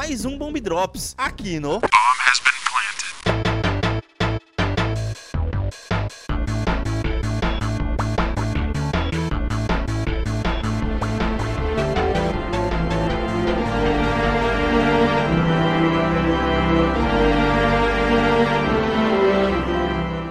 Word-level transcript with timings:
Mais 0.00 0.24
um 0.24 0.38
Bomb 0.38 0.58
Drops 0.58 1.14
aqui 1.18 1.60
no. 1.60 1.78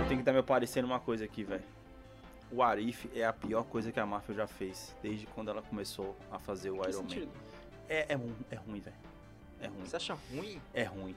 Tem 0.07 0.17
que 0.17 0.21
estar 0.21 0.33
me 0.33 0.39
aparecendo 0.39 0.85
uma 0.85 0.99
coisa 0.99 1.25
aqui, 1.25 1.43
velho. 1.43 1.61
O 2.51 2.63
Arif 2.63 3.07
é 3.13 3.23
a 3.23 3.31
pior 3.31 3.65
coisa 3.65 3.91
que 3.91 3.99
a 3.99 4.05
Marvel 4.07 4.35
já 4.35 4.47
fez 4.47 4.95
desde 5.03 5.27
quando 5.27 5.51
ela 5.51 5.61
começou 5.61 6.17
a 6.31 6.39
fazer 6.39 6.71
o 6.71 6.79
Que 6.79 6.89
Iron 6.89 7.03
Man. 7.03 7.27
É, 7.87 8.15
é, 8.15 8.19
é 8.49 8.55
ruim, 8.55 8.79
velho. 8.79 9.08
É 9.61 9.67
ruim. 9.67 9.85
Você 9.85 9.95
acha 9.95 10.17
ruim? 10.33 10.61
É 10.73 10.83
ruim. 10.83 11.15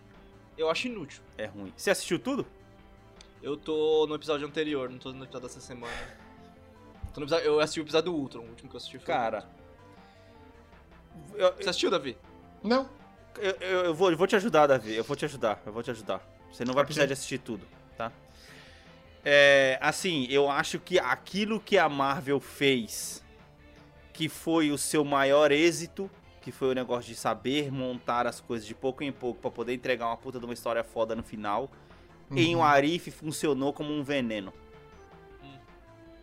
Eu 0.56 0.70
acho 0.70 0.87
inútil. 0.88 1.23
É 1.38 1.46
ruim. 1.46 1.73
Você 1.77 1.91
assistiu 1.91 2.19
tudo? 2.19 2.46
Eu 3.42 3.56
tô 3.56 4.06
no 4.06 4.14
episódio 4.14 4.46
anterior, 4.46 4.88
não 4.91 4.98
tô 4.98 5.12
no 5.12 5.24
episódio 5.24 5.48
dessa 5.48 5.60
semana. 5.60 5.92
Tô 7.12 7.20
no 7.20 7.24
episódio- 7.27 7.47
eu 7.47 7.60
assisti 7.60 7.80
o 7.80 7.83
episódio 7.83 8.12
do 8.12 8.16
Ultron, 8.19 8.41
o 8.42 8.48
último 8.48 8.69
que 8.69 8.77
eu 8.77 8.78
assisti 8.78 8.98
foi. 8.98 9.05
o 9.05 9.06
Cara. 9.06 9.48
Eu, 11.34 11.52
Você 11.55 11.69
assistiu, 11.69 11.91
Davi? 11.91 12.16
Não. 12.62 12.88
eu, 13.38 13.50
eu- 13.60 13.84
eu 13.86 13.95
vou, 13.95 14.10
eu 14.10 14.16
vou 14.16 14.27
te 14.27 14.36
ajudar, 14.36 14.66
Davi. 14.66 14.95
Eu 14.95 15.05
vou 15.05 15.16
te 15.16 15.24
ajudar. 15.24 15.61
Eu 15.66 15.72
vou 15.72 15.83
te 15.83 15.91
ajudar. 15.91 16.20
Você 16.53 16.64
não 16.64 16.75
vai 16.75 16.84
precisar 16.84 17.06
de 17.06 17.12
assistir 17.14 17.38
tudo, 17.38 17.66
tá? 17.97 18.12
É, 19.25 19.78
assim, 19.81 20.27
eu 20.31 20.50
acho 20.50 20.78
que 20.78 20.98
aquilo 20.98 21.61
que 21.61 21.78
a 21.78 21.88
Marvel 21.88 22.41
fez, 22.41 23.22
que 24.12 24.28
foi 24.28 24.70
o 24.70 24.77
seu 24.78 25.05
maior 25.05 25.50
êxito, 25.50 26.11
que 26.42 26.52
foi 26.52 26.72
o 26.72 26.74
negócio 26.74 27.08
de 27.08 27.14
saber 27.14 27.72
montar 27.72 28.26
as 28.26 28.40
coisas 28.40 28.66
de 28.66 28.74
pouco 28.74 29.02
em 29.02 29.10
pouco 29.12 29.40
pra 29.40 29.50
poder 29.50 29.72
entregar 29.72 30.06
uma 30.08 30.16
puta 30.16 30.38
de 30.38 30.44
uma 30.44 30.52
história 30.52 30.84
foda 30.84 31.14
no 31.14 31.22
final, 31.22 31.70
em 32.30 32.54
Uhum. 32.54 32.60
o 32.60 32.64
Arif 32.64 33.10
funcionou 33.10 33.72
como 33.72 33.90
um 33.92 34.02
veneno. 34.02 34.52
Hum. 35.42 35.56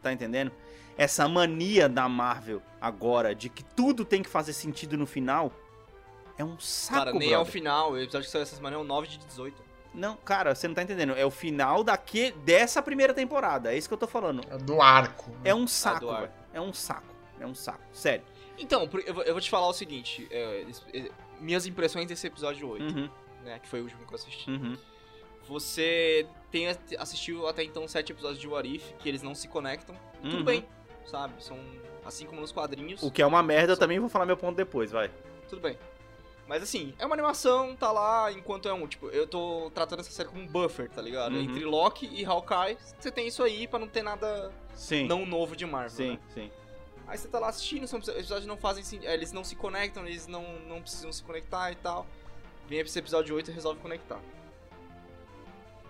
Tá 0.01 0.11
entendendo? 0.13 0.51
Essa 0.97 1.27
mania 1.27 1.87
da 1.87 2.07
Marvel 2.09 2.61
agora 2.81 3.33
de 3.33 3.47
que 3.49 3.63
tudo 3.63 4.03
tem 4.03 4.21
que 4.21 4.29
fazer 4.29 4.53
sentido 4.53 4.97
no 4.97 5.05
final 5.07 5.51
é 6.37 6.43
um 6.43 6.59
saco, 6.59 6.99
Cara, 7.05 7.13
nem 7.13 7.29
é 7.29 7.37
o 7.37 7.41
brother. 7.41 7.51
final, 7.53 7.91
o 7.93 7.97
episódio 7.97 8.25
que 8.25 8.31
saiu 8.31 8.41
essa 8.43 8.55
semana 8.55 8.75
é 8.75 8.79
o 8.79 8.83
9 8.83 9.07
de 9.07 9.17
18. 9.19 9.61
Não, 9.93 10.15
cara, 10.17 10.53
você 10.53 10.67
não 10.67 10.75
tá 10.75 10.83
entendendo. 10.83 11.13
É 11.15 11.25
o 11.25 11.31
final 11.31 11.83
daqui, 11.83 12.31
dessa 12.45 12.81
primeira 12.81 13.13
temporada. 13.13 13.73
É 13.73 13.77
isso 13.77 13.87
que 13.87 13.93
eu 13.93 13.97
tô 13.97 14.07
falando. 14.07 14.41
É 14.49 14.57
do 14.57 14.81
arco. 14.81 15.31
É 15.43 15.53
um 15.55 15.67
saco, 15.67 16.01
do 16.01 16.11
ar. 16.11 16.21
velho. 16.21 16.33
É 16.53 16.61
um 16.61 16.71
saco. 16.73 17.07
É 17.39 17.45
um 17.47 17.55
saco. 17.55 17.81
Sério. 17.91 18.23
Então, 18.59 18.89
eu 19.05 19.33
vou, 19.33 19.41
te 19.41 19.49
falar 19.49 19.67
o 19.67 19.73
seguinte: 19.73 20.27
é, 20.29 20.65
é, 20.93 21.11
minhas 21.39 21.65
impressões 21.65 22.07
desse 22.07 22.27
episódio 22.27 22.67
8, 22.69 22.83
Uhum, 22.83 23.09
né? 23.43 23.59
Que 23.59 23.67
foi 23.67 23.79
o 23.79 23.83
último 23.83 24.05
que 24.05 24.13
eu 24.13 24.15
assisti. 24.15 24.49
uhum. 24.49 24.77
Você 25.47 26.27
tem, 26.51 26.67
assistiu 26.99 27.47
até 27.47 27.63
então 27.63 27.87
sete 27.87 28.11
episódios 28.11 28.39
de 28.39 28.47
What 28.47 28.75
If, 28.75 28.93
que 28.99 29.09
eles 29.09 29.23
não 29.23 29.33
se 29.33 29.47
conectam. 29.47 29.95
Uhum. 30.23 30.29
Tudo 30.29 30.43
bem, 30.43 30.63
sabe? 31.07 31.43
São 31.43 31.57
assim 32.05 32.27
como 32.27 32.39
nos 32.39 32.51
quadrinhos. 32.51 33.01
O 33.01 33.09
que 33.09 33.21
é 33.21 33.25
uma 33.25 33.41
merda, 33.41 33.73
eu 33.73 33.77
também 33.77 33.99
vou 33.99 34.09
falar 34.09 34.27
meu 34.27 34.37
ponto 34.37 34.55
depois, 34.55 34.91
vai. 34.91 35.09
Tudo 35.49 35.61
bem. 35.61 35.75
Mas 36.47 36.63
assim, 36.63 36.93
é 36.99 37.05
uma 37.05 37.15
animação, 37.15 37.75
tá 37.75 37.91
lá 37.91 38.31
enquanto 38.31 38.67
é 38.67 38.73
um. 38.73 38.87
Tipo, 38.87 39.07
eu 39.09 39.27
tô 39.27 39.71
tratando 39.73 39.99
essa 39.99 40.11
série 40.11 40.29
como 40.29 40.41
um 40.41 40.47
buffer, 40.47 40.89
tá 40.89 41.01
ligado? 41.01 41.33
Uhum. 41.33 41.41
Entre 41.41 41.63
Loki 41.63 42.07
e 42.11 42.25
Hawkeye, 42.25 42.77
você 42.99 43.11
tem 43.11 43.27
isso 43.27 43.41
aí 43.41 43.67
pra 43.67 43.79
não 43.79 43.87
ter 43.87 44.03
nada 44.03 44.51
Sim. 44.75 45.07
não 45.07 45.25
novo 45.25 45.55
de 45.55 45.65
Marvel. 45.65 45.89
sim, 45.91 46.11
né? 46.11 46.19
sim. 46.33 46.51
Aí 47.09 47.17
você 47.17 47.27
tá 47.27 47.39
lá 47.39 47.49
assistindo, 47.49 47.87
são 47.87 47.99
episódios 47.99 48.45
não 48.45 48.55
fazem 48.55 48.83
eh, 49.03 49.13
Eles 49.13 49.31
não 49.31 49.43
se 49.43 49.55
conectam, 49.55 50.05
eles 50.05 50.27
não, 50.27 50.43
não 50.67 50.79
precisam 50.81 51.11
se 51.11 51.23
conectar 51.23 51.71
e 51.71 51.75
tal. 51.75 52.05
Vem 52.67 52.79
esse 52.79 52.99
episódio 52.99 53.35
8 53.35 53.49
e 53.49 53.53
resolve 53.53 53.79
conectar. 53.81 54.19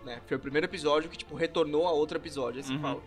Né? 0.06 0.22
Foi 0.25 0.38
o 0.38 0.40
primeiro 0.40 0.66
episódio 0.66 1.09
que, 1.09 1.18
tipo, 1.18 1.35
retornou 1.35 1.85
a 1.88 1.91
outro 1.91 2.18
episódio. 2.18 2.63
Você 2.63 2.72
Uhum. 2.72 2.81
fala. 2.81 3.03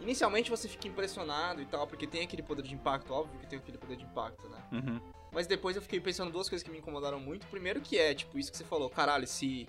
Inicialmente 0.00 0.50
você 0.50 0.66
fica 0.68 0.88
impressionado 0.88 1.60
e 1.60 1.66
tal, 1.66 1.86
porque 1.86 2.06
tem 2.06 2.22
aquele 2.22 2.42
poder 2.42 2.62
de 2.62 2.74
impacto, 2.74 3.12
óbvio 3.12 3.38
que 3.38 3.46
tem 3.46 3.58
aquele 3.58 3.78
poder 3.78 3.96
de 3.96 4.04
impacto, 4.04 4.48
né? 4.48 4.58
Uhum. 4.72 5.00
Mas 5.30 5.46
depois 5.46 5.76
eu 5.76 5.82
fiquei 5.82 6.00
pensando 6.00 6.32
duas 6.32 6.48
coisas 6.48 6.64
que 6.64 6.70
me 6.72 6.78
incomodaram 6.78 7.20
muito. 7.20 7.46
Primeiro 7.46 7.80
que 7.80 7.98
é, 7.98 8.12
tipo, 8.14 8.38
isso 8.38 8.50
que 8.50 8.56
você 8.56 8.64
falou, 8.64 8.90
caralho, 8.90 9.26
se 9.26 9.68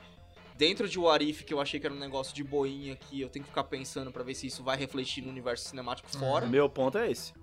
dentro 0.57 0.87
de 0.87 0.99
What 0.99 1.27
If, 1.27 1.43
que 1.43 1.53
eu 1.53 1.59
achei 1.59 1.79
que 1.79 1.85
era 1.85 1.93
um 1.93 1.99
negócio 1.99 2.33
de 2.33 2.43
boinha 2.43 2.95
que 2.95 3.21
eu 3.21 3.29
tenho 3.29 3.43
que 3.43 3.49
ficar 3.49 3.63
pensando 3.65 4.11
pra 4.11 4.23
ver 4.23 4.35
se 4.35 4.47
isso 4.47 4.63
vai 4.63 4.77
refletir 4.77 5.23
no 5.23 5.29
universo 5.29 5.69
cinemático 5.69 6.09
fora. 6.17 6.45
Meu 6.45 6.69
ponto 6.69 6.97
é 6.97 7.11
esse. 7.11 7.33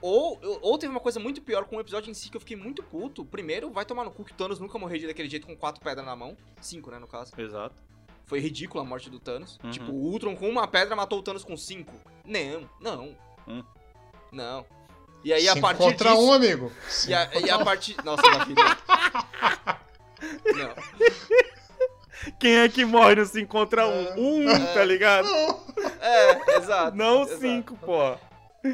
Ou, 0.00 0.38
ou 0.60 0.78
teve 0.78 0.90
uma 0.90 1.00
coisa 1.00 1.18
muito 1.18 1.40
pior 1.40 1.64
com 1.64 1.76
o 1.76 1.80
episódio 1.80 2.10
em 2.10 2.14
si 2.14 2.30
que 2.30 2.36
eu 2.36 2.40
fiquei 2.40 2.56
muito 2.56 2.82
puto. 2.82 3.24
Primeiro, 3.24 3.70
vai 3.70 3.84
tomar 3.84 4.04
no 4.04 4.10
cu 4.10 4.24
que 4.24 4.32
o 4.32 4.34
Thanos 4.34 4.60
nunca 4.60 4.78
morreu 4.78 5.06
daquele 5.06 5.28
jeito 5.28 5.46
com 5.46 5.56
quatro 5.56 5.82
pedras 5.82 6.04
na 6.04 6.14
mão. 6.14 6.36
Cinco, 6.60 6.90
né, 6.90 6.98
no 6.98 7.06
caso. 7.06 7.32
Exato. 7.36 7.82
Foi 8.24 8.40
ridícula 8.40 8.82
a 8.82 8.86
morte 8.86 9.08
do 9.08 9.18
Thanos. 9.18 9.58
Uhum. 9.62 9.70
Tipo, 9.70 9.92
o 9.92 10.10
Ultron 10.10 10.36
com 10.36 10.48
uma 10.48 10.66
pedra 10.66 10.94
matou 10.96 11.18
o 11.18 11.22
Thanos 11.22 11.44
com 11.44 11.56
cinco. 11.56 11.94
Não, 12.24 12.68
não. 12.80 13.16
Hum. 13.48 13.62
Não. 14.32 14.66
E 15.24 15.32
aí, 15.32 15.48
a 15.48 15.56
partir 15.56 15.78
contra 15.78 16.10
disso... 16.10 16.22
um, 16.22 16.32
amigo. 16.32 16.72
E 17.08 17.14
a, 17.14 17.40
e 17.40 17.50
a 17.50 17.64
partir... 17.64 17.96
Nossa, 18.04 18.22
Davi, 18.22 18.54
não. 18.54 18.66
Quem 22.46 22.58
é 22.58 22.68
que 22.68 22.84
morre 22.84 23.16
no 23.16 23.26
5 23.26 23.48
contra 23.50 23.88
1? 23.88 23.90
Um, 24.16 24.48
um, 24.50 24.66
tá 24.72 24.84
ligado? 24.84 25.28
É, 26.00 26.56
exato. 26.58 26.96
Não 26.96 27.22
exato. 27.22 27.40
5, 27.40 27.76
pô. 27.78 28.14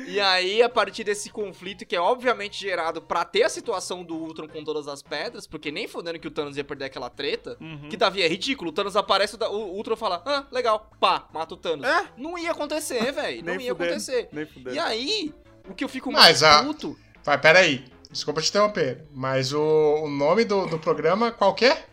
E 0.06 0.20
aí, 0.20 0.62
a 0.62 0.68
partir 0.68 1.04
desse 1.04 1.30
conflito, 1.30 1.84
que 1.86 1.96
é 1.96 2.00
obviamente 2.00 2.60
gerado 2.60 3.00
pra 3.00 3.24
ter 3.24 3.42
a 3.44 3.48
situação 3.48 4.02
do 4.04 4.14
Ultron 4.14 4.46
com 4.48 4.62
todas 4.62 4.88
as 4.88 5.02
pedras, 5.02 5.46
porque 5.46 5.70
nem 5.70 5.88
fodendo 5.88 6.18
que 6.18 6.28
o 6.28 6.30
Thanos 6.30 6.56
ia 6.56 6.64
perder 6.64 6.86
aquela 6.86 7.08
treta, 7.10 7.56
Uhum. 7.60 7.88
que 7.90 7.96
Davi 7.96 8.22
é 8.22 8.28
ridículo, 8.28 8.70
o 8.70 8.72
Thanos 8.74 8.94
aparece, 8.96 9.36
o 9.36 9.54
Ultron 9.74 9.96
fala, 9.96 10.22
ah, 10.26 10.44
legal, 10.50 10.90
pá, 11.00 11.26
mata 11.32 11.54
o 11.54 11.56
Thanos. 11.56 11.86
É? 11.86 12.04
Não 12.16 12.36
ia 12.38 12.50
acontecer, 12.50 13.00
velho, 13.12 13.42
não 13.44 13.54
ia 13.54 13.72
fudendo. 13.72 13.84
acontecer. 13.84 14.28
Nem 14.32 14.44
fudendo. 14.46 14.76
E 14.76 14.78
aí, 14.78 15.34
o 15.68 15.74
que 15.74 15.82
eu 15.84 15.88
fico 15.88 16.10
Mas 16.12 16.40
mais 16.40 16.42
a- 16.42 16.62
puto... 16.62 16.98
Vai, 17.24 17.38
peraí. 17.40 17.84
Desculpa 18.10 18.42
te 18.42 18.48
interromper. 18.50 19.04
Mas 19.14 19.52
o, 19.54 19.60
o 20.04 20.08
nome 20.10 20.44
do, 20.44 20.66
do 20.66 20.78
programa 20.78 21.30
qual 21.30 21.54
que 21.54 21.64
é? 21.64 21.86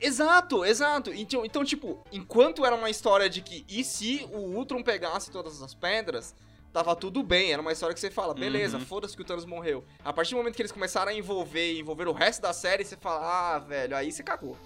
Exato, 0.00 0.64
exato. 0.64 1.12
Então, 1.12 1.44
então, 1.44 1.64
tipo, 1.64 2.02
enquanto 2.12 2.64
era 2.64 2.74
uma 2.74 2.88
história 2.90 3.28
de 3.28 3.40
que 3.42 3.64
e 3.68 3.82
se 3.82 4.28
o 4.32 4.38
Ultron 4.38 4.82
pegasse 4.82 5.30
todas 5.30 5.60
as 5.62 5.74
pedras, 5.74 6.34
tava 6.72 6.94
tudo 6.94 7.22
bem. 7.22 7.52
Era 7.52 7.60
uma 7.62 7.72
história 7.72 7.92
que 7.94 8.00
você 8.00 8.10
fala, 8.10 8.32
beleza, 8.34 8.78
Uhum. 8.78 8.84
foda-se 8.84 9.16
que 9.16 9.22
o 9.22 9.24
Thanos 9.24 9.44
morreu. 9.44 9.84
A 10.04 10.12
partir 10.12 10.30
do 10.34 10.36
momento 10.38 10.54
que 10.54 10.62
eles 10.62 10.72
começaram 10.72 11.10
a 11.10 11.14
envolver 11.14 11.72
e 11.72 11.80
envolver 11.80 12.06
o 12.08 12.12
resto 12.12 12.40
da 12.42 12.52
série, 12.52 12.84
você 12.84 12.96
fala, 12.96 13.54
ah, 13.54 13.58
velho, 13.58 13.96
aí 13.96 14.12
você 14.12 14.22
cagou. 14.22 14.56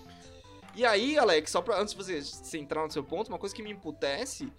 E 0.74 0.84
aí, 0.84 1.18
Alex, 1.18 1.50
só 1.50 1.60
pra 1.62 1.78
antes 1.80 1.94
de 1.94 2.02
você 2.02 2.22
se 2.22 2.58
entrar 2.58 2.82
no 2.82 2.90
seu 2.90 3.04
ponto, 3.04 3.28
uma 3.28 3.38
coisa 3.38 3.54
que 3.54 3.62
me 3.62 3.70
emputece 3.70 4.50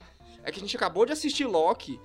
é 0.43 0.51
que 0.51 0.57
a 0.59 0.61
gente 0.61 0.75
acabou 0.75 1.05
de 1.05 1.11
assistir 1.11 1.45
Loki, 1.45 1.99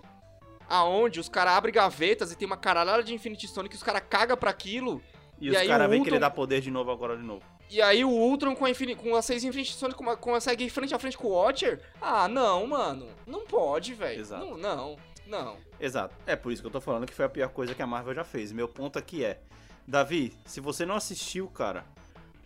aonde 0.68 1.20
os 1.20 1.28
caras 1.28 1.54
abrem 1.54 1.72
gavetas 1.74 2.32
e 2.32 2.36
tem 2.36 2.46
uma 2.46 2.56
caralhada 2.56 3.02
de 3.02 3.14
Infinity 3.14 3.48
Stone 3.48 3.68
que 3.68 3.76
os 3.76 3.82
caras 3.82 4.02
cagam 4.08 4.36
pra 4.36 4.50
aquilo. 4.50 5.02
E, 5.40 5.46
E 5.46 5.50
os 5.50 5.56
caras 5.66 5.88
veem 5.88 6.02
que 6.02 6.08
ele 6.08 6.16
Ultron- 6.16 6.20
dá 6.20 6.30
poder 6.30 6.60
de 6.60 6.70
novo 6.70 6.90
agora 6.90 7.16
de 7.16 7.22
novo. 7.22 7.42
E 7.70 7.82
aí 7.82 8.02
o 8.04 8.08
Ultron 8.10 8.54
com, 8.56 8.64
a 8.64 8.70
infini- 8.70 8.94
com 8.96 9.14
as 9.14 9.24
seis 9.24 9.44
Infinity 9.44 9.72
Stones 9.74 9.94
com- 9.94 10.16
consegue 10.16 10.64
ir 10.64 10.70
frente 10.70 10.94
a 10.94 10.98
frente 10.98 11.18
com 11.18 11.28
o 11.28 11.32
Watcher? 11.32 11.80
Ah, 12.00 12.26
não, 12.26 12.66
mano. 12.66 13.08
Não 13.26 13.44
pode, 13.44 13.92
velho. 13.94 14.20
Exato. 14.20 14.44
Não, 14.44 14.56
não, 14.56 14.96
não. 15.26 15.56
Exato. 15.78 16.14
É 16.26 16.34
por 16.34 16.50
isso 16.50 16.62
que 16.62 16.66
eu 16.66 16.72
tô 16.72 16.80
falando 16.80 17.06
que 17.06 17.12
foi 17.14 17.26
a 17.26 17.28
pior 17.28 17.50
coisa 17.50 17.74
que 17.74 17.82
a 17.82 17.86
Marvel 17.86 18.14
já 18.14 18.24
fez. 18.24 18.52
Meu 18.52 18.66
ponto 18.68 18.98
aqui 18.98 19.22
é, 19.22 19.40
Davi, 19.86 20.34
se 20.46 20.60
você 20.60 20.86
não 20.86 20.94
assistiu, 20.94 21.46
cara, 21.48 21.84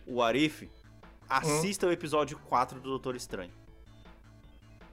o 0.05 0.21
Arif, 0.21 0.69
assista 1.29 1.87
o 1.87 1.91
episódio 1.91 2.37
4 2.49 2.79
do 2.81 2.89
Doutor 2.89 3.15
Estranho. 3.15 3.51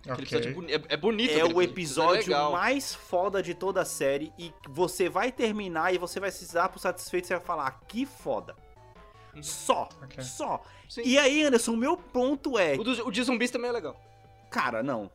Aquele 0.08 0.12
Ok. 0.12 0.22
episódio 0.38 0.54
boni- 0.54 0.72
é, 0.72 0.82
é 0.88 0.96
bonito. 0.96 1.32
É 1.38 1.44
o 1.44 1.60
é 1.60 1.64
episódio 1.64 2.28
legal. 2.32 2.52
mais 2.52 2.94
foda 2.94 3.42
de 3.42 3.52
toda 3.52 3.82
a 3.82 3.84
série 3.84 4.32
e 4.38 4.52
você 4.68 5.08
vai 5.10 5.30
terminar 5.30 5.92
e 5.92 5.98
você 5.98 6.18
vai 6.18 6.30
se 6.30 6.50
dar 6.54 6.68
por 6.70 6.78
satisfeito 6.78 7.24
e 7.24 7.28
você 7.28 7.34
vai 7.36 7.44
falar, 7.44 7.66
"Ah, 7.66 7.72
que 7.86 8.06
foda. 8.06 8.56
Uhum. 9.34 9.42
Só, 9.42 9.88
Ok. 10.02 10.22
só. 10.22 10.62
Sim. 10.88 11.02
E 11.04 11.16
aí, 11.18 11.42
Anderson, 11.44 11.72
o 11.72 11.76
meu 11.76 11.96
ponto 11.96 12.58
é, 12.58 12.74
O, 12.74 12.82
do, 12.84 13.06
o 13.08 13.10
de 13.10 13.22
zumbis 13.22 13.50
também 13.50 13.68
é 13.70 13.72
legal. 13.72 14.00
cara, 14.50 14.82
não. 14.82 15.10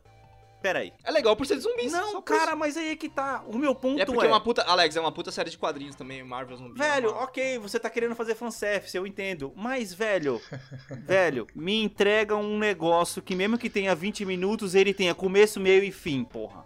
Pera 0.62 0.78
aí. 0.80 0.92
É 1.04 1.10
legal 1.12 1.36
por 1.36 1.46
ser 1.46 1.54
de 1.56 1.60
zumbis. 1.60 1.92
Não, 1.92 2.20
cara, 2.22 2.56
mas 2.56 2.76
aí 2.76 2.88
é 2.90 2.96
que 2.96 3.08
tá. 3.10 3.44
O 3.46 3.56
meu 3.58 3.74
ponto 3.74 3.98
é. 4.00 4.02
é 4.02 4.06
porque 4.06 4.24
é 4.24 4.28
uma 4.28 4.40
puta. 4.40 4.62
Alex, 4.62 4.96
é 4.96 5.00
uma 5.00 5.12
puta 5.12 5.30
série 5.30 5.50
de 5.50 5.58
quadrinhos 5.58 5.94
também, 5.94 6.24
Marvel 6.24 6.56
Zumbi. 6.56 6.78
Velho, 6.78 7.10
é 7.10 7.12
uma- 7.12 7.22
ok, 7.24 7.58
você 7.58 7.78
tá 7.78 7.88
querendo 7.90 8.16
fazer 8.16 8.34
fanservice, 8.34 8.96
eu 8.96 9.06
entendo. 9.06 9.52
Mas, 9.54 9.92
velho, 9.92 10.40
velho, 11.04 11.46
me 11.54 11.80
entrega 11.84 12.34
um 12.34 12.58
negócio 12.58 13.22
que 13.22 13.36
mesmo 13.36 13.58
que 13.58 13.68
tenha 13.70 13.94
20 13.94 14.24
minutos, 14.24 14.74
ele 14.74 14.94
tenha 14.94 15.14
começo, 15.14 15.60
meio 15.60 15.84
e 15.84 15.92
fim, 15.92 16.24
porra. 16.24 16.64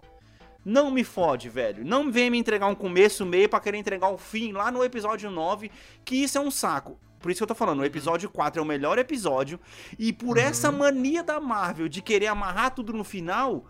Não 0.65 0.91
me 0.91 1.03
fode, 1.03 1.49
velho. 1.49 1.85
Não 1.85 2.11
vem 2.13 2.31
me 2.31 2.39
entregar 2.39 2.69
um 2.69 2.75
começo, 2.75 3.27
meio 3.27 3.49
pra 3.49 3.61
querer 3.61 3.79
entregar 3.79 4.09
um 4.09 4.17
fim 4.19 4.53
lá 4.53 4.71
no 4.71 4.85
episódio 4.85 5.31
9, 5.31 5.71
que 6.05 6.15
isso 6.17 6.39
é 6.39 6.41
um 6.41 6.51
saco. 6.51 6.99
Por 7.21 7.31
isso 7.31 7.39
que 7.39 7.43
eu 7.45 7.49
tô 7.49 7.55
falando, 7.55 7.81
o 7.81 7.85
episódio 7.85 8.29
4 8.31 8.61
é 8.61 8.63
o 8.63 8.67
melhor 8.67 8.99
episódio. 8.99 9.61
E 9.99 10.13
por 10.13 10.37
Uhum. 10.39 10.43
essa 10.43 10.73
mania 10.73 11.23
da 11.23 11.39
Marvel 11.39 11.89
de 11.89 12.01
querer 12.03 12.27
amarrar 12.29 12.75
tudo 12.75 12.93
no 12.93 13.05
final, 13.05 13.65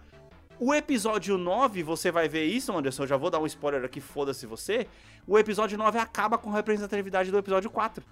O 0.62 0.74
episódio 0.74 1.38
9, 1.38 1.82
você 1.82 2.12
vai 2.12 2.28
ver 2.28 2.44
isso, 2.44 2.70
Anderson. 2.76 3.04
Eu 3.04 3.06
já 3.06 3.16
vou 3.16 3.30
dar 3.30 3.38
um 3.38 3.46
spoiler 3.46 3.82
aqui, 3.82 3.98
foda-se 3.98 4.44
você. 4.44 4.86
O 5.26 5.38
episódio 5.38 5.78
9 5.78 5.98
acaba 5.98 6.36
com 6.36 6.50
a 6.50 6.54
representatividade 6.56 7.30
do 7.30 7.38
episódio 7.38 7.70
4. 7.70 8.04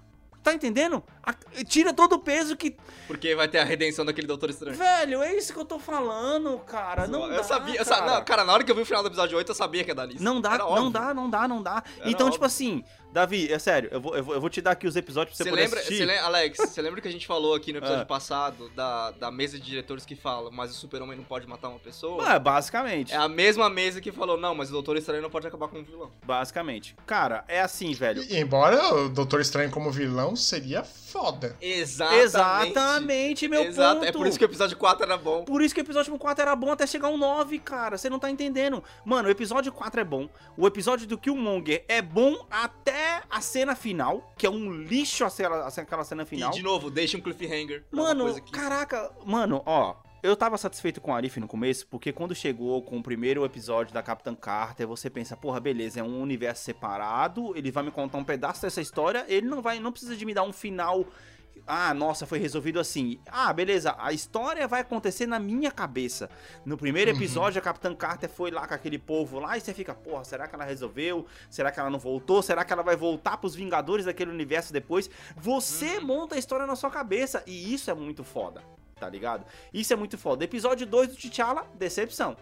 Tá 0.42 0.54
entendendo? 0.54 1.02
A- 1.22 1.34
tira 1.64 1.92
todo 1.92 2.14
o 2.14 2.18
peso 2.20 2.56
que. 2.56 2.74
Porque 3.06 3.34
vai 3.34 3.48
ter 3.48 3.58
a 3.58 3.64
redenção 3.64 4.02
daquele 4.02 4.26
Doutor 4.26 4.48
Estranho. 4.48 4.78
Velho, 4.78 5.22
é 5.22 5.34
isso 5.36 5.52
que 5.52 5.58
eu 5.58 5.64
tô 5.64 5.78
falando, 5.78 6.56
cara. 6.60 7.06
Não 7.06 7.24
eu 7.26 7.36
dá, 7.36 7.42
sabia, 7.42 7.80
eu 7.80 7.84
cara. 7.84 8.06
não, 8.06 8.24
cara, 8.24 8.44
na 8.44 8.52
hora 8.54 8.64
que 8.64 8.70
eu 8.70 8.74
vi 8.76 8.80
o 8.80 8.86
final 8.86 9.02
do 9.02 9.08
episódio 9.10 9.36
8, 9.36 9.50
eu 9.50 9.54
sabia 9.54 9.84
que 9.84 9.90
ia 9.90 9.94
dar 9.94 10.06
nisso. 10.06 10.24
Não 10.24 10.40
dá, 10.40 10.56
não 10.56 10.90
dá, 10.90 11.12
não 11.12 11.28
dá, 11.28 11.46
não 11.48 11.62
dá. 11.62 11.82
Era 12.00 12.08
então, 12.08 12.28
óbvio. 12.28 12.32
tipo 12.32 12.46
assim, 12.46 12.82
Davi, 13.12 13.50
é 13.52 13.58
sério, 13.58 13.88
eu 13.92 14.00
vou, 14.00 14.14
eu 14.16 14.22
vou, 14.22 14.34
eu 14.34 14.40
vou 14.40 14.50
te 14.50 14.60
dar 14.60 14.72
aqui 14.72 14.86
os 14.86 14.94
episódios 14.94 15.36
pra 15.36 15.44
você, 15.44 15.44
Você 15.44 15.50
poder 15.50 15.62
lembra, 15.62 15.78
assistir. 15.80 15.96
você 15.98 16.04
lembra, 16.04 16.24
Alex, 16.24 16.58
você 16.58 16.82
lembra 16.82 17.00
que 17.00 17.08
a 17.08 17.10
gente 17.10 17.26
falou 17.26 17.54
aqui 17.54 17.72
no 17.72 17.78
episódio 17.78 18.02
Ah. 18.02 18.06
passado 18.06 18.68
da, 18.76 19.10
da 19.12 19.30
mesa 19.30 19.58
de 19.58 19.64
diretores 19.64 20.04
que 20.04 20.14
fala, 20.14 20.50
mas 20.50 20.70
o 20.70 20.74
super-homem 20.74 21.16
não 21.16 21.24
pode 21.24 21.46
matar 21.46 21.68
uma 21.68 21.78
pessoa? 21.78 22.22
Ah, 22.26 22.38
basicamente. 22.38 23.12
É 23.12 23.16
a 23.16 23.28
mesma 23.28 23.70
mesa 23.70 24.00
que 24.00 24.12
falou, 24.12 24.36
não, 24.36 24.54
mas 24.54 24.68
o 24.68 24.72
Doutor 24.72 24.96
Estranho 24.96 25.22
não 25.22 25.30
pode 25.30 25.46
acabar 25.46 25.68
com 25.68 25.78
um 25.78 25.82
vilão. 25.84 26.10
Basicamente. 26.24 26.94
Cara, 27.06 27.44
é 27.48 27.60
assim, 27.60 27.92
velho. 27.94 28.22
E, 28.22 28.36
embora 28.38 28.94
o 28.94 29.08
Doutor 29.08 29.40
Estranho 29.40 29.70
como 29.70 29.90
vilão 29.90 30.36
seria 30.36 30.84
foda. 30.84 31.56
Exatamente. 31.60 32.22
Exatamente, 32.24 33.48
meu 33.48 33.62
Exato, 33.64 34.00
ponto. 34.00 34.08
é 34.08 34.12
por 34.12 34.26
isso 34.26 34.38
que 34.38 34.44
o 34.44 34.46
episódio 34.46 34.76
4 34.76 35.04
era 35.04 35.16
bom. 35.16 35.44
Por 35.44 35.62
isso 35.62 35.74
que 35.74 35.80
o 35.80 35.84
episódio 35.84 36.16
4 36.18 36.42
era 36.42 36.54
bom 36.54 36.70
até 36.72 36.86
chegar 36.86 37.08
um 37.08 37.16
9, 37.16 37.58
cara. 37.58 37.96
Você 37.96 38.10
não 38.10 38.18
tá 38.18 38.30
entendendo. 38.30 38.84
Mano, 39.04 39.28
o 39.28 39.30
episódio 39.30 39.72
4 39.72 40.00
é 40.00 40.04
bom. 40.04 40.28
O 40.56 40.66
episódio 40.66 41.06
do 41.06 41.16
Killmonger 41.16 41.84
é 41.88 42.02
bom 42.02 42.46
até 42.50 42.97
a 43.30 43.40
cena 43.40 43.74
final, 43.74 44.32
que 44.36 44.46
é 44.46 44.50
um 44.50 44.72
lixo 44.72 45.24
aquela, 45.24 45.66
aquela 45.68 46.04
cena 46.04 46.24
final. 46.24 46.50
E, 46.50 46.54
de 46.56 46.62
novo, 46.62 46.90
deixa 46.90 47.16
um 47.16 47.20
cliffhanger. 47.20 47.84
Mano, 47.90 48.34
que- 48.40 48.50
caraca, 48.52 49.10
mano, 49.24 49.62
ó. 49.66 49.96
Eu 50.20 50.34
tava 50.36 50.58
satisfeito 50.58 51.00
com 51.00 51.12
o 51.12 51.14
Arif 51.14 51.38
no 51.38 51.46
começo, 51.46 51.86
porque 51.86 52.12
quando 52.12 52.34
chegou 52.34 52.82
com 52.82 52.98
o 52.98 53.02
primeiro 53.02 53.44
episódio 53.44 53.94
da 53.94 54.02
Capitã 54.02 54.34
Carter, 54.34 54.84
você 54.84 55.08
pensa, 55.08 55.36
porra, 55.36 55.60
beleza, 55.60 56.00
é 56.00 56.02
um 56.02 56.20
universo 56.20 56.64
separado, 56.64 57.56
ele 57.56 57.70
vai 57.70 57.84
me 57.84 57.92
contar 57.92 58.18
um 58.18 58.24
pedaço 58.24 58.62
dessa 58.62 58.80
história, 58.80 59.24
ele 59.28 59.46
não 59.46 59.62
vai, 59.62 59.78
não 59.78 59.92
precisa 59.92 60.16
de 60.16 60.26
me 60.26 60.34
dar 60.34 60.42
um 60.42 60.52
final. 60.52 61.04
Ah, 61.70 61.92
nossa, 61.92 62.26
foi 62.26 62.38
resolvido 62.38 62.80
assim. 62.80 63.20
Ah, 63.30 63.52
beleza, 63.52 63.94
a 63.98 64.10
história 64.12 64.66
vai 64.66 64.80
acontecer 64.80 65.26
na 65.26 65.38
minha 65.38 65.70
cabeça. 65.70 66.30
No 66.64 66.78
primeiro 66.78 67.10
Uhum. 67.10 67.16
episódio, 67.18 67.58
a 67.58 67.62
Capitã 67.62 67.94
Carter 67.94 68.30
foi 68.30 68.50
lá 68.50 68.66
com 68.66 68.72
aquele 68.72 68.98
povo 68.98 69.38
lá 69.38 69.56
e 69.56 69.60
você 69.60 69.74
fica, 69.74 69.94
porra, 69.94 70.24
será 70.24 70.48
que 70.48 70.54
ela 70.54 70.64
resolveu? 70.64 71.26
Será 71.50 71.70
que 71.70 71.78
ela 71.78 71.90
não 71.90 71.98
voltou? 71.98 72.40
Será 72.42 72.64
que 72.64 72.72
ela 72.72 72.82
vai 72.82 72.96
voltar 72.96 73.36
pros 73.36 73.54
Vingadores 73.54 74.06
daquele 74.06 74.30
universo 74.30 74.72
depois? 74.72 75.10
Você 75.36 76.00
monta 76.00 76.36
a 76.36 76.38
história 76.38 76.66
na 76.66 76.74
sua 76.74 76.90
cabeça 76.90 77.42
e 77.46 77.74
isso 77.74 77.90
é 77.90 77.94
muito 77.94 78.24
foda, 78.24 78.62
tá 78.98 79.08
ligado? 79.08 79.44
Isso 79.72 79.92
é 79.92 79.96
muito 79.96 80.16
foda. 80.16 80.42
Episódio 80.44 80.86
2 80.86 81.08
do 81.08 81.16
T'Challa, 81.16 81.66
decepção. 81.74 82.34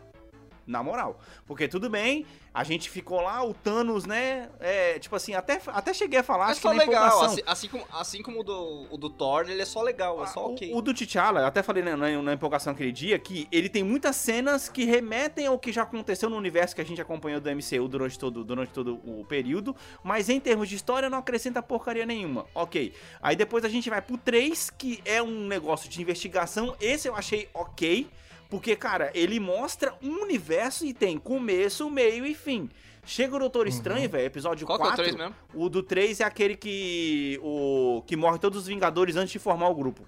Na 0.67 0.83
moral. 0.83 1.21
Porque 1.47 1.69
tudo 1.69 1.89
bem, 1.89 2.27
a 2.53 2.65
gente 2.65 2.91
ficou 2.91 3.21
lá, 3.21 3.45
o 3.45 3.55
Thanos, 3.55 4.05
né? 4.05 4.49
É, 4.59 4.99
tipo 4.99 5.15
assim, 5.15 5.33
até, 5.33 5.61
até 5.69 5.95
cheguei 5.95 6.19
a 6.19 6.23
falar, 6.25 6.49
É 6.49 6.51
acho 6.53 6.61
só 6.61 6.73
que 6.73 6.79
legal, 6.79 7.23
assim, 7.23 7.43
assim 7.47 7.69
como, 7.69 7.85
assim 7.93 8.23
como 8.23 8.41
o 8.41 8.43
do, 8.43 8.87
o 8.91 8.97
do 8.97 9.09
Thor, 9.09 9.49
ele 9.49 9.63
é 9.63 9.65
só 9.65 9.81
legal, 9.81 10.21
é 10.25 10.27
só 10.27 10.41
Ah, 10.41 10.47
o- 10.49 10.53
ok. 10.55 10.73
O, 10.75 10.83
do 10.83 10.93
T'Challa, 10.93 11.41
eu 11.41 11.47
até 11.47 11.63
falei 11.63 11.85
na, 11.85 11.97
na, 11.97 12.21
na 12.21 12.33
empolgação 12.33 12.73
aquele 12.73 12.91
dia 12.91 13.17
que 13.17 13.47
ele 13.53 13.69
tem 13.69 13.85
muitas 13.85 14.17
cenas 14.17 14.69
que 14.69 14.85
remetem 14.85 15.47
ao 15.47 15.57
que 15.59 15.71
já 15.71 15.83
aconteceu 15.83 16.29
no 16.29 16.37
universo 16.37 16.75
que 16.75 16.81
a 16.81 16.85
gente 16.85 17.01
acompanhou 17.01 17.41
do 17.41 17.49
MCU 17.49 17.87
durante 17.87 18.19
todo, 18.19 18.43
durante 18.43 18.73
todo 18.73 18.95
o 19.05 19.25
período, 19.29 19.75
mas 20.03 20.29
em 20.29 20.41
termos 20.41 20.69
de 20.69 20.75
história 20.75 21.09
não 21.09 21.19
acrescenta 21.19 21.63
porcaria 21.63 22.05
nenhuma. 22.05 22.45
Ok. 22.55 22.93
Aí 23.23 23.37
depois 23.37 23.65
a 23.65 23.69
gente 23.69 23.89
vai 23.89 24.03
pro 24.03 24.19
3, 24.19 24.71
que 24.71 25.01
é 25.05 25.23
um 25.23 25.47
negócio 25.47 25.89
de 25.89 26.03
investigação. 26.03 26.75
Esse 26.81 27.07
eu 27.09 27.15
achei 27.15 27.49
ok, 27.55 28.09
porque, 28.49 28.77
cara, 28.77 29.11
ele 29.15 29.41
mostra 29.41 29.95
um 30.03 30.23
universo 30.23 30.85
e 30.87 30.93
tem 30.93 31.19
começo, 31.19 31.91
meio 31.91 32.25
e 32.27 32.35
fim. 32.35 32.69
Chega 33.05 33.37
o 33.37 33.39
Doutor 33.39 33.69
Estranho, 33.69 34.09
velho, 34.11 34.27
episódio 34.27 34.67
Qual 34.67 34.79
que 34.79 34.85
é 34.85 34.87
o 34.87 34.89
4. 34.89 35.05
3 35.05 35.17
mesmo? 35.17 35.35
O 35.55 35.69
do 35.69 35.83
3 35.83 36.21
é 36.21 36.25
aquele 36.25 36.57
que. 36.57 37.39
O. 37.43 38.03
que 38.05 38.17
morre 38.17 38.39
todos 38.39 38.63
os 38.63 38.67
Vingadores 38.67 39.15
antes 39.15 39.31
de 39.31 39.39
formar 39.39 39.69
o 39.69 39.75
grupo. 39.75 40.05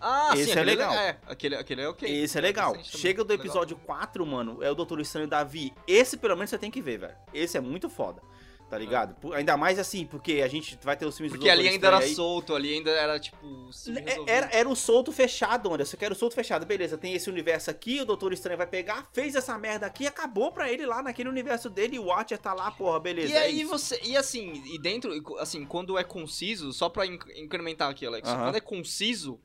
Ah, 0.00 0.30
Esse 0.34 0.44
sim, 0.44 0.50
é 0.50 0.52
aquele 0.54 0.70
legal. 0.70 0.92
É, 0.94 1.18
aquele, 1.26 1.54
aquele 1.56 1.82
é 1.82 1.88
ok. 1.88 2.22
Esse 2.22 2.38
é 2.38 2.40
legal. 2.40 2.70
Interessante 2.70 2.92
também, 2.92 3.02
Chega 3.02 3.24
do 3.24 3.30
legal. 3.30 3.46
episódio 3.46 3.76
4, 3.76 4.26
mano, 4.26 4.58
é 4.62 4.70
o 4.70 4.74
Doutor 4.74 5.00
Estranho 5.00 5.28
Davi. 5.28 5.72
Esse 5.86 6.16
pelo 6.16 6.34
menos 6.36 6.50
você 6.50 6.58
tem 6.58 6.70
que 6.70 6.82
ver, 6.82 6.98
velho. 6.98 7.14
Esse 7.32 7.56
é 7.56 7.60
muito 7.60 7.88
foda. 7.88 8.20
Tá 8.68 8.76
ligado? 8.76 9.14
Por- 9.14 9.34
Ainda 9.34 9.56
mais 9.56 9.78
assim, 9.78 10.04
porque 10.04 10.42
a 10.42 10.48
gente 10.48 10.78
vai 10.82 10.94
ter 10.94 11.06
os 11.06 11.16
filmes 11.16 11.32
Porque 11.32 11.48
ali 11.48 11.66
ainda 11.66 11.86
era 11.86 11.98
aí. 12.00 12.14
solto, 12.14 12.54
ali 12.54 12.74
ainda 12.74 12.90
era 12.90 13.18
tipo. 13.18 13.70
É- 14.04 14.30
Era, 14.30 14.48
era 14.52 14.68
o 14.68 14.76
solto 14.76 15.10
fechado, 15.10 15.72
Anderson. 15.72 15.96
Eu 15.96 15.98
quero 15.98 16.14
o 16.14 16.18
solto 16.18 16.34
fechado. 16.34 16.66
Beleza, 16.66 16.98
tem 16.98 17.14
esse 17.14 17.30
universo 17.30 17.70
aqui, 17.70 17.98
o 18.02 18.04
Doutor 18.04 18.30
Estranho 18.34 18.58
vai 18.58 18.66
pegar, 18.66 19.08
fez 19.14 19.34
essa 19.34 19.56
merda 19.56 19.86
aqui, 19.86 20.06
acabou 20.06 20.52
pra 20.52 20.70
ele 20.70 20.84
lá 20.84 21.02
naquele 21.02 21.30
universo 21.30 21.70
dele 21.70 21.96
e 21.96 21.98
o 21.98 22.04
Watcher 22.08 22.36
tá 22.36 22.52
lá, 22.52 22.70
porra, 22.70 23.00
beleza. 23.00 23.32
E 23.32 23.36
é 23.36 23.38
aí 23.38 23.64
você. 23.64 23.98
E 24.04 24.14
assim, 24.18 24.62
e 24.66 24.78
dentro, 24.78 25.10
assim, 25.38 25.64
quando 25.64 25.96
é 25.96 26.04
conciso, 26.04 26.70
só 26.70 26.90
pra 26.90 27.06
inc- 27.06 27.26
incrementar 27.36 27.88
aqui, 27.90 28.04
Alex, 28.04 28.28
Aham. 28.28 28.44
quando 28.44 28.56
é 28.56 28.60
conciso, 28.60 29.40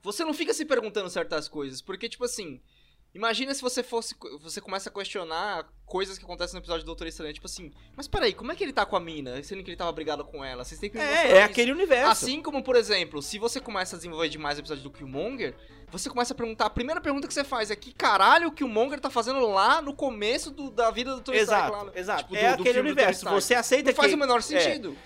você 0.00 0.24
não 0.24 0.32
fica 0.32 0.54
se 0.54 0.64
perguntando 0.64 1.10
certas 1.10 1.48
coisas. 1.48 1.82
Porque, 1.82 2.08
tipo 2.08 2.24
assim, 2.24 2.60
imagina 3.14 3.52
se 3.54 3.60
você 3.62 3.82
fosse. 3.82 4.14
Você 4.42 4.60
começa 4.60 4.88
a 4.88 4.92
questionar 4.92 5.66
coisas 5.86 6.16
que 6.18 6.24
acontecem 6.24 6.54
no 6.54 6.60
episódio 6.60 6.82
do 6.84 6.86
Doutor 6.86 7.06
Estranho. 7.08 7.32
Tipo 7.34 7.46
assim, 7.46 7.72
mas 7.96 8.06
peraí, 8.06 8.32
como 8.32 8.52
é 8.52 8.54
que 8.54 8.62
ele 8.62 8.72
tá 8.72 8.86
com 8.86 8.94
a 8.96 9.00
mina? 9.00 9.42
Sendo 9.42 9.62
que 9.64 9.70
ele 9.70 9.76
tava 9.76 9.90
brigado 9.92 10.24
com 10.24 10.44
ela. 10.44 10.64
Vocês 10.64 10.78
têm 10.80 10.88
que 10.90 10.98
É, 10.98 11.02
é 11.02 11.26
isso. 11.42 11.50
aquele 11.50 11.72
universo. 11.72 12.10
Assim 12.12 12.40
como, 12.40 12.62
por 12.62 12.76
exemplo, 12.76 13.20
se 13.20 13.38
você 13.38 13.60
começa 13.60 13.96
a 13.96 13.98
desenvolver 13.98 14.28
demais 14.28 14.58
o 14.58 14.60
episódio 14.60 14.82
do 14.84 14.90
Killmonger, 14.90 15.54
você 15.90 16.08
começa 16.08 16.32
a 16.32 16.36
perguntar. 16.36 16.66
A 16.66 16.70
primeira 16.70 17.00
pergunta 17.00 17.26
que 17.26 17.34
você 17.34 17.42
faz 17.42 17.70
é 17.70 17.76
que 17.76 17.92
caralho 17.92 18.48
o 18.48 18.52
Killmonger 18.52 19.00
tá 19.00 19.10
fazendo 19.10 19.40
lá 19.48 19.82
no 19.82 19.92
começo 19.94 20.50
do- 20.52 20.70
da 20.70 20.90
vida 20.92 21.16
do 21.16 21.34
Stark 21.34 21.38
Exato, 21.40 21.72
lá. 21.86 21.92
exato. 21.96 22.22
Tipo, 22.24 22.36
é 22.36 22.56
do- 22.56 22.60
aquele 22.62 22.78
do 22.80 22.84
universo. 22.86 23.20
Stark. 23.24 23.40
Você 23.42 23.54
aceita 23.54 23.90
Não 23.90 23.96
faz 23.96 24.08
que. 24.10 24.14
o 24.14 24.18
menor 24.18 24.38
é, 24.38 24.42
sentido. 24.42 24.96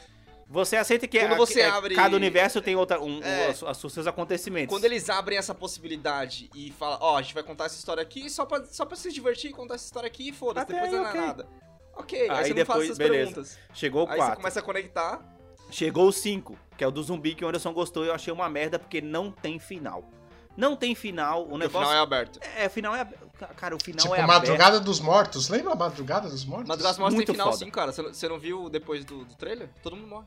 Você 0.54 0.76
aceita 0.76 1.06
que 1.08 1.18
Quando 1.18 1.32
a- 1.32 1.36
você 1.36 1.60
é, 1.62 1.68
abre- 1.68 1.94
cada 1.96 2.14
universo 2.16 2.62
tem 2.62 2.76
outra, 2.76 3.00
um, 3.02 3.20
É. 3.22 3.50
os, 3.50 3.84
os 3.84 3.92
seus 3.92 4.06
acontecimentos. 4.06 4.72
Quando 4.74 4.84
eles 4.84 5.10
abrem 5.10 5.36
essa 5.36 5.52
possibilidade 5.54 6.48
e 6.54 6.70
falam, 6.70 6.96
ó, 7.00 7.18
a 7.18 7.22
gente 7.22 7.34
vai 7.34 7.42
contar 7.42 7.64
essa 7.66 7.74
história 7.76 8.00
aqui 8.02 8.30
só 8.30 8.46
pra, 8.46 8.64
só 8.66 8.86
pra 8.86 8.96
se 8.96 9.12
divertir, 9.12 9.50
contar 9.50 9.74
essa 9.74 9.84
história 9.84 10.06
aqui 10.06 10.28
e 10.28 10.32
foda-se, 10.32 10.66
depois 10.68 10.92
aí, 10.92 10.98
não 10.98 11.06
é 11.06 11.08
ok. 11.10 11.20
nada. 11.20 11.48
Ok, 11.96 12.20
aí, 12.22 12.30
Aí 12.30 12.36
você 12.44 12.48
não 12.50 12.54
depois- 12.56 12.66
faz 12.78 12.84
essas 12.84 12.98
beleza. 12.98 13.26
perguntas. 13.32 13.58
Chegou 13.74 14.02
o 14.06 14.08
Aí 14.08 14.12
você 14.14 14.18
4. 14.18 14.36
começa 14.36 14.60
a 14.60 14.62
conectar. 14.62 15.36
Chegou 15.70 16.06
o 16.08 16.12
5, 16.12 16.56
que 16.78 16.84
é 16.84 16.86
o 16.86 16.90
do 16.90 17.02
zumbi 17.02 17.34
que 17.34 17.44
o 17.44 17.48
Anderson 17.48 17.72
gostou 17.72 18.04
e 18.04 18.08
eu 18.08 18.14
achei 18.14 18.32
uma 18.32 18.48
merda 18.48 18.78
porque 18.78 19.00
não 19.00 19.32
tem 19.32 19.58
final. 19.58 20.08
Não 20.56 20.76
tem 20.76 20.94
final, 20.94 21.46
o 21.48 21.50
e 21.50 21.54
O 21.54 21.58
negócio. 21.58 21.80
final 21.88 21.92
é 21.92 21.98
aberto. 21.98 22.38
é... 22.56 22.66
o 22.66 22.70
final 22.70 22.94
é. 22.94 23.08
Cara, 23.56 23.74
o 23.74 23.82
final 23.82 24.00
tipo, 24.02 24.14
é. 24.14 24.24
Madrugada 24.26 24.78
dos 24.80 25.00
Mortos. 25.00 25.48
Lembra 25.48 25.72
a 25.72 25.76
Madrugada 25.76 26.28
dos 26.28 26.44
Mortos? 26.44 26.68
Madrugada 26.68 26.98
Mortes 26.98 27.12
tem 27.12 27.16
Muito 27.18 27.32
final 27.32 27.46
foda. 27.52 27.64
sim, 27.64 27.70
cara. 27.70 27.92
Você 27.92 28.28
não, 28.28 28.38
viu 28.38 28.68
depois 28.70 29.04
do, 29.04 29.24
do 29.24 29.34
trailer? 29.34 29.68
Todo 29.82 29.96
mundo 29.96 30.08
morre. 30.08 30.26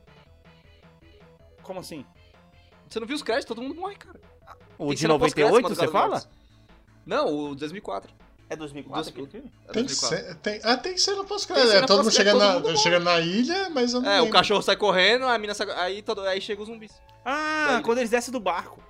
Como 1.62 1.80
assim? 1.80 2.04
Você 2.88 3.00
não 3.00 3.06
viu 3.06 3.16
os 3.16 3.22
créditos? 3.22 3.46
Todo 3.48 3.62
mundo 3.62 3.74
morre, 3.74 3.96
cara. 3.96 4.20
O 4.78 4.86
Tem 4.86 4.94
de 4.94 5.00
cena 5.00 5.18
pós-crédito, 5.18 5.52
98, 5.54 5.74
você 5.74 5.88
fala? 5.92 6.16
dos 6.16 6.24
Mortos. 6.24 6.38
Não, 7.04 7.34
o 7.50 7.54
2004. 7.54 8.14
É 8.50 8.56
2004 8.56 9.02
Dos- 9.02 9.08
aquele 9.12 9.26
filme? 9.26 9.52
É 9.68 9.72
Tem, 9.72 9.84
2004. 9.84 10.28
ce- 10.28 10.34
tem, 10.36 10.60
ah, 10.64 10.76
tem 10.78 10.96
cena 10.96 11.16
Tem 11.18 11.26
pós-crédito. 11.26 11.68
cena 11.68 11.84
É, 11.84 11.86
todo 11.86 12.02
mundo 12.04 12.12
chegando 12.12 12.38
todo 12.38 12.48
na, 12.48 12.54
mundo 12.60 12.78
chegando 12.78 13.04
na 13.04 13.20
ilha, 13.20 13.68
mas 13.70 13.92
eu 13.92 14.00
não 14.00 14.10
É, 14.10 14.16
o 14.20 14.24
lembro. 14.24 14.32
cachorro 14.38 14.62
sai 14.62 14.76
correndo, 14.76 15.26
a 15.26 15.36
mina 15.36 15.52
sai... 15.54 15.70
Aí, 15.72 16.00
todo... 16.02 16.22
aí 16.22 16.40
chega 16.40 16.62
os 16.62 16.68
zumbis. 16.68 16.92
Ah, 17.24 17.82
quando 17.84 17.98
eles 17.98 18.08
descem 18.10 18.32
do 18.32 18.40
barco. 18.40 18.82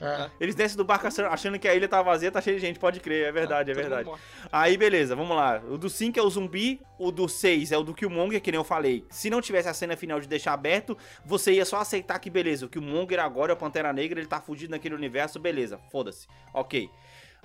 É. 0.00 0.30
Eles 0.38 0.54
descem 0.54 0.76
do 0.76 0.84
barco 0.84 1.06
achando- 1.06 1.58
que 1.58 1.66
a 1.66 1.74
ilha 1.74 1.88
tá 1.88 2.02
vazia, 2.02 2.30
tá 2.30 2.40
cheia 2.40 2.56
de 2.56 2.60
gente, 2.60 2.78
pode 2.78 3.00
crer, 3.00 3.26
é 3.28 3.32
verdade, 3.32 3.70
é 3.70 3.74
Todo 3.74 3.82
mundo 3.84 3.94
verdade. 3.96 4.20
Aí, 4.52 4.76
beleza, 4.76 5.16
vamos 5.16 5.34
lá. 5.36 5.62
O 5.70 5.78
do 5.78 5.88
5 5.88 6.18
é 6.18 6.22
o 6.22 6.28
zumbi, 6.28 6.80
o 6.98 7.10
do 7.10 7.28
6 7.28 7.72
é 7.72 7.78
o 7.78 7.82
do 7.82 7.94
Killmonger, 7.94 8.40
que 8.42 8.50
nem 8.52 8.58
eu 8.58 8.64
falei. 8.64 9.04
Se 9.08 9.30
não 9.30 9.40
tivesse 9.40 9.68
a 9.68 9.74
cena 9.74 9.96
final 9.96 10.20
de 10.20 10.28
deixar 10.28 10.52
aberto, 10.52 10.96
você 11.24 11.52
ia 11.52 11.64
só 11.64 11.78
aceitar 11.80 12.18
que, 12.18 12.28
beleza, 12.28 12.66
o 12.66 12.68
Killmonger 12.68 13.20
agora 13.20 13.52
é 13.52 13.54
o 13.54 13.56
Pantera 13.56 13.92
Negra, 13.92 14.20
ele 14.20 14.28
tá 14.28 14.40
fugido 14.40 14.70
naquele 14.72 14.94
universo, 14.94 15.38
beleza, 15.38 15.78
foda-se. 15.90 16.26
Ok. 16.52 16.90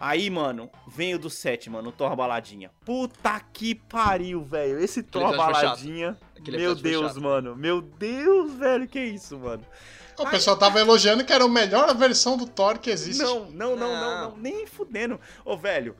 Aí, 0.03 0.31
mano, 0.31 0.67
vem 0.87 1.13
o 1.13 1.19
do 1.19 1.29
7, 1.29 1.69
mano, 1.69 1.89
o 1.89 1.91
Thor 1.91 2.15
Baladinha. 2.15 2.71
Puta 2.83 3.39
que 3.53 3.75
pariu, 3.75 4.43
velho. 4.43 4.79
Esse 4.79 5.03
Thor. 5.03 5.37
Baladinha. 5.37 6.17
Meu 6.47 6.73
Deus, 6.73 7.17
mano. 7.17 7.55
Meu 7.55 7.81
Deus, 7.81 8.55
velho, 8.55 8.87
que 8.87 8.99
isso, 8.99 9.37
mano. 9.37 9.63
O 10.21 10.29
pessoal 10.29 10.57
tava 10.57 10.79
elogiando 10.79 11.23
que 11.25 11.33
era 11.33 11.43
a 11.43 11.47
melhor 11.49 11.95
versão 11.95 12.37
do 12.37 12.45
Thor 12.45 12.77
que 12.79 12.89
existe. 12.89 13.21
Não, 13.21 13.49
não, 13.51 13.75
não, 13.75 13.77
não, 13.77 13.99
Não. 13.99 14.29
não, 14.31 14.37
nem 14.37 14.65
fudendo. 14.65 15.19
Ô, 15.43 15.57
velho. 15.57 15.95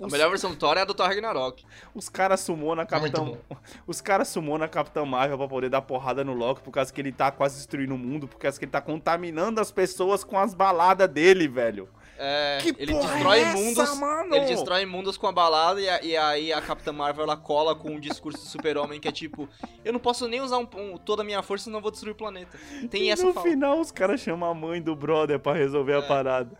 A 0.00 0.06
melhor 0.08 0.30
versão 0.30 0.50
do 0.50 0.56
Thor 0.56 0.76
é 0.76 0.80
a 0.80 0.84
do 0.84 0.94
Thor 0.94 1.06
Ragnarok. 1.06 1.64
Os 1.94 2.08
caras 2.08 2.40
sumou 2.40 2.74
na 2.74 2.84
Capitão. 2.84 3.38
Os 3.86 4.00
caras 4.00 4.26
sumou 4.28 4.58
na 4.58 4.66
Capitão 4.66 5.06
Marvel 5.06 5.38
pra 5.38 5.46
poder 5.46 5.68
dar 5.68 5.82
porrada 5.82 6.24
no 6.24 6.32
Loki 6.32 6.60
por 6.62 6.72
causa 6.72 6.92
que 6.92 7.00
ele 7.00 7.12
tá 7.12 7.30
quase 7.30 7.56
destruindo 7.56 7.94
o 7.94 7.98
mundo, 7.98 8.26
por 8.26 8.38
causa 8.38 8.58
que 8.58 8.64
ele 8.64 8.72
tá 8.72 8.80
contaminando 8.80 9.60
as 9.60 9.70
pessoas 9.70 10.24
com 10.24 10.36
as 10.38 10.54
baladas 10.54 11.08
dele, 11.08 11.46
velho. 11.46 11.88
É, 12.24 12.58
Que 12.62 12.68
ele 12.78 12.92
porra 12.92 13.08
destrói 13.14 13.38
é 13.38 13.42
essa, 13.42 13.56
mundos. 13.58 13.98
mano? 13.98 14.34
Ele 14.36 14.44
destrói 14.44 14.86
mundos 14.86 15.16
com 15.16 15.26
a 15.26 15.32
balada 15.32 15.80
e, 15.80 15.88
a- 15.88 16.02
e 16.04 16.16
aí 16.16 16.52
a 16.52 16.62
Capitã 16.62 16.92
Marvel 16.92 17.24
ela 17.24 17.36
cola 17.36 17.74
com 17.74 17.90
um 17.90 17.98
discurso 17.98 18.38
do 18.38 18.48
super-homem 18.48 19.00
que 19.00 19.08
é 19.08 19.12
tipo: 19.12 19.48
Eu 19.84 19.92
não 19.92 19.98
posso 19.98 20.28
nem 20.28 20.40
usar 20.40 20.58
um- 20.58 20.68
um- 20.76 20.96
toda 20.96 21.22
a 21.22 21.24
minha 21.24 21.42
força, 21.42 21.64
senão 21.64 21.78
eu 21.78 21.82
vou 21.82 21.90
destruir 21.90 22.12
o 22.12 22.14
planeta. 22.14 22.56
Tem 22.88 23.02
E 23.06 23.10
essa 23.10 23.24
no 23.24 23.32
fala. 23.34 23.48
final 23.48 23.80
os 23.80 23.90
caras 23.90 24.20
chamam 24.20 24.48
a 24.48 24.54
mãe 24.54 24.80
do 24.80 24.94
brother 24.94 25.40
pra 25.40 25.52
resolver 25.54 25.94
a 25.94 25.98
É. 25.98 26.02
parada. 26.02 26.56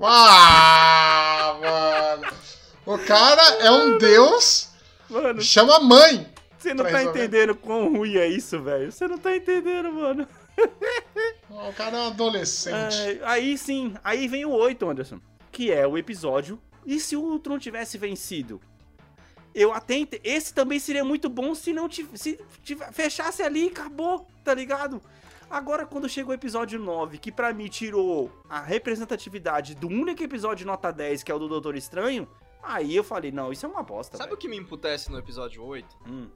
Ah, 0.00 1.56
mano. 1.60 2.32
O 2.86 2.98
cara 2.98 3.42
é 3.60 3.70
um 3.70 3.98
deus, 3.98 4.70
Mano, 5.10 5.42
chama 5.42 5.78
mãe. 5.80 6.26
você 6.58 6.72
não 6.72 6.84
tá 6.84 6.90
resolver. 6.98 7.18
entendendo 7.24 7.54
quão 7.54 7.92
ruim 7.96 8.16
é 8.16 8.26
isso, 8.26 8.62
velho. 8.62 8.90
Você 8.90 9.06
não 9.06 9.18
tá 9.18 9.36
entendendo, 9.36 9.92
mano. 9.92 10.26
O 11.48 11.72
cara 11.72 11.96
é 11.96 12.00
um 12.00 12.06
adolescente. 12.08 12.96
É, 12.96 13.20
aí 13.24 13.56
sim, 13.56 13.94
aí 14.02 14.26
vem 14.28 14.44
o 14.44 14.50
8, 14.50 14.88
Anderson. 14.88 15.20
Que 15.52 15.72
é 15.72 15.86
o 15.86 15.96
episódio. 15.96 16.60
E 16.84 17.00
se 17.00 17.16
o 17.16 17.20
Ultron 17.22 17.58
tivesse 17.58 17.96
vencido? 17.98 18.60
Eu 19.54 19.72
até 19.72 20.06
Esse 20.22 20.52
também 20.52 20.78
seria 20.78 21.04
muito 21.04 21.28
bom 21.28 21.54
se 21.54 21.72
não 21.72 21.88
tivesse. 21.88 22.36
Se 22.36 22.44
tive- 22.62 22.84
fechasse 22.92 23.42
ali 23.42 23.64
e 23.64 23.68
acabou, 23.68 24.26
tá 24.44 24.52
ligado? 24.52 25.00
Agora, 25.48 25.86
quando 25.86 26.08
chega 26.08 26.28
o 26.30 26.32
episódio 26.34 26.78
9, 26.78 27.18
que 27.18 27.30
pra 27.32 27.52
mim 27.52 27.68
tirou 27.68 28.30
a 28.50 28.60
representatividade 28.60 29.74
do 29.76 29.86
único 29.86 30.22
episódio 30.22 30.66
nota 30.66 30.90
10, 30.92 31.22
que 31.22 31.30
é 31.30 31.34
o 31.34 31.38
do 31.38 31.48
Doutor 31.48 31.76
Estranho, 31.76 32.28
aí 32.62 32.94
eu 32.94 33.04
falei, 33.04 33.30
não, 33.30 33.52
isso 33.52 33.64
é 33.64 33.68
uma 33.68 33.82
bosta. 33.82 34.16
Sabe 34.16 34.28
o 34.28 34.30
velho. 34.30 34.40
que 34.40 34.48
me 34.48 34.56
emputece 34.56 35.10
no 35.10 35.18
episódio 35.18 35.62
8? 35.62 35.96
Hum, 36.06 36.28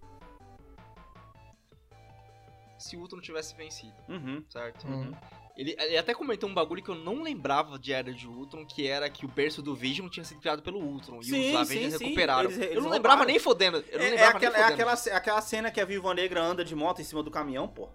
Se 2.80 2.96
o 2.96 3.00
Ultron 3.00 3.20
tivesse 3.20 3.54
vencido, 3.54 3.94
uhum, 4.08 4.42
certo? 4.48 4.86
Uhum. 4.86 5.12
Ele, 5.56 5.76
ele 5.78 5.98
até 5.98 6.14
comentou 6.14 6.48
um 6.48 6.54
bagulho 6.54 6.82
que 6.82 6.88
eu 6.90 6.94
não 6.94 7.22
lembrava 7.22 7.78
de 7.78 7.92
Era 7.92 8.12
de 8.14 8.26
Ultron, 8.26 8.64
que 8.64 8.86
era 8.86 9.10
que 9.10 9.26
o 9.26 9.28
berço 9.28 9.60
do 9.60 9.74
Vision 9.74 10.08
tinha 10.08 10.24
sido 10.24 10.40
criado 10.40 10.62
pelo 10.62 10.78
Ultron. 10.80 11.22
Sim, 11.22 11.36
e 11.36 11.50
os 11.54 11.60
Avengers 11.60 11.92
sim, 11.92 11.98
sim. 11.98 12.04
recuperaram. 12.04 12.50
Eles- 12.50 12.58
eles 12.58 12.76
eu 12.76 12.82
não 12.82 12.88
lembrava 12.90 13.16
roubaram. 13.16 13.30
nem 13.32 13.38
fodendo. 13.38 13.84
Eu 13.90 13.98
não 13.98 14.04
É, 14.04 14.08
é 14.08 14.10
lembrava 14.12 14.36
aquela, 14.38 14.52
nem 14.56 14.60
é 14.62 14.68
fodendo. 14.70 14.82
aquela, 14.90 15.14
é 15.14 15.18
aquela 15.18 15.42
cena 15.42 15.70
que 15.70 15.80
a 15.80 15.84
Viúva 15.84 16.14
Negra 16.14 16.42
anda 16.42 16.64
de 16.64 16.74
moto 16.74 17.00
em 17.00 17.04
cima 17.04 17.22
do 17.22 17.30
caminhão, 17.30 17.68
pô. 17.68 17.88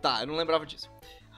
Tá, 0.00 0.20
eu 0.22 0.26
não 0.26 0.36
lembrava 0.36 0.64
disso. 0.64 0.90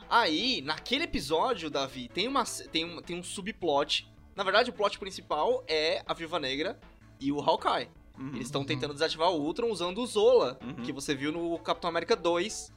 Aí, 0.09 0.63
naquele 0.63 1.05
episódio, 1.05 1.69
Davi, 1.69 2.09
tem, 2.09 2.29
uma, 2.29 2.45
tem, 2.71 2.85
um, 2.85 3.03
tem 3.03 3.19
um 3.19 3.23
subplot. 3.23 4.09
Na 4.37 4.45
verdade, 4.45 4.71
o 4.71 4.73
plot 4.73 4.99
principal 4.99 5.65
é 5.67 6.03
a 6.07 6.15
Viúva 6.15 6.39
Negra 6.39 6.79
e 7.19 7.33
o 7.33 7.41
Hawkeye. 7.41 7.89
Uhum. 8.19 8.29
Eles 8.35 8.49
estão 8.49 8.65
tentando 8.65 8.93
desativar 8.93 9.31
o 9.31 9.41
Ultron 9.41 9.69
usando 9.71 9.99
o 10.03 10.07
Zola, 10.07 10.59
Uhum. 10.63 10.83
que 10.83 10.93
você 10.93 11.15
viu 11.15 11.31
no 11.33 11.59
Capitão 11.61 11.89
América 11.89 12.17
2, 12.17 12.73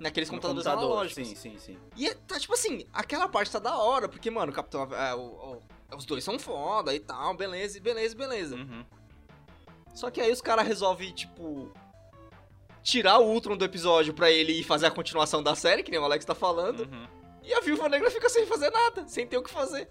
naqueles 0.00 0.28
No 0.28 0.34
computadores 0.36 0.64
computador, 0.66 0.90
analógicos. 0.92 1.28
Sim, 1.28 1.34
sim, 1.34 1.58
sim. 1.58 1.78
E 1.96 2.06
é, 2.08 2.14
tá, 2.14 2.38
tipo 2.40 2.54
assim, 2.54 2.86
aquela 2.92 3.28
parte 3.28 3.50
tá 3.52 3.58
da 3.58 3.76
hora, 3.76 4.08
porque, 4.08 4.30
mano, 4.30 4.50
o 4.52 4.54
Capitão. 4.54 4.82
é, 4.94 5.14
o- 5.14 5.18
o- 5.20 5.96
os 5.96 6.04
dois 6.04 6.22
são 6.24 6.38
foda 6.38 6.94
e 6.94 7.00
tal, 7.00 7.34
beleza, 7.34 7.78
beleza, 7.80 8.14
beleza. 8.16 8.56
Uhum. 8.56 8.84
Só 9.94 10.10
que 10.10 10.20
aí 10.20 10.30
os 10.32 10.40
caras 10.42 10.66
resolvem, 10.66 11.12
tipo. 11.12 11.70
Tirar 12.82 13.18
o 13.18 13.26
Ultron 13.32 13.56
do 13.56 13.64
episódio 13.64 14.14
pra 14.14 14.30
ele 14.30 14.52
ir 14.52 14.62
fazer 14.62 14.86
a 14.86 14.90
continuação 14.90 15.42
da 15.42 15.56
série, 15.56 15.82
que 15.82 15.90
nem 15.90 15.98
o 15.98 16.04
Alex 16.04 16.24
tá 16.24 16.34
falando. 16.36 16.80
Uhum. 16.80 17.06
E 17.42 17.52
a 17.52 17.60
Viúva 17.60 17.88
Negra 17.88 18.10
fica 18.10 18.28
sem 18.28 18.46
fazer 18.46 18.70
nada, 18.70 19.06
sem 19.08 19.26
ter 19.26 19.36
o 19.38 19.42
que 19.42 19.50
fazer. 19.50 19.90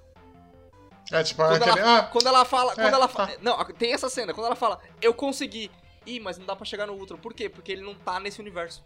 É 1.12 1.24
tipo 1.24 1.42
Quando 1.44 1.62
aquele. 1.62 1.80
ela, 1.80 2.00
Ah, 2.00 2.04
quando 2.04 2.28
ela 2.28 2.46
fala. 2.46 2.74
Quando 2.76 2.94
ela 2.94 3.08
fa- 3.08 3.28
tá. 3.28 3.34
Não, 3.42 3.64
tem 3.66 3.94
essa 3.94 4.10
cena, 4.10 4.34
quando 4.34 4.48
ela 4.48 4.56
fala, 4.56 4.80
eu 5.02 5.14
consegui. 5.14 5.70
Ih, 6.06 6.20
mas 6.20 6.38
não 6.38 6.46
dá 6.46 6.56
pra 6.56 6.66
chegar 6.66 6.86
no 6.88 6.94
Ultron. 6.94 7.18
Por 7.18 7.34
quê? 7.34 7.48
Porque 7.50 7.72
ele 7.72 7.82
não 7.82 7.94
tá 7.96 8.20
nesse 8.20 8.40
universo. 8.40 8.84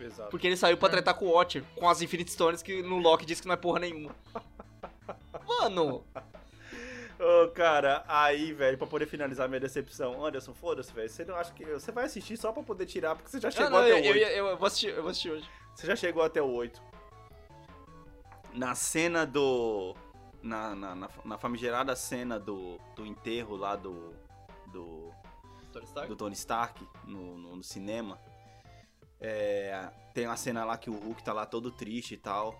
Exato. 0.00 0.30
Porque 0.30 0.46
ele 0.46 0.56
saiu 0.56 0.76
pra 0.76 0.88
É. 0.88 0.92
tretar 0.92 1.14
com 1.14 1.26
o 1.26 1.30
Watcher, 1.32 1.62
com 1.76 1.88
as 1.88 2.02
Infinite 2.02 2.30
Stones 2.32 2.62
que 2.62 2.82
no 2.82 2.98
Loki 2.98 3.24
disse 3.24 3.40
que 3.42 3.48
não 3.48 3.54
é 3.54 3.56
porra 3.56 3.78
nenhuma. 3.80 4.14
Mano, 5.46 6.04
Ô, 7.16 7.48
cara, 7.50 8.04
aí, 8.08 8.52
velho, 8.52 8.76
pra 8.76 8.88
poder 8.88 9.06
finalizar 9.06 9.48
minha 9.48 9.60
decepção, 9.60 10.24
Anderson, 10.26 10.52
foda-se, 10.52 10.92
velho. 10.92 11.08
Você 11.08 11.24
não 11.24 11.36
acha 11.36 11.52
que. 11.54 11.64
Você 11.64 11.92
vai 11.92 12.04
assistir 12.06 12.36
só 12.36 12.50
pra 12.50 12.62
poder 12.62 12.86
tirar, 12.86 13.14
porque 13.14 13.30
você 13.30 13.40
já 13.40 13.48
Ah, 13.48 13.50
chegou 13.52 13.70
não, 13.70 13.78
até 13.78 13.90
eu, 13.92 13.94
o 13.94 13.98
8. 13.98 14.06
eu, 14.08 14.28
eu, 14.28 14.46
eu 14.48 14.56
vou 14.56 14.66
assistir, 14.66 14.88
eu 14.88 15.00
vou 15.02 15.10
assistir 15.10 15.30
hoje. 15.30 15.48
Você 15.76 15.86
já 15.86 15.94
chegou 15.94 16.22
até 16.24 16.42
o 16.42 16.50
8. 16.52 16.82
Na 18.54 18.74
cena 18.74 19.26
do. 19.26 19.94
Na, 20.42 20.74
na, 20.74 20.94
na, 20.94 21.08
na 21.24 21.38
famigerada 21.38 21.96
cena 21.96 22.38
do, 22.38 22.78
do 22.94 23.04
enterro 23.04 23.56
lá 23.56 23.76
do. 23.76 24.14
Do, 24.72 25.12
Tony 25.72 25.86
Stark? 25.86 26.08
do 26.08 26.16
Tony 26.16 26.34
Stark 26.34 26.88
no, 27.04 27.36
no, 27.36 27.56
no 27.56 27.62
cinema. 27.62 28.18
É, 29.20 29.90
tem 30.12 30.26
uma 30.26 30.36
cena 30.36 30.64
lá 30.64 30.76
que 30.76 30.90
o 30.90 30.94
Hulk 30.94 31.22
tá 31.22 31.32
lá 31.32 31.46
todo 31.46 31.70
triste 31.70 32.14
e 32.14 32.16
tal. 32.16 32.54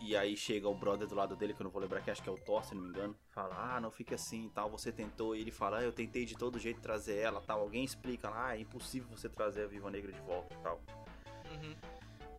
E 0.00 0.14
aí 0.16 0.36
chega 0.36 0.68
o 0.68 0.74
brother 0.74 1.06
do 1.06 1.14
lado 1.14 1.34
dele, 1.34 1.54
que 1.54 1.60
eu 1.60 1.64
não 1.64 1.70
vou 1.70 1.80
lembrar 1.80 2.02
que 2.02 2.10
acho 2.10 2.22
que 2.22 2.28
é 2.28 2.32
o 2.32 2.36
Thor, 2.36 2.64
se 2.64 2.74
não 2.74 2.82
me 2.82 2.88
engano. 2.90 3.16
Fala, 3.30 3.54
ah, 3.76 3.80
não 3.80 3.90
fique 3.90 4.14
assim 4.14 4.46
e 4.46 4.50
tal, 4.50 4.70
você 4.70 4.92
tentou. 4.92 5.34
E 5.34 5.40
ele 5.40 5.50
fala, 5.50 5.78
ah, 5.78 5.82
eu 5.82 5.92
tentei 5.92 6.26
de 6.26 6.36
todo 6.36 6.58
jeito 6.58 6.80
trazer 6.80 7.16
ela 7.16 7.40
tal. 7.40 7.60
Alguém 7.60 7.84
explica 7.84 8.28
lá, 8.28 8.48
ah, 8.48 8.56
é 8.56 8.60
impossível 8.60 9.08
você 9.08 9.28
trazer 9.28 9.64
a 9.64 9.66
Viva 9.66 9.90
Negra 9.90 10.12
de 10.12 10.20
volta 10.20 10.54
e 10.54 10.58
tal. 10.58 10.80
Uhum. 11.50 11.74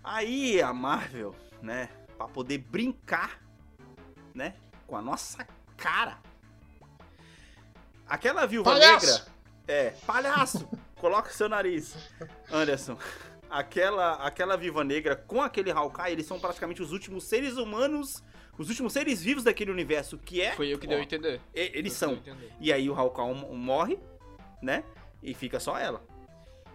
Aí 0.04 0.62
a 0.62 0.72
Marvel, 0.74 1.36
né, 1.62 1.90
pra 2.18 2.28
poder 2.28 2.58
brincar, 2.58 3.40
né, 4.34 4.56
com 4.86 4.96
a 4.96 5.02
nossa 5.02 5.46
cara. 5.78 6.18
Aquela 8.08 8.46
viúva 8.46 8.72
Palhaço! 8.72 9.06
negra. 9.06 9.26
É, 9.68 9.90
palhaço! 10.06 10.68
Coloca 11.00 11.30
o 11.30 11.34
seu 11.34 11.48
nariz. 11.50 11.96
Anderson. 12.52 12.98
Aquela, 13.50 14.14
aquela 14.16 14.58
viúva 14.58 14.84
negra 14.84 15.16
com 15.16 15.42
aquele 15.42 15.72
Hawkeye, 15.72 16.12
eles 16.12 16.26
são 16.26 16.40
praticamente 16.40 16.82
os 16.82 16.92
últimos 16.92 17.24
seres 17.26 17.56
humanos, 17.58 18.24
os 18.58 18.70
últimos 18.70 18.92
seres 18.94 19.22
vivos 19.22 19.44
daquele 19.44 19.72
universo, 19.72 20.18
que 20.18 20.42
é. 20.42 20.54
Foi 20.54 20.68
eu 20.74 20.80
que 20.80 20.88
ó, 20.88 20.90
deu 20.90 21.00
a 21.00 21.02
entender. 21.04 21.40
e- 21.54 21.72
Eles 21.78 21.94
eu 21.94 21.98
são. 22.10 22.14
entender. 22.18 22.52
E 22.60 22.74
aí 22.74 22.90
o 22.90 22.96
Hawkeye 22.96 23.34
morre, 23.56 24.00
né? 24.62 24.84
E 25.22 25.34
fica 25.34 25.60
só 25.60 25.78
ela. 25.78 26.04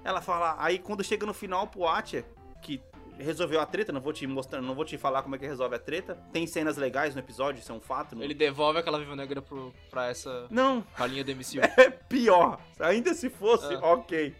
Ela 0.04 0.20
fala, 0.20 0.56
aí 0.58 0.78
quando 0.78 1.02
chega 1.04 1.26
no 1.26 1.34
final 1.34 1.66
pro 1.66 1.86
Archer, 1.86 2.24
que 2.62 2.80
resolveu 3.18 3.60
a 3.60 3.66
treta, 3.66 3.92
não 3.92 4.00
vou 4.00 4.12
te 4.12 4.26
mostrar, 4.26 4.60
não 4.60 4.74
vou 4.74 4.84
te 4.84 4.96
falar 4.98 5.22
como 5.22 5.34
é 5.36 5.38
que 5.38 5.46
resolve 5.46 5.74
a 5.74 5.78
treta. 5.78 6.14
Tem 6.32 6.46
cenas 6.46 6.76
legais 6.76 7.14
no 7.14 7.20
episódio, 7.20 7.60
isso 7.60 7.70
é 7.72 7.74
um 7.74 7.80
fato. 7.80 8.14
não- 8.16 8.22
Ele 8.22 8.34
devolve 8.34 8.78
aquela 8.78 8.98
Viva 8.98 9.14
Negra 9.16 9.40
pro, 9.42 9.72
pra 9.90 10.08
essa 10.08 10.46
Não, 10.50 10.84
ralinha 10.94 11.22
do 11.24 11.30
MCU. 11.32 11.60
é 11.80 11.90
pior. 11.90 12.60
Ainda 12.80 13.14
se 13.14 13.28
fosse, 13.30 13.74
Ah. 13.74 13.80
ok. 13.92 14.34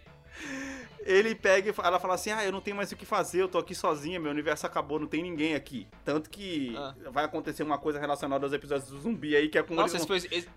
Ele 1.04 1.34
pega 1.34 1.68
e 1.70 1.74
ela 1.84 1.98
fala 1.98 2.14
assim: 2.14 2.30
Ah, 2.30 2.44
eu 2.44 2.52
não 2.52 2.60
tenho 2.60 2.76
mais 2.76 2.92
o 2.92 2.96
que 2.96 3.04
fazer, 3.04 3.42
eu 3.42 3.48
tô 3.48 3.58
aqui 3.58 3.74
sozinha, 3.74 4.20
meu 4.20 4.30
universo 4.30 4.66
acabou, 4.66 5.00
não 5.00 5.06
tem 5.08 5.20
ninguém 5.22 5.54
aqui. 5.54 5.88
Tanto 6.04 6.30
que 6.30 6.74
Ah. 6.76 6.94
vai 7.10 7.24
acontecer 7.24 7.62
uma 7.64 7.76
coisa 7.78 7.98
relacionada 7.98 8.46
aos 8.46 8.52
episódios 8.52 8.88
do 8.88 8.98
zumbi 9.00 9.34
aí, 9.34 9.48
que 9.48 9.58
é 9.58 9.62
com 9.62 9.74
Nossa, 9.74 9.96
eles 9.96 10.08
esse 10.08 10.28
foi, 10.28 10.38
esse, 10.38 10.48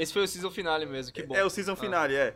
esse 0.00 0.12
foi 0.12 0.22
o 0.22 0.28
season 0.28 0.50
finale 0.50 0.86
mesmo, 0.86 1.12
que 1.12 1.22
bom. 1.26 1.34
É 1.36 1.44
o 1.44 1.50
season 1.50 1.72
Ah. 1.72 1.76
finale, 1.76 2.14
é. 2.16 2.34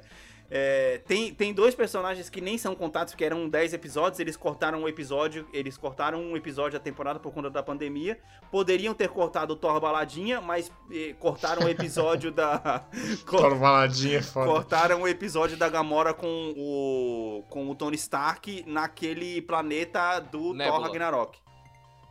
É, 0.50 0.98
tem, 1.06 1.34
tem 1.34 1.52
dois 1.52 1.74
personagens 1.74 2.28
que 2.28 2.40
nem 2.40 2.58
são 2.58 2.74
contados, 2.74 3.12
porque 3.12 3.24
eram 3.24 3.48
10 3.48 3.74
episódios, 3.74 4.20
eles 4.20 4.36
cortaram 4.36 4.82
um 4.82 4.88
episódio, 4.88 5.48
eles 5.52 5.76
cortaram 5.76 6.20
um 6.20 6.36
episódio 6.36 6.78
da 6.78 6.84
temporada 6.84 7.18
por 7.18 7.32
conta 7.32 7.50
da 7.50 7.62
pandemia. 7.62 8.18
Poderiam 8.50 8.94
ter 8.94 9.08
cortado 9.08 9.54
o 9.54 9.56
Thor 9.56 9.80
Baladinha, 9.80 10.40
mas 10.40 10.70
eh, 10.92 11.14
cortaram 11.18 11.64
o 11.64 11.68
episódio 11.68 12.30
da. 12.30 12.84
Toro 13.26 13.56
Baladinha 13.56 14.18
é 14.18 14.22
foda. 14.22 14.46
cortaram 14.46 15.02
o 15.02 15.08
episódio 15.08 15.56
da 15.56 15.68
Gamora 15.68 16.12
com 16.12 16.54
o. 16.56 17.44
com 17.48 17.70
o 17.70 17.74
Tony 17.74 17.96
Stark 17.96 18.64
naquele 18.66 19.40
planeta 19.42 20.20
do 20.20 20.52
Nebula. 20.52 20.78
Thor 20.78 20.82
Ragnarok. 20.82 21.38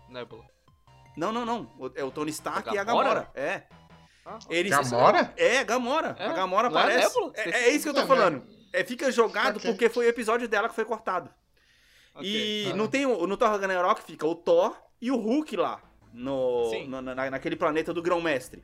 Nebula. 0.10 0.44
Não, 1.16 1.32
não, 1.32 1.46
não. 1.46 1.70
É 1.96 2.04
o 2.04 2.12
Tony 2.12 2.32
Stark 2.32 2.70
A 2.70 2.74
e 2.74 2.78
a 2.78 2.84
Gamora? 2.84 3.10
Gamora. 3.10 3.32
É. 3.36 3.64
Ah, 4.26 4.40
Eles, 4.50 4.72
Gamora? 4.72 5.34
É, 5.36 5.64
Gamora. 5.64 6.16
É? 6.18 6.26
A 6.28 6.34
Gamora 6.34 6.68
é 6.68 6.70
aparece. 6.72 7.14
Nebula? 7.16 7.34
É, 7.36 7.50
é 7.50 7.70
isso 7.72 7.84
que 7.84 7.90
eu 7.90 7.94
tô 7.94 8.00
Não, 8.02 8.08
falando. 8.08 8.44
É, 8.72 8.84
fica 8.84 9.12
jogado 9.12 9.58
Ok. 9.58 9.70
porque 9.70 9.90
foi 9.90 10.06
o 10.06 10.10
episódio 10.10 10.48
dela 10.48 10.70
que 10.70 10.76
foi 10.76 10.86
cortado. 10.86 11.30
ok. 12.16 12.28
E 12.30 12.72
Ah. 12.72 12.76
não 12.76 12.88
tem 12.88 13.06
o- 13.06 13.28
no 13.28 13.36
Thor 13.36 13.50
Ragnarok 13.50 14.02
fica 14.04 14.26
o 14.26 14.36
Thor 14.36 14.76
e 15.02 15.12
o 15.12 15.16
Hulk 15.18 15.56
lá. 15.58 15.82
No, 16.14 16.72
no- 16.88 17.02
na- 17.02 17.30
naquele 17.32 17.56
planeta 17.56 17.92
do 17.94 18.02
Grão-Mestre. 18.02 18.64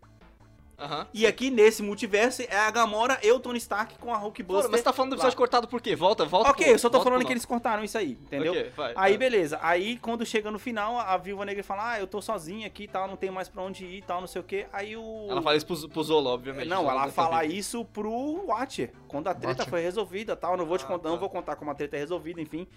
Aham. 0.79 1.07
E 1.13 1.27
aqui 1.27 1.49
nesse 1.49 1.83
multiverso 1.83 2.41
é 2.43 2.55
a 2.57 2.71
Gamora 2.71 3.19
e 3.21 3.31
o 3.31 3.39
Tony 3.39 3.57
Stark 3.57 3.97
com 3.99 4.13
a 4.13 4.17
Hulk 4.17 4.43
Pô, 4.43 4.53
mas 4.53 4.65
você 4.67 4.81
tá 4.81 4.93
falando 4.93 5.11
do 5.11 5.15
episódio 5.15 5.35
lá. 5.35 5.37
cortado 5.37 5.67
por 5.67 5.81
quê? 5.81 5.95
Volta, 5.95 6.25
volta. 6.25 6.49
Ok, 6.51 6.65
pro- 6.65 6.73
eu 6.75 6.79
só 6.79 6.89
tô 6.89 7.01
falando 7.01 7.25
que 7.25 7.33
eles 7.33 7.45
cortaram 7.45 7.83
isso 7.83 7.97
aí, 7.97 8.11
entendeu? 8.11 8.53
Ok, 8.53 8.71
vai. 8.75 8.87
Aí, 8.89 8.93
vai. 8.95 9.17
beleza. 9.17 9.59
Aí, 9.61 9.97
quando 9.97 10.25
chega 10.25 10.49
no 10.49 10.57
final, 10.59 10.97
a 10.99 11.17
Viúva 11.17 11.43
Negra 11.45 11.63
fala, 11.63 11.91
ah, 11.93 11.99
eu 11.99 12.07
tô 12.07 12.21
sozinha 12.21 12.67
aqui 12.67 12.83
e 12.83 12.87
tal, 12.87 13.07
não 13.07 13.15
tenho 13.17 13.33
mais 13.33 13.49
pra 13.49 13.61
onde 13.61 13.83
ir 13.85 13.97
e 13.97 14.01
tal, 14.01 14.21
não 14.21 14.27
sei 14.27 14.41
o 14.41 14.43
quê. 14.45 14.65
Aí 14.71 14.95
o... 14.95 15.27
Ela 15.29 15.41
fala 15.41 15.55
isso 15.57 15.65
pro, 15.65 15.89
pro 15.89 16.03
Zola, 16.03 16.29
obviamente. 16.29 16.67
Não, 16.67 16.89
ela 16.89 17.05
tá 17.05 17.11
fala 17.11 17.43
isso 17.45 17.83
pro 17.85 18.45
Watcher, 18.47 18.91
quando 19.07 19.27
a 19.27 19.33
treta 19.33 19.49
Watcher. 19.63 19.69
foi 19.69 19.81
resolvida 19.81 20.35
tal. 20.35 20.55
Não 20.55 20.65
vou 20.65 20.77
te 20.77 20.85
Ah, 20.85 20.87
contar, 20.87 21.09
não 21.09 21.15
tá. 21.15 21.19
vou 21.19 21.29
contar 21.29 21.55
como 21.55 21.71
a 21.71 21.75
treta 21.75 21.95
é 21.97 21.99
resolvida, 21.99 22.39
enfim. 22.41 22.67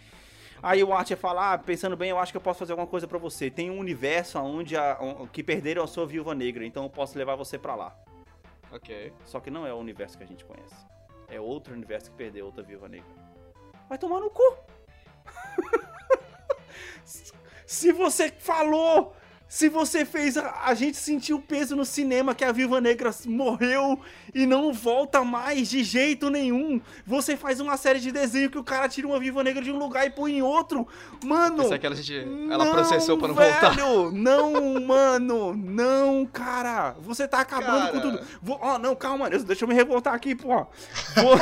Aí 0.62 0.82
o 0.84 0.88
Watcher 0.90 1.16
fala, 1.16 1.54
ah, 1.54 1.58
pensando 1.58 1.96
bem, 1.96 2.10
eu 2.10 2.18
acho 2.20 2.32
que 2.32 2.36
eu 2.36 2.40
posso 2.40 2.60
fazer 2.60 2.72
alguma 2.72 2.86
coisa 2.86 3.08
pra 3.08 3.18
você. 3.18 3.50
Tem 3.50 3.68
um 3.68 3.78
universo 3.78 4.38
onde 4.38 4.76
a, 4.76 4.96
on- 5.00 5.26
que 5.26 5.42
perderam 5.42 5.82
a 5.82 5.86
sua 5.88 6.06
viúva 6.06 6.34
negra, 6.34 6.64
então 6.64 6.84
eu 6.84 6.90
posso 6.90 7.18
levar 7.18 7.34
você 7.34 7.58
pra 7.58 7.74
lá. 7.74 7.96
Ok. 8.70 9.12
Só 9.24 9.40
que 9.40 9.50
não 9.50 9.66
é 9.66 9.74
o 9.74 9.76
universo 9.78 10.16
que 10.16 10.22
a 10.22 10.26
gente 10.26 10.44
conhece. 10.44 10.74
É 11.28 11.40
outro 11.40 11.74
universo 11.74 12.10
que 12.12 12.16
perdeu 12.16 12.46
outra 12.46 12.62
viúva 12.62 12.88
negra. 12.88 13.10
Vai 13.88 13.98
tomar 13.98 14.20
no 14.20 14.30
cu. 14.30 14.56
Se 17.66 17.92
você 17.92 18.30
falou, 18.30 19.14
Se 19.54 19.68
você 19.68 20.06
fez 20.06 20.38
a, 20.38 20.62
a 20.64 20.72
gente 20.72 20.96
sentir 20.96 21.34
o 21.34 21.38
peso 21.38 21.76
no 21.76 21.84
cinema 21.84 22.34
que 22.34 22.42
a 22.42 22.50
Viúva 22.50 22.80
Negra 22.80 23.10
morreu 23.26 24.00
e 24.34 24.46
não 24.46 24.72
volta 24.72 25.22
mais 25.22 25.68
de 25.68 25.84
jeito 25.84 26.30
nenhum. 26.30 26.80
Você 27.06 27.36
faz 27.36 27.60
uma 27.60 27.76
série 27.76 28.00
de 28.00 28.10
desenho 28.10 28.48
que 28.48 28.56
o 28.56 28.64
cara 28.64 28.88
tira 28.88 29.06
uma 29.06 29.20
Viúva 29.20 29.44
Negra 29.44 29.60
de 29.62 29.70
um 29.70 29.76
lugar 29.76 30.06
e 30.06 30.10
põe 30.10 30.38
em 30.38 30.40
outro. 30.42 30.88
Mano, 31.22 31.64
Isso 31.64 31.74
é 31.74 31.78
que 31.78 31.84
ela, 31.84 31.94
gente, 31.94 32.26
ela 32.50 32.64
processou 32.70 33.18
pra 33.18 33.28
não 33.28 33.34
velho, 33.34 33.52
voltar. 33.52 33.76
Não, 34.12 34.80
mano, 34.80 35.54
não, 35.54 36.24
cara. 36.24 36.96
Você 37.02 37.28
tá 37.28 37.40
acabando 37.40 37.80
Cara. 37.80 37.92
com 37.92 38.00
tudo. 38.00 38.20
Vou- 38.40 38.58
Ó, 38.58 38.78
não, 38.78 38.96
calma, 38.96 39.28
deixa 39.28 39.64
eu 39.64 39.68
me 39.68 39.74
revoltar 39.74 40.14
aqui, 40.14 40.34
pô. 40.34 40.48
Vou- 40.48 41.38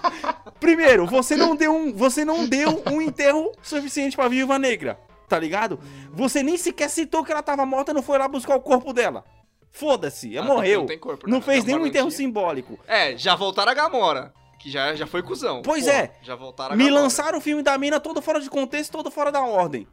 Primeiro, 0.58 1.04
você 1.06 1.36
não 1.36 1.54
deu 1.54 1.74
um, 1.74 1.92
você 1.92 2.24
não 2.24 2.46
deu 2.46 2.82
um 2.90 3.02
enterro 3.02 3.52
suficiente 3.62 4.16
pra 4.16 4.28
Viúva 4.28 4.58
Negra, 4.58 4.98
tá 5.30 5.38
ligado? 5.38 5.78
Você 6.12 6.42
nem 6.42 6.56
sequer 6.58 6.90
citou 6.90 7.24
que 7.24 7.30
ela 7.32 7.42
tava 7.42 7.64
morta, 7.64 7.94
não 7.94 8.02
foi 8.02 8.18
lá 8.18 8.26
buscar 8.28 8.56
o 8.56 8.60
corpo 8.60 8.92
dela. 8.92 9.24
Foda-se, 9.70 10.36
ela 10.36 10.44
Ah, 10.46 10.48
morreu. 10.54 10.84
não 10.84 10.98
corpo, 10.98 11.30
Não 11.30 11.38
né? 11.38 11.44
fez 11.44 11.64
nenhum 11.64 11.86
enterro 11.86 12.06
não 12.06 12.10
tinha. 12.10 12.26
simbólico. 12.26 12.78
É, 12.88 13.16
já 13.16 13.36
voltaram 13.36 13.70
a 13.70 13.74
Gamora. 13.74 14.34
Que 14.58 14.68
já, 14.70 14.94
já 14.94 15.06
foi 15.06 15.22
cuzão. 15.22 15.62
Pois 15.62 15.84
Porra, 15.86 15.96
é. 15.96 16.12
Já 16.22 16.34
voltaram 16.34 16.74
a 16.74 16.76
Me 16.76 16.84
Gamora. 16.84 17.02
lançaram 17.04 17.38
o 17.38 17.40
filme 17.40 17.62
da 17.62 17.78
mina 17.78 17.98
todo 18.00 18.20
fora 18.20 18.40
de 18.40 18.50
contexto, 18.50 18.90
todo 18.92 19.10
fora 19.10 19.30
da 19.30 19.40
ordem. 19.42 19.86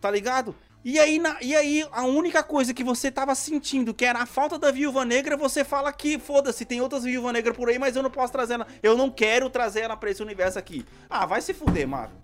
Tá 0.00 0.10
ligado? 0.10 0.54
E 0.84 0.98
aí, 0.98 1.18
na- 1.18 1.38
e 1.40 1.56
aí, 1.56 1.88
a 1.90 2.02
única 2.04 2.42
coisa 2.42 2.74
que 2.74 2.84
você 2.84 3.10
tava 3.10 3.34
sentindo, 3.34 3.94
que 3.94 4.04
era 4.04 4.18
a 4.20 4.26
falta 4.26 4.58
da 4.58 4.70
viúva 4.70 5.02
negra, 5.02 5.34
você 5.34 5.64
fala 5.64 5.90
que, 5.90 6.18
foda-se, 6.18 6.66
tem 6.66 6.82
outras 6.82 7.04
viúvas 7.04 7.32
negras 7.32 7.56
por 7.56 7.70
aí, 7.70 7.78
mas 7.78 7.96
eu 7.96 8.02
não 8.02 8.10
posso 8.10 8.30
trazer 8.30 8.54
ela. 8.54 8.66
Eu 8.82 8.94
não 8.96 9.08
quero 9.10 9.48
trazer 9.48 9.80
ela 9.80 9.96
pra 9.96 10.10
esse 10.10 10.22
universo 10.22 10.58
aqui. 10.58 10.84
Ah, 11.08 11.24
vai 11.24 11.40
se 11.40 11.54
fuder, 11.54 11.88
Marvel. 11.88 12.18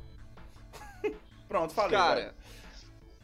Pronto, 1.49 1.73
falei. 1.75 1.97
Cara, 1.97 2.14
velho. 2.21 2.33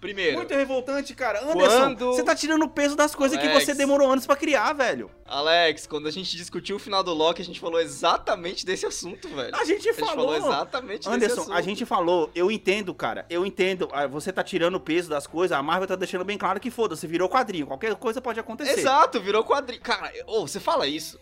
Primeiro, 0.06 0.36
Muito 0.36 0.54
revoltante, 0.54 1.14
cara. 1.14 1.42
Anderson, 1.44 1.78
Quando- 1.80 2.06
você 2.12 2.22
tá 2.22 2.34
tirando 2.34 2.62
o 2.64 2.68
peso 2.68 2.94
das 2.96 3.14
coisas 3.14 3.38
que 3.38 3.46
Alex. 3.46 3.64
você 3.64 3.74
demorou 3.74 4.10
anos 4.10 4.26
pra 4.26 4.36
criar, 4.36 4.72
velho. 4.72 5.10
Alex, 5.26 5.86
quando 5.86 6.06
a 6.06 6.10
gente 6.10 6.36
discutiu 6.36 6.76
o 6.76 6.78
final 6.78 7.02
do 7.02 7.12
Loki, 7.12 7.42
a 7.42 7.44
gente 7.44 7.58
falou 7.60 7.80
exatamente 7.80 8.64
desse 8.64 8.86
assunto, 8.86 9.28
velho. 9.28 9.54
A 9.54 9.64
gente 9.64 9.88
A 9.88 9.92
gente 9.92 10.00
falou. 10.00 10.14
falou 10.32 10.36
exatamente 10.36 10.98
desse 11.00 11.08
Anderson, 11.14 11.40
assunto. 11.42 11.52
a 11.56 11.60
gente 11.60 11.84
falou, 11.84 12.30
eu 12.34 12.50
entendo, 12.50 12.94
cara, 12.94 13.26
eu 13.28 13.44
entendo, 13.44 13.88
ah, 13.92 14.06
você 14.06 14.32
tá 14.32 14.42
tirando 14.44 14.76
o 14.76 14.80
peso 14.80 15.08
das 15.10 15.26
coisas, 15.26 15.56
a 15.56 15.62
Marvel 15.62 15.86
tá 15.88 15.96
deixando 15.96 16.24
bem 16.24 16.38
claro 16.38 16.60
que 16.60 16.70
foda-se, 16.70 17.06
virou 17.06 17.28
quadrinho, 17.28 17.66
qualquer 17.66 17.94
coisa 17.96 18.20
pode 18.20 18.38
acontecer. 18.40 18.78
Exato, 18.80 19.20
virou 19.20 19.42
quadrinho. 19.44 19.80
Cara, 19.82 20.12
ô, 20.26 20.46
você 20.46 20.60
fala 20.60 20.86
isso. 20.86 21.18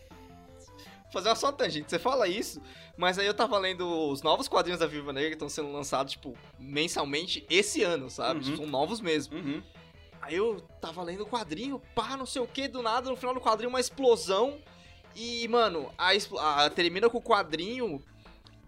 Fazer 1.15 1.29
uma 1.31 1.35
só 1.37 1.51
tangente, 1.53 1.89
você 1.91 1.99
fala 1.99 2.27
isso, 2.29 2.61
mas 2.97 3.19
aí 3.19 3.27
eu 3.27 3.33
tava 3.33 3.57
lendo 3.59 3.89
os 4.11 4.21
novos 4.21 4.49
quadrinhos 4.49 4.81
da 4.81 4.87
Viúva 4.87 5.13
Negra 5.13 5.31
que 5.31 5.37
estão 5.37 5.49
sendo 5.49 5.73
lançados, 5.73 6.13
tipo, 6.13 6.37
mensalmente 6.59 7.47
esse 7.49 7.83
ano, 7.83 8.11
sabe? 8.11 8.47
Uhum. 8.51 8.57
São 8.57 8.67
novos 8.67 9.01
mesmo. 9.01 9.37
Uhum. 9.39 9.63
Aí 10.21 10.35
eu 10.35 10.61
tava 10.81 11.03
lendo 11.03 11.23
o 11.23 11.27
quadrinho, 11.27 11.81
pá, 11.95 12.17
não 12.17 12.27
sei 12.27 12.43
o 12.43 12.47
que, 12.47 12.67
do 12.67 12.83
nada, 12.83 13.09
no 13.09 13.17
final 13.17 13.33
do 13.35 13.41
quadrinho, 13.41 13.71
uma 13.71 13.79
explosão. 13.81 14.59
E, 15.15 15.47
mano, 15.49 15.89
a, 15.97 16.15
expl- 16.15 16.39
a- 16.39 16.69
termina 16.69 17.09
com 17.09 17.19
o 17.19 17.23
quadrinho 17.23 18.03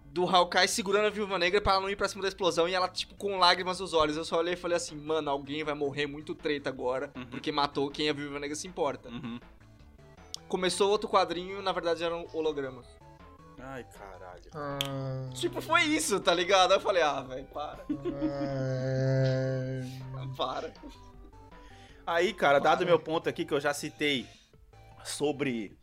do 0.05 0.23
Hawkeye 0.25 0.67
segurando 0.67 1.07
a 1.07 1.09
Viúva 1.09 1.37
Negra 1.37 1.59
pra 1.59 1.73
ela 1.73 1.81
não 1.81 1.89
ir 1.89 1.95
pra 1.97 2.07
cima 2.07 2.21
da 2.21 2.27
explosão 2.29 2.67
e 2.69 2.73
ela, 2.73 2.87
tipo, 2.87 3.13
com 3.15 3.37
lágrimas 3.37 3.79
nos 3.81 3.93
olhos. 3.93 4.15
Eu 4.15 4.23
só 4.23 4.37
olhei 4.37 4.53
e 4.53 4.57
falei 4.57 4.77
assim, 4.77 4.95
mano, 4.95 5.29
alguém 5.29 5.63
vai 5.63 5.73
morrer 5.73 6.07
muito 6.07 6.33
treta 6.33 6.69
agora, 6.69 7.11
Uhum. 7.15 7.25
porque 7.25 7.51
matou 7.51 7.89
quem 7.91 8.09
a 8.09 8.13
Viúva 8.13 8.39
Negra 8.39 8.55
se 8.55 8.67
importa. 8.67 9.09
Uhum. 9.09 9.37
Começou 10.47 10.89
outro 10.89 11.09
quadrinho, 11.09 11.61
na 11.61 11.71
verdade 11.71 12.03
eram 12.03 12.25
hologramas. 12.33 12.85
Ai, 13.59 13.83
caralho. 13.85 14.43
Ah, 14.53 15.29
Tipo, 15.33 15.61
foi 15.61 15.81
isso, 15.83 16.19
tá 16.19 16.33
ligado? 16.33 16.71
Aí 16.71 16.77
eu 16.77 16.81
falei, 16.81 17.01
ah, 17.01 17.21
velho, 17.21 17.45
para, 17.45 17.85
é... 17.89 19.81
para. 20.37 20.73
Aí, 22.05 22.33
cara, 22.33 22.59
dado 22.59 22.85
meu 22.85 22.99
ponto 22.99 23.27
aqui 23.27 23.43
que 23.43 23.53
eu 23.53 23.59
já 23.59 23.73
citei 23.73 24.25
sobre 25.03 25.77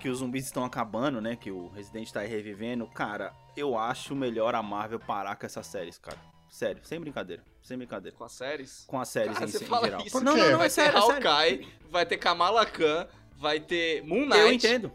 que 0.00 0.08
os 0.08 0.18
zumbis 0.18 0.44
estão 0.46 0.64
acabando, 0.64 1.20
né, 1.20 1.36
que 1.36 1.50
o 1.50 1.68
Resident 1.68 2.10
tá 2.10 2.20
aí 2.20 2.28
revivendo, 2.28 2.86
cara, 2.86 3.32
eu 3.56 3.78
acho 3.78 4.14
melhor 4.14 4.54
a 4.54 4.62
Marvel 4.62 4.98
parar 4.98 5.36
com 5.36 5.46
essas 5.46 5.66
séries, 5.66 5.98
cara. 5.98 6.18
Sério, 6.48 6.80
sem 6.84 7.00
brincadeira, 7.00 7.42
sem 7.62 7.76
brincadeira. 7.76 8.16
Com 8.16 8.24
as 8.24 8.32
séries. 8.32 8.84
Com 8.86 9.00
as 9.00 9.08
séries 9.08 9.34
Cara, 9.34 9.46
em, 9.46 9.48
você 9.48 9.64
em 9.64 9.66
fala 9.66 9.86
geral. 9.86 10.00
isso. 10.06 10.20
Não, 10.22 10.36
não, 10.36 10.50
não, 10.50 10.58
vai 10.58 10.66
é 10.66 10.70
sério, 10.70 10.92
ter 10.92 10.98
é 10.98 11.02
sério. 11.02 11.28
Hawkeye, 11.30 11.68
vai 11.90 12.06
ter 12.06 12.16
Kamala 12.16 12.64
Khan, 12.66 13.08
vai 13.44 13.60
ter 13.60 14.02
Moon 14.04 14.24
Knight. 14.26 14.38
Eu 14.40 14.52
entendo. 14.52 14.92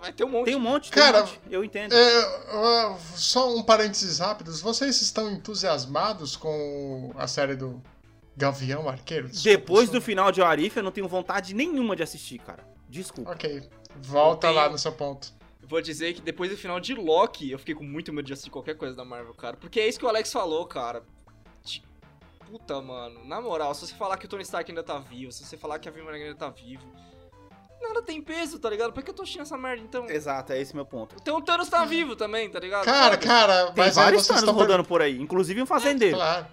Vai 0.00 0.12
ter 0.12 0.24
um 0.24 0.28
monte. 0.28 0.46
Tem 0.46 0.56
um 0.56 0.60
monte, 0.60 0.90
tem 0.90 1.02
Cara, 1.02 1.18
um 1.18 1.26
monte. 1.26 1.40
Eu 1.50 1.62
entendo. 1.64 1.94
É, 1.94 2.96
só 3.14 3.54
um 3.54 3.62
parênteses 3.62 4.18
rápido. 4.18 4.50
Vocês 4.56 5.00
estão 5.02 5.30
entusiasmados 5.30 6.36
com 6.36 7.12
a 7.16 7.26
série 7.26 7.54
do 7.54 7.82
Gavião 8.36 8.88
Arqueiro? 8.88 9.28
Desculpa, 9.28 9.48
Depois 9.58 9.90
do 9.90 10.00
final 10.00 10.32
de 10.32 10.42
Arif, 10.42 10.76
eu 10.76 10.82
não 10.82 10.90
tenho 10.90 11.06
vontade 11.08 11.54
nenhuma 11.54 11.94
de 11.94 12.02
assistir, 12.02 12.38
cara. 12.38 12.64
Desculpa. 12.88 13.32
Ok, 13.32 13.62
volta 14.02 14.48
tenho- 14.48 14.54
lá 14.60 14.68
no 14.70 14.78
seu 14.78 14.92
ponto. 14.92 15.34
Vou 15.68 15.82
dizer 15.82 16.14
que 16.14 16.20
depois 16.20 16.50
do 16.50 16.56
final 16.56 16.78
de 16.78 16.94
Loki, 16.94 17.50
eu 17.50 17.58
fiquei 17.58 17.74
com 17.74 17.82
muito 17.84 18.12
medo 18.12 18.24
de 18.26 18.32
assistir 18.32 18.50
qualquer 18.50 18.76
coisa 18.76 18.94
da 18.94 19.04
Marvel, 19.04 19.34
cara. 19.34 19.56
Porque 19.56 19.80
é 19.80 19.88
isso 19.88 19.98
que 19.98 20.04
o 20.04 20.08
Alex 20.08 20.32
falou, 20.32 20.64
cara. 20.66 21.02
De- 21.64 21.82
Puta, 22.48 22.80
mano. 22.80 23.24
Na 23.24 23.40
moral, 23.40 23.74
se 23.74 23.84
você 23.86 23.94
falar 23.94 24.16
que 24.18 24.26
o 24.26 24.28
Tony 24.28 24.42
Stark 24.44 24.70
ainda 24.70 24.84
tá 24.84 24.98
vivo, 24.98 25.32
se 25.32 25.44
você 25.44 25.56
falar 25.56 25.80
que 25.80 25.88
a 25.88 25.90
Viúva 25.90 26.12
Negra 26.12 26.28
ainda 26.28 26.38
tá 26.38 26.48
vivo, 26.48 26.86
nada 27.80 28.02
tem 28.02 28.20
peso, 28.22 28.58
tá 28.58 28.68
ligado? 28.70 28.92
Por 28.92 29.02
que 29.02 29.10
eu 29.10 29.14
tô 29.14 29.22
assistindo 29.22 29.42
essa 29.42 29.56
merda, 29.56 29.82
então? 29.82 30.08
Exato, 30.08 30.52
é 30.52 30.60
esse 30.60 30.74
meu 30.74 30.84
ponto. 30.86 31.16
Então 31.20 31.36
o 31.36 31.42
Thanos 31.42 31.68
tá 31.68 31.84
vivo 31.84 32.16
também, 32.16 32.48
tá 32.50 32.58
ligado? 32.58 32.84
Cara, 32.84 33.16
cara, 33.16 33.66
Tem 33.66 33.74
mas 33.84 33.96
aí 33.98 34.04
vários 34.04 34.26
Thanos 34.26 34.42
estão 34.42 34.54
rodando 34.54 34.84
por 34.84 35.00
aí, 35.02 35.20
inclusive 35.20 35.60
um 35.62 35.66
fazendeiro. 35.66 36.16
Claro. 36.16 36.46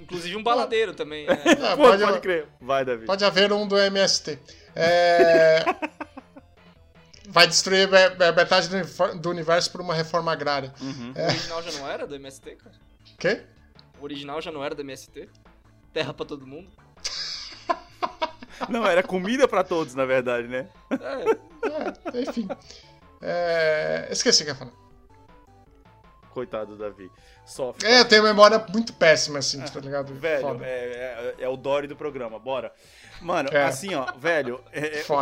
Inclusive 0.00 0.36
um 0.36 0.42
baladeiro 0.42 0.92
também. 0.94 1.26
é. 1.28 1.32
Ah, 1.32 1.76
Pô, 1.76 1.84
pode, 1.84 2.02
pode, 2.04 2.20
crer. 2.20 2.46
Vai, 2.60 2.84
Davi. 2.84 3.06
pode 3.06 3.24
haver 3.24 3.52
um 3.52 3.66
do 3.66 3.76
MST. 3.78 4.38
É... 4.76 5.64
Vai 7.26 7.46
destruir 7.48 7.88
me- 7.90 8.10
me- 8.10 8.32
metade 8.32 8.68
do 9.18 9.30
universo 9.30 9.72
por 9.72 9.80
uma 9.80 9.94
reforma 9.94 10.30
agrária. 10.30 10.72
Uhum. 10.80 11.12
O 11.16 11.24
original 11.26 11.62
já 11.62 11.72
não 11.72 11.88
era 11.90 12.06
do 12.06 12.14
MST, 12.14 12.56
cara? 12.56 12.76
Quê? 13.18 13.42
O 13.98 14.04
original 14.04 14.40
já 14.40 14.52
não 14.52 14.62
era 14.62 14.74
do 14.74 14.82
MST? 14.82 15.28
Terra 15.92 16.12
pra 16.14 16.26
todo 16.26 16.46
mundo? 16.46 16.70
Não, 18.68 18.86
era 18.86 19.02
comida 19.02 19.46
pra 19.48 19.62
todos, 19.64 19.94
na 19.94 20.04
verdade, 20.04 20.48
né? 20.48 20.68
É. 20.90 22.18
É, 22.18 22.20
enfim. 22.22 22.48
É... 23.20 24.08
Esqueci 24.10 24.42
o 24.42 24.44
que 24.46 24.50
eu 24.50 24.54
ia 24.54 24.58
falar. 24.58 24.72
Coitado 26.30 26.76
do 26.76 26.78
Davi. 26.78 27.10
Sofre. 27.46 27.86
É, 27.86 28.00
eu 28.00 28.04
tenho 28.08 28.22
memória 28.24 28.58
muito 28.72 28.92
péssima, 28.92 29.38
assim, 29.38 29.60
tá 29.60 29.78
ligado? 29.78 30.12
Velho, 30.14 30.60
é, 30.64 30.66
é, 30.68 31.34
é 31.44 31.48
o 31.48 31.56
Dory 31.56 31.86
do 31.86 31.94
programa, 31.94 32.40
bora. 32.40 32.72
Mano, 33.22 33.48
É. 33.52 33.62
assim, 33.62 33.94
ó, 33.94 34.06
velho. 34.16 34.60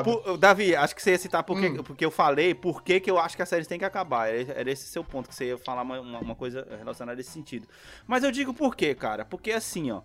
pu- 0.05 0.39
Davi, 0.39 0.75
acho 0.75 0.97
que 0.97 1.03
você 1.03 1.11
ia 1.11 1.19
citar 1.19 1.43
porque, 1.45 1.67
Hum. 1.69 1.83
porque 1.83 2.03
eu 2.05 2.11
falei 2.11 2.55
por 2.55 2.83
que 2.83 3.03
eu 3.05 3.19
acho 3.19 3.37
que 3.37 3.43
as 3.43 3.49
séries 3.49 3.67
têm 3.67 3.79
que 3.79 3.85
acabar. 3.85 4.29
Era, 4.33 4.53
era 4.61 4.71
esse 4.71 4.87
seu 4.87 5.05
ponto, 5.05 5.29
que 5.29 5.35
você 5.35 5.49
ia 5.49 5.59
falar 5.59 5.83
uma, 5.83 6.01
uma- 6.01 6.19
uma 6.21 6.35
coisa 6.35 6.67
relacionada 6.79 7.19
a 7.19 7.21
esse 7.21 7.31
sentido. 7.31 7.69
Mas 8.07 8.25
eu 8.25 8.31
digo 8.33 8.55
por 8.55 8.75
quê, 8.75 8.95
cara? 8.95 9.23
Porque 9.27 9.53
assim, 9.53 9.91
ó. 9.91 10.01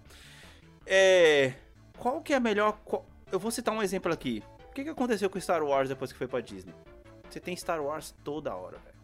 É. 0.85 1.53
Qual 1.97 2.19
que 2.21 2.33
é 2.33 2.35
a 2.35 2.39
melhor. 2.41 2.77
Eu 3.31 3.39
vou 3.39 3.51
citar 3.51 3.73
um 3.73 3.81
exemplo 3.81 4.11
aqui. 4.11 4.43
O 4.69 4.73
que, 4.73 4.83
que 4.83 4.89
aconteceu 4.89 5.29
com 5.29 5.39
Star 5.39 5.63
Wars 5.63 5.89
depois 5.89 6.11
que 6.11 6.17
foi 6.17 6.27
pra 6.27 6.39
Disney? 6.39 6.73
Você 7.29 7.39
tem 7.39 7.55
Star 7.55 7.81
Wars 7.81 8.13
toda 8.23 8.55
hora, 8.55 8.77
velho. 8.77 8.97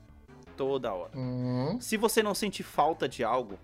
Toda 0.56 0.94
hora. 0.94 1.12
Hum. 1.16 1.78
Se 1.82 1.98
você 1.98 2.22
não 2.22 2.36
sente 2.36 2.62
falta 2.62 3.10
de 3.10 3.24
algo, 3.24 3.58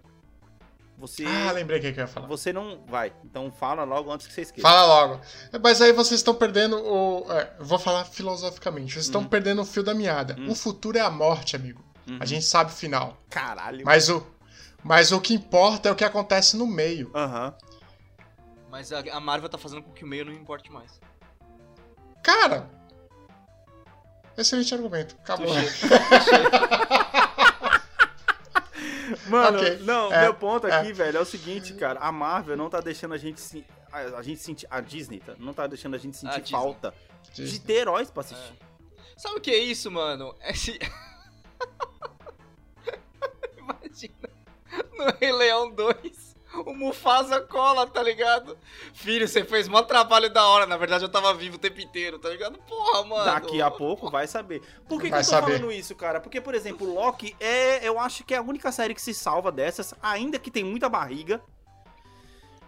você. 0.99 1.23
Ah, 1.25 1.51
lembrei 1.51 1.79
o 1.79 1.81
que 1.81 1.93
que 1.93 1.99
eu 1.99 2.03
ia 2.03 2.07
falar. 2.07 2.27
Você 2.27 2.51
não 2.51 2.83
vai. 2.87 3.13
Então 3.23 3.49
fala 3.51 3.83
logo 3.83 4.11
antes 4.11 4.27
que 4.27 4.33
você 4.33 4.41
esqueça. 4.41 4.67
Fala 4.67 4.85
logo. 4.85 5.21
Mas 5.63 5.81
aí 5.81 5.93
vocês 5.93 6.19
estão 6.19 6.35
perdendo 6.35 6.77
o. 6.77 7.25
é, 7.31 7.53
vou 7.59 7.79
falar 7.79 8.03
filosoficamente. 8.03 8.93
Vocês 8.93 9.05
estão 9.05 9.23
perdendo 9.23 9.61
o 9.61 9.65
fio 9.65 9.81
da 9.81 9.93
meada. 9.93 10.35
Hum. 10.37 10.49
O 10.49 10.55
futuro 10.55 10.97
é 10.97 11.01
a 11.01 11.09
morte, 11.09 11.55
amigo. 11.55 11.81
Uhum. 12.07 12.17
A 12.19 12.25
gente 12.25 12.43
sabe 12.43 12.71
o 12.71 12.73
final. 12.73 13.17
Caralho. 13.29 13.85
Mas 13.85 14.09
o, 14.09 14.25
mas 14.83 15.11
o 15.11 15.21
que 15.21 15.33
importa 15.33 15.87
é 15.87 15.91
o 15.91 15.95
que 15.95 16.03
acontece 16.03 16.57
no 16.57 16.67
meio. 16.67 17.09
Aham. 17.15 17.53
Mas 18.69 18.91
a 18.93 18.99
a 18.99 19.19
Marvel 19.19 19.49
tá 19.49 19.57
fazendo 19.57 19.81
com 19.83 19.91
que 19.91 20.03
o 20.03 20.07
meio 20.07 20.25
não 20.25 20.33
importe 20.33 20.71
mais. 20.71 20.99
Cara! 22.23 22.69
Excelente 24.37 24.73
argumento. 24.73 25.15
Acabou. 25.21 25.53
Mano, 29.27 29.59
Ok. 29.59 29.77
não, 29.81 30.11
É, 30.13 30.21
meu 30.23 30.33
ponto 30.33 30.67
é. 30.67 30.71
aqui, 30.71 30.93
velho, 30.93 31.17
é 31.17 31.21
o 31.21 31.25
seguinte, 31.25 31.73
cara. 31.73 31.99
A 31.99 32.11
Marvel 32.11 32.55
não 32.55 32.69
tá 32.69 32.79
deixando 32.79 33.13
a 33.13 33.17
gente 33.17 33.39
se. 33.41 33.65
A, 33.91 33.97
a 34.17 34.21
gente 34.21 34.39
sentir. 34.39 34.67
A 34.69 34.79
Disney 34.81 35.19
tá, 35.19 35.33
não 35.39 35.53
tá 35.53 35.65
deixando 35.67 35.95
a 35.95 35.97
gente 35.97 36.15
A 36.15 36.19
sentir 36.19 36.41
Disney. 36.41 36.51
falta 36.51 36.93
de 37.33 37.59
ter 37.59 37.73
heróis 37.73 38.09
pra 38.11 38.21
assistir. 38.21 38.53
Sabe 39.17 39.37
o 39.37 39.41
que 39.41 39.51
é 39.51 39.57
isso, 39.57 39.89
mano? 39.91 40.33
É 40.39 40.53
se... 40.53 40.79
Imagina. 43.57 44.29
No 44.97 45.05
Rei 45.19 45.31
Leão 45.31 45.71
2, 45.71 45.95
o 46.65 46.73
Mufasa 46.73 47.41
cola, 47.41 47.85
tá 47.87 48.01
ligado? 48.01 48.57
Filho, 48.93 49.27
você 49.27 49.43
fez 49.43 49.67
mó 49.67 49.81
trabalho 49.81 50.29
da 50.31 50.47
hora. 50.47 50.65
Na 50.65 50.77
verdade, 50.77 51.03
eu 51.03 51.09
tava 51.09 51.33
vivo 51.33 51.55
o 51.55 51.59
tempo 51.59 51.79
inteiro, 51.79 52.17
tá 52.19 52.29
ligado? 52.29 52.57
Porra, 52.59 53.03
mano. 53.05 53.25
Daqui 53.25 53.61
a 53.61 53.69
pouco 53.69 54.09
vai 54.09 54.27
saber. 54.27 54.61
Por 54.87 55.01
que, 55.01 55.09
que 55.09 55.13
eu 55.15 55.19
tô 55.19 55.23
saber. 55.23 55.57
falando 55.57 55.71
isso, 55.71 55.95
cara? 55.95 56.19
Porque, 56.19 56.41
por 56.41 56.55
exemplo, 56.55 56.91
Loki 56.93 57.35
é. 57.39 57.87
Eu 57.87 57.99
acho 57.99 58.23
que 58.23 58.33
é 58.33 58.37
a 58.37 58.41
única 58.41 58.71
série 58.71 58.95
que 58.95 59.01
se 59.01 59.13
salva 59.13 59.51
dessas, 59.51 59.93
ainda 60.01 60.39
que 60.39 60.49
tem 60.51 60.63
muita 60.63 60.89
barriga. 60.89 61.41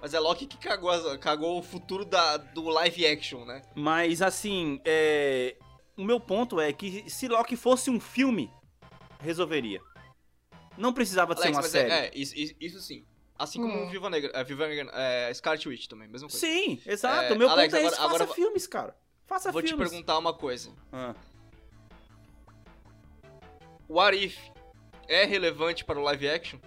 Mas 0.02 0.14
é 0.14 0.20
Loki 0.20 0.46
que 0.48 0.58
cagou, 0.58 0.90
as- 0.90 1.18
cagou 1.18 1.60
o 1.60 1.64
futuro 1.64 2.04
da, 2.04 2.38
do 2.38 2.68
live 2.70 3.06
action, 3.06 3.46
né? 3.46 3.62
Mas 3.76 4.22
assim, 4.22 4.82
é... 4.84 5.56
o 5.96 6.04
meu 6.04 6.20
ponto 6.20 6.60
é 6.60 6.74
que 6.74 7.08
se 7.08 7.28
Loki 7.28 7.56
fosse 7.56 7.90
um 7.92 8.00
filme, 8.00 8.52
resolveria. 9.20 9.80
Não 10.76 10.92
precisava 10.92 11.36
de 11.36 11.42
ser 11.42 11.48
Alex, 11.50 11.58
uma 11.58 11.62
mas 11.62 11.72
série. 11.72 11.92
é, 11.92 12.06
é, 12.08 12.12
isso, 12.16 12.36
isso- 12.36 12.56
isso 12.60 12.80
sim. 12.82 13.06
Assim 13.42 13.60
como 13.60 13.74
Hum. 13.76 13.90
Viva 13.90 14.10
Negra, 14.10 14.32
é, 14.36 14.44
Viva 14.44 14.68
Negra, 14.68 14.92
é, 14.94 15.34
Scarlet 15.34 15.68
Witch 15.68 15.88
também, 15.88 16.08
mesma 16.08 16.28
coisa. 16.30 16.46
Sim, 16.46 16.80
exato. 16.86 17.34
É, 17.34 17.36
meu 17.36 17.50
Alex, 17.50 17.74
ponto 17.74 17.76
é 17.76 17.80
agora- 17.80 17.94
esse, 17.94 18.02
faça 18.02 18.16
agora- 18.24 18.28
filmes, 18.36 18.68
cara. 18.68 18.96
Faça 19.26 19.52
Vou 19.52 19.62
te 19.64 19.70
filmes. 19.70 19.90
perguntar 19.90 20.18
uma 20.20 20.34
coisa. 20.34 20.72
Ah. 20.94 21.16
O 23.88 24.00
Arif 24.00 24.38
é 25.08 25.26
relevante 25.26 25.84
para 25.84 26.00
o 26.00 26.04
live 26.04 26.30
action? 26.30 26.60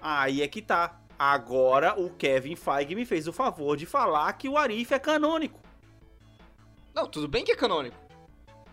Aí 0.00 0.42
é 0.42 0.48
que 0.48 0.60
tá. 0.62 1.00
Agora 1.18 1.98
o 2.00 2.10
Kevin 2.10 2.56
Feige 2.56 2.94
me 2.94 3.04
fez 3.04 3.26
o 3.28 3.32
favor 3.32 3.76
de 3.76 3.84
falar 3.86 4.32
que 4.34 4.48
o 4.48 4.56
Arif 4.56 4.92
é 4.92 4.98
canônico. 4.98 5.60
Não, 6.94 7.06
tudo 7.06 7.28
bem 7.28 7.44
que 7.44 7.52
é 7.52 7.56
canônico. 7.56 7.96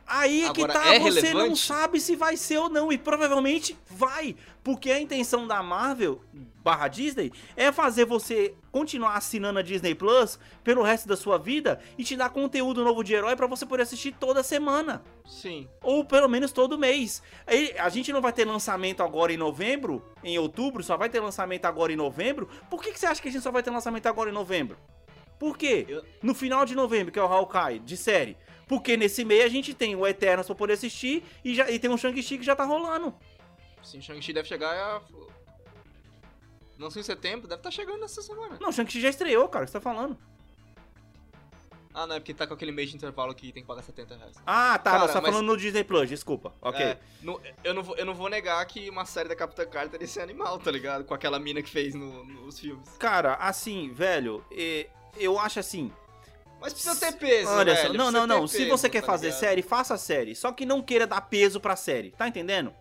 Aí 0.07 0.45
é 0.45 0.53
que 0.53 0.63
Agora, 0.63 0.79
tá, 0.79 0.93
é 0.93 0.99
você 0.99 1.21
não 1.33 1.39
relevante? 1.39 1.59
sabe 1.59 1.99
se 1.99 2.15
vai 2.15 2.37
ser 2.37 2.57
ou 2.57 2.69
não, 2.69 2.91
e 2.93 2.97
provavelmente 2.97 3.77
vai, 3.89 4.37
porque 4.63 4.89
a 4.89 5.01
intenção 5.01 5.45
da 5.45 5.61
Marvel 5.61 6.21
barra 6.63 6.87
Disney 6.87 7.31
é 7.57 7.71
fazer 7.71 8.05
você 8.05 8.53
continuar 8.71 9.15
assinando 9.15 9.59
a 9.59 9.61
Disney 9.61 9.93
Plus 9.95 10.39
pelo 10.63 10.81
resto 10.81 11.07
da 11.09 11.17
sua 11.17 11.37
vida 11.37 11.79
e 11.97 12.03
te 12.05 12.15
dar 12.15 12.29
conteúdo 12.29 12.83
novo 12.85 13.03
de 13.03 13.13
herói 13.13 13.35
pra 13.35 13.47
você 13.47 13.65
poder 13.65 13.83
assistir 13.83 14.13
toda 14.17 14.43
semana, 14.43 15.01
Sim. 15.25 15.67
ou 15.81 16.05
pelo 16.05 16.29
menos 16.29 16.53
todo 16.53 16.77
mês. 16.77 17.21
A 17.77 17.89
gente 17.89 18.13
não 18.13 18.21
vai 18.21 18.31
ter 18.31 18.45
lançamento 18.45 19.03
agora 19.03 19.33
em 19.33 19.37
novembro, 19.37 20.01
em 20.23 20.37
outubro, 20.37 20.83
só 20.83 20.95
vai 20.95 21.09
ter 21.09 21.19
lançamento 21.19 21.65
agora 21.65 21.91
em 21.91 21.97
novembro. 21.97 22.47
Por 22.69 22.81
que, 22.81 22.93
que 22.93 22.99
você 22.99 23.07
acha 23.07 23.21
que 23.21 23.27
a 23.27 23.31
gente 23.31 23.43
só 23.43 23.51
vai 23.51 23.61
ter 23.63 23.71
lançamento 23.71 24.07
agora 24.07 24.29
em 24.29 24.33
novembro? 24.33 24.77
Por 25.39 25.57
quê? 25.57 26.01
No 26.23 26.33
final 26.33 26.65
de 26.65 26.75
novembro, 26.75 27.11
que 27.11 27.19
é 27.19 27.21
o 27.21 27.27
Hawkeye, 27.27 27.79
de 27.79 27.95
série. 27.95 28.35
Porque 28.67 28.97
nesse 28.97 29.23
mês 29.23 29.45
a 29.45 29.47
gente 29.47 29.73
tem 29.73 29.95
o 29.95 30.05
Eternos 30.05 30.45
pra 30.45 30.55
poder 30.55 30.73
assistir 30.73 31.23
e, 31.43 31.55
já, 31.55 31.69
e 31.71 31.79
tem 31.79 31.89
um 31.89 31.97
Shang-Chi 31.97 32.37
que 32.37 32.43
já 32.43 32.55
tá 32.55 32.65
rolando. 32.65 33.13
Sim, 33.83 34.01
Shang-Chi 34.01 34.33
deve 34.33 34.47
chegar 34.47 34.71
a... 34.71 35.01
Não 36.77 36.91
sei 36.91 36.99
em 36.99 37.05
setembro, 37.05 37.47
deve 37.47 37.59
estar 37.59 37.71
chegando 37.71 37.99
nessa 38.01 38.21
semana. 38.21 38.57
Não, 38.59 38.69
o 38.69 38.73
Shang-Chi 38.73 38.99
já 39.01 39.09
estreou, 39.09 39.47
cara, 39.47 39.63
o 39.63 39.65
que 39.65 39.71
você 39.71 39.77
tá 39.79 39.81
falando? 39.81 40.17
Ah, 41.93 42.05
não, 42.05 42.15
é 42.17 42.19
porque 42.19 42.31
tá 42.33 42.45
com 42.45 42.53
aquele 42.53 42.71
mês 42.71 42.91
de 42.91 42.95
intervalo 42.95 43.33
que 43.33 43.51
tem 43.51 43.63
que 43.63 43.67
pagar 43.67 43.81
70 43.81 44.15
reais. 44.17 44.35
Ah, 44.45 44.77
tá, 44.77 44.91
Cara, 44.91 45.07
você 45.07 45.13
tá 45.13 45.21
mas- 45.21 45.31
falando 45.31 45.47
no 45.47 45.57
Disney 45.57 45.83
Plus, 45.83 46.07
desculpa. 46.07 46.53
Ok. 46.61 46.79
É, 46.79 46.99
não- 47.23 47.41
eu, 47.63 47.73
não 47.73 47.81
vou, 47.81 47.95
eu 47.97 48.05
não 48.05 48.13
vou 48.13 48.29
negar 48.29 48.63
que 48.67 48.87
uma 48.87 49.03
série 49.05 49.27
da 49.27 49.35
Capitã 49.35 49.65
Carter 49.65 49.99
ia 49.99 50.07
ser 50.07 50.21
animal, 50.21 50.59
tá 50.59 50.69
ligado? 50.69 51.03
Com 51.05 51.15
aquela 51.15 51.39
mina 51.39 51.59
que 51.63 51.69
fez 51.71 51.95
no- 51.95 52.23
nos 52.23 52.59
filmes. 52.59 52.87
Cara, 52.99 53.33
assim, 53.35 53.91
velho, 53.91 54.45
é, 54.51 54.87
eu 55.17 55.39
acho 55.39 55.59
assim. 55.59 55.91
Mas 56.59 56.73
precisa 56.73 56.95
ter 56.95 57.13
peso, 57.17 57.49
Olha 57.51 57.73
velho. 57.75 57.87
só, 57.87 57.93
não, 57.93 58.11
não, 58.11 58.25
não. 58.27 58.47
Se 58.47 58.57
peso, 58.59 58.69
você 58.71 58.89
quer 58.89 59.01
tá 59.01 59.07
fazer 59.07 59.27
ligado? 59.27 59.39
série, 59.39 59.61
faça 59.61 59.97
série. 59.97 60.35
Só 60.35 60.51
que 60.51 60.65
não 60.65 60.81
queira 60.81 61.05
dar 61.05 61.21
peso 61.21 61.59
pra 61.59 61.75
série, 61.75 62.11
tá 62.11 62.27
entendendo? 62.27 62.73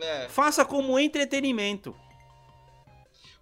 É. 0.00 0.28
Faça 0.28 0.64
como 0.64 0.98
entretenimento. 0.98 1.94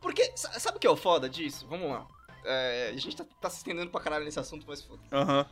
Porque, 0.01 0.33
sa- 0.35 0.59
sabe 0.59 0.77
o 0.79 0.81
que 0.81 0.87
é 0.87 0.91
o 0.91 0.97
foda 0.97 1.29
disso? 1.29 1.67
Vamos 1.69 1.89
lá. 1.91 2.07
É, 2.45 2.91
a 2.95 2.99
gente 2.99 3.15
tá, 3.17 3.25
tá 3.41 3.49
se 3.51 3.59
estendendo 3.59 3.91
pra 3.91 4.01
caralho 4.01 4.25
nesse 4.25 4.39
assunto, 4.41 4.65
mas 4.67 4.83
foda. 4.83 5.01
Aham. 5.13 5.47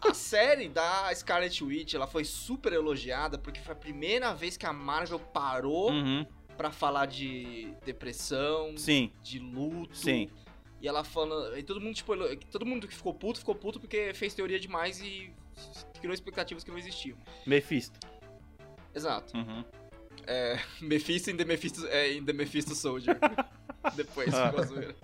A 0.00 0.12
série 0.14 0.68
da 0.68 1.14
Scarlet 1.14 1.62
Witch, 1.62 1.94
ela 1.94 2.08
foi 2.08 2.24
super 2.24 2.72
elogiada 2.72 3.38
porque 3.38 3.60
foi 3.60 3.72
a 3.72 3.76
primeira 3.76 4.34
vez 4.34 4.56
que 4.56 4.66
a 4.66 4.72
Marvel 4.72 5.20
parou 5.20 5.90
Uhum. 5.92 6.26
pra 6.56 6.72
falar 6.72 7.06
de 7.06 7.72
depressão, 7.84 8.76
Sim, 8.76 9.12
de 9.22 9.38
luto. 9.38 9.96
sim. 9.96 10.28
E 10.82 10.88
ela 10.88 11.04
falando. 11.04 11.56
E 11.56 11.62
todo 11.62 11.80
mundo, 11.80 11.94
tipo, 11.94 12.12
todo 12.50 12.66
mundo 12.66 12.88
que 12.88 12.94
ficou 12.94 13.14
puto, 13.14 13.38
ficou 13.38 13.54
puto 13.54 13.78
porque 13.80 14.12
fez 14.14 14.34
teoria 14.34 14.58
demais 14.58 15.00
e 15.00 15.32
criou 16.00 16.12
expectativas 16.12 16.64
que 16.64 16.70
não 16.72 16.78
existiam. 16.78 17.16
Mephisto. 17.46 17.98
Exato. 18.94 19.36
Uhum. 19.36 19.64
É, 20.26 20.58
Mephisto 20.82 21.30
em 21.30 21.36
The 21.36 21.44
Mephisto, 21.44 21.86
é, 21.86 22.12
em 22.12 22.24
The 22.24 22.32
Mephisto 22.32 22.74
Soldier. 22.74 23.16
Depois 23.94 24.34
Ah. 24.34 24.46
ficou 24.48 24.60
a 24.60 24.66
zoeira. 24.66 24.96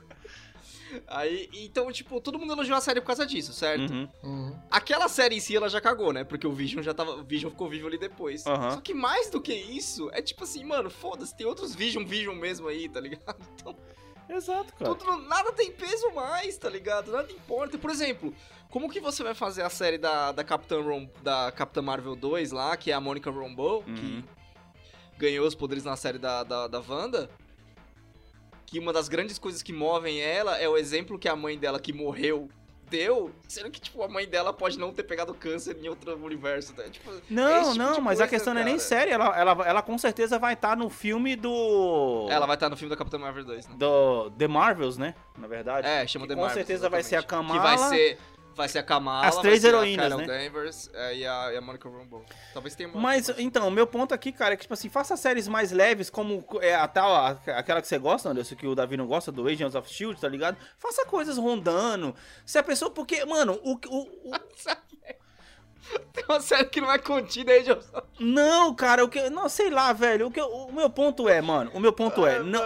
Aí, 1.07 1.51
então, 1.53 1.93
tipo, 1.93 2.19
todo 2.21 2.39
mundo 2.39 2.53
elogiou 2.55 2.77
a 2.77 2.81
série 2.81 2.99
por 3.01 3.09
causa 3.09 3.27
disso, 3.27 3.53
certo? 3.53 3.93
Uhum. 3.93 4.09
Uhum. 4.23 4.59
Aquela 4.71 5.07
série 5.07 5.37
em 5.37 5.41
si, 5.41 5.55
ela 5.55 5.69
já 5.69 5.81
cagou, 5.83 6.13
né? 6.15 6.25
Porque 6.25 6.47
o 6.47 6.53
Vision 6.53 6.83
já 6.83 6.95
tava. 6.95 7.13
O 7.17 7.23
Vision 7.25 7.51
ficou 7.51 7.69
vivo 7.69 7.87
ali 7.87 7.99
depois. 7.99 8.47
Aham. 8.47 8.71
Só 8.71 8.81
que 8.81 8.95
mais 8.95 9.29
do 9.29 9.39
que 9.41 9.53
isso, 9.55 10.09
é 10.13 10.23
tipo 10.23 10.45
assim, 10.45 10.65
mano, 10.65 10.89
foda-se, 10.89 11.37
tem 11.37 11.47
outros 11.47 11.75
Vision 11.75 12.05
Vision 12.07 12.35
mesmo 12.35 12.69
aí, 12.69 12.89
tá 12.89 13.01
ligado? 13.01 13.37
Então, 13.61 13.77
Exato, 14.29 14.75
cara. 14.75 14.95
tudo, 14.95 15.23
nada 15.29 15.53
tem 15.53 15.73
peso 15.73 16.11
mais, 16.15 16.57
tá 16.59 16.69
ligado? 16.69 17.11
Nada 17.11 17.33
importa. 17.33 17.79
Por 17.79 17.91
exemplo, 17.91 18.35
como 18.71 18.91
que 18.91 19.01
você 19.01 19.23
vai 19.23 19.35
fazer 19.35 19.63
a 19.63 19.71
série 19.71 19.99
da, 19.99 20.33
da 20.33 20.45
Capitã 20.45 20.81
Rom, 20.83 21.09
da 21.23 21.51
Capitã 21.53 21.81
Marvel 21.83 22.15
2 22.15 22.53
lá, 22.53 22.77
que 22.77 22.91
é 22.91 22.95
a 22.95 23.01
Monica 23.01 23.31
Rambeau, 23.31 23.83
Uhum. 23.87 23.95
que 23.95 24.25
ganhou 25.19 25.47
os 25.47 25.55
poderes 25.55 25.85
na 25.85 25.97
série 25.97 26.19
da, 26.19 26.43
da, 26.45 26.67
da 26.69 26.81
Wanda? 26.81 27.31
Que 28.67 28.79
uma 28.79 28.93
das 28.93 29.09
grandes 29.09 29.39
coisas 29.39 29.63
que 29.63 29.73
movem 29.73 30.21
ela 30.21 30.59
é 30.59 30.69
o 30.69 30.77
exemplo 30.77 31.19
que 31.19 31.29
a 31.29 31.35
mãe 31.35 31.59
dela 31.59 31.81
que 31.81 31.93
morreu 31.93 32.51
deu, 32.91 33.31
sendo 33.47 33.71
que, 33.71 33.81
tipo, 33.81 34.03
a 34.03 34.09
mãe 34.09 34.27
dela 34.27 34.53
pode 34.53 34.79
não 34.79 34.93
ter 34.93 35.03
pegado 35.03 35.33
câncer 35.35 35.77
em 35.83 35.89
outro 35.89 36.17
universo, 36.25 36.73
tá? 36.75 36.83
Tipo, 36.85 37.11
Não, 37.31 37.61
esse 37.61 37.73
tipo 37.73 37.79
não, 37.85 38.01
mas 38.01 38.21
a 38.21 38.25
coisa, 38.25 38.29
questão 38.29 38.55
não 38.55 38.61
é 38.61 38.65
nem 38.65 38.75
cara. 38.77 38.87
séria. 38.89 39.15
Ela, 39.15 39.39
ela, 39.39 39.69
ela 39.69 39.83
com 39.83 39.97
certeza 39.99 40.39
vai 40.39 40.55
estar 40.55 40.77
no 40.77 40.89
filme 40.91 41.37
do. 41.37 42.27
ela 42.31 42.47
vai 42.47 42.57
estar 42.57 42.69
no 42.69 42.77
filme 42.77 42.91
da 42.91 42.97
Capitã 42.97 43.19
Marvel 43.19 43.45
2, 43.45 43.67
né? 43.69 43.75
Do 43.77 44.31
The 44.33 44.49
Marvels, 44.49 44.99
né? 44.99 45.15
Na 45.37 45.47
verdade. 45.47 45.87
É, 45.87 46.07
chama 46.07 46.25
Que 46.25 46.31
The 46.31 46.35
com 46.35 46.41
Marvels, 46.43 46.67
certeza 46.67 46.89
vai 46.89 47.03
ser 47.03 47.17
a 47.17 47.19
exatamente. 47.19 47.49
Kamala. 47.49 47.77
Que 47.77 47.81
vai 47.89 47.89
ser, 47.99 48.19
vai 48.59 48.69
ser 48.69 48.81
a 48.81 48.83
Kamala, 48.83 49.27
As 49.27 49.39
três 49.39 49.65
heroínas, 49.65 50.07
a 50.07 50.09
Carol 50.11 50.27
né? 50.27 50.27
Danvers 50.27 50.91
é, 50.93 51.17
e, 51.17 51.27
a, 51.27 51.53
e 51.55 51.57
a 51.57 51.61
Monica 51.63 51.89
Rambeau. 51.89 52.23
Talvez 52.53 52.75
tenha 52.75 52.89
uma... 52.91 53.01
Mas, 53.01 53.31
então, 53.39 53.67
o 53.67 53.71
meu 53.71 53.87
ponto 53.87 54.13
aqui, 54.13 54.31
cara, 54.33 54.53
é 54.53 54.57
que, 54.57 54.63
tipo 54.63 54.75
assim, 54.75 54.91
faça 54.91 55.17
séries 55.17 55.49
mais 55.49 55.73
leves, 55.73 56.11
como 56.11 56.45
é, 56.61 56.75
a 56.75 56.87
tal, 56.87 57.15
a- 57.15 57.39
aquela 57.57 57.81
que 57.81 57.89
você 57.89 57.97
gosta, 57.99 58.29
Anderson, 58.29 58.55
que 58.57 58.67
o 58.67 58.75
Davi 58.75 58.97
não 58.97 59.07
gosta, 59.07 59.33
do 59.33 59.47
Agents 59.47 59.75
of 59.75 59.89
S.H.I.E.L.D., 59.89 60.21
tá 60.21 60.29
ligado? 60.29 60.57
Faça 60.79 61.07
coisas 61.07 61.39
rondando. 61.39 62.15
Se 62.45 62.59
a 62.59 62.63
pessoa, 62.63 62.91
porque, 62.91 63.25
mano, 63.25 63.59
o, 63.63 63.73
o, 63.89 64.01
o- 64.31 64.33
Tem 66.13 66.25
uma 66.29 66.41
série 66.41 66.67
que 66.67 66.81
não 66.83 66.93
é 66.93 66.99
contida 66.99 67.51
aí, 67.51 67.63
Johnson. 67.63 68.03
Não, 68.21 68.75
cara, 68.75 69.03
o 69.05 69.09
que. 69.09 69.31
Não, 69.31 69.49
sei 69.49 69.71
lá, 69.71 69.91
velho. 69.95 70.27
O, 70.27 70.31
que, 70.31 70.39
o 70.41 70.71
meu 70.71 70.91
ponto 70.91 71.27
é, 71.29 71.41
mano, 71.41 71.71
o 71.73 71.81
meu 71.81 71.95
ponto 71.95 72.27
é, 72.27 72.41
não, 72.43 72.61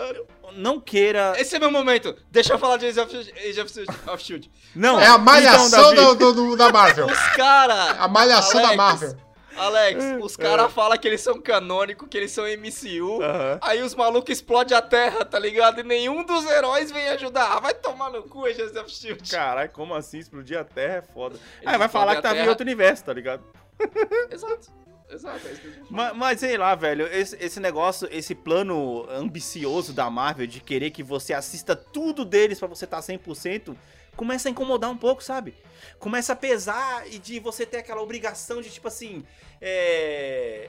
não 0.57 0.81
queira. 0.81 1.35
Esse 1.39 1.57
é 1.57 1.59
meu 1.59 1.71
momento. 1.71 2.15
Deixa 2.31 2.53
eu 2.55 2.59
falar 2.59 2.77
de 2.77 2.87
Age 2.87 3.01
of, 3.01 3.17
Age 3.17 3.61
of, 3.61 4.23
Shield. 4.25 4.51
Não, 4.75 5.01
É 5.01 5.07
a 5.07 5.19
malhação 5.19 5.93
então, 5.93 6.15
do, 6.17 6.33
do- 6.33 6.33
do- 6.51 6.57
da 6.57 6.71
Marvel. 6.73 7.07
Os 7.07 7.19
caras... 7.37 7.97
A 7.99 8.09
malhação 8.09 8.61
da 8.61 8.69
Alex, 8.69 8.77
Marvel. 8.77 9.17
Alex, 9.55 10.03
É. 10.03 10.17
os 10.17 10.35
caras 10.35 10.73
falam 10.73 10.97
que 10.97 11.07
eles 11.07 11.21
são 11.21 11.39
canônicos, 11.39 12.09
que 12.09 12.17
eles 12.17 12.31
são 12.33 12.45
MCU. 12.45 13.23
Aham. 13.23 13.59
Aí 13.61 13.83
os 13.83 13.95
malucos 13.95 14.31
explodem 14.33 14.75
a 14.77 14.81
terra, 14.81 15.25
tá 15.27 15.39
ligado? 15.39 15.81
E 15.81 15.83
nenhum 15.83 16.25
dos 16.25 16.47
heróis 16.47 16.91
vem 16.91 17.07
ajudar. 17.11 17.53
Ah, 17.57 17.61
vai 17.61 17.75
tomar 17.75 18.11
no 18.11 18.23
cu, 18.23 18.47
Agents 18.47 18.75
of 18.77 18.91
Shield. 18.91 19.31
Caralho, 19.31 19.69
como 19.71 19.95
assim? 19.95 20.19
Explodir 20.19 20.59
a 20.59 20.65
Terra 20.65 20.95
é 20.95 21.03
foda. 21.03 21.35
Eles 21.61 21.67
Aí 21.67 21.77
vai 21.79 21.89
falar 21.89 22.13
que 22.13 22.19
a 22.21 22.23
tava 22.23 22.35
em 22.37 22.39
Terra. 22.39 22.49
outro 22.51 22.65
universo, 22.65 23.05
tá 23.05 23.13
ligado? 23.13 23.43
Exato. 24.33 24.69
Exato, 25.13 25.47
é 25.47 25.53
isso 25.53 25.61
que 25.61 25.67
eu. 25.69 25.87
Mas, 25.91 26.17
mas 26.17 26.41
sei 26.41 26.57
lá, 26.57 26.75
velho, 26.75 27.07
esse, 27.07 27.37
esse 27.41 27.61
negócio, 27.61 28.09
esse 28.11 28.35
plano 28.35 29.07
ambicioso 29.11 29.93
da 29.93 30.09
Marvel 30.11 30.47
de 30.47 30.61
querer 30.61 30.91
que 30.91 31.03
você 31.03 31.33
assista 31.35 31.77
tudo 31.77 32.25
deles 32.25 32.59
pra 32.59 32.69
você 32.69 32.87
tá 32.87 32.99
estar 32.99 33.13
100%, 33.15 33.77
começa 34.17 34.49
a 34.49 34.51
incomodar 34.51 34.91
um 34.91 34.97
pouco, 34.97 35.23
sabe? 35.23 35.55
Começa 35.99 36.33
a 36.33 36.37
pesar 36.37 37.07
e 37.11 37.19
de 37.19 37.39
você 37.41 37.65
ter 37.67 37.79
aquela 37.79 38.01
obrigação 38.03 38.61
de, 38.61 38.71
tipo 38.71 38.89
assim, 38.89 39.25
é... 39.61 40.69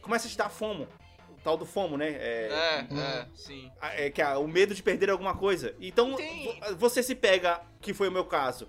Começa 0.00 0.26
a 0.26 0.30
te 0.30 0.36
dar 0.36 0.48
fomo. 0.48 0.86
O 1.30 1.40
tal 1.44 1.56
do 1.56 1.66
fomo, 1.66 1.96
né? 1.96 2.08
É... 2.10 2.48
É, 2.50 2.86
Hum. 2.94 3.00
é, 3.00 3.26
sim. 3.34 3.70
é 3.82 4.10
que 4.10 4.20
é 4.22 4.36
o 4.36 4.46
medo 4.48 4.74
de 4.74 4.82
perder 4.82 5.10
alguma 5.10 5.34
coisa. 5.36 5.74
Então, 5.80 6.14
Tem. 6.14 6.44
vo- 6.60 6.76
você 6.76 7.02
se 7.02 7.14
pega, 7.14 7.60
que 7.80 7.92
foi 7.94 8.08
o 8.08 8.12
meu 8.12 8.24
caso. 8.24 8.66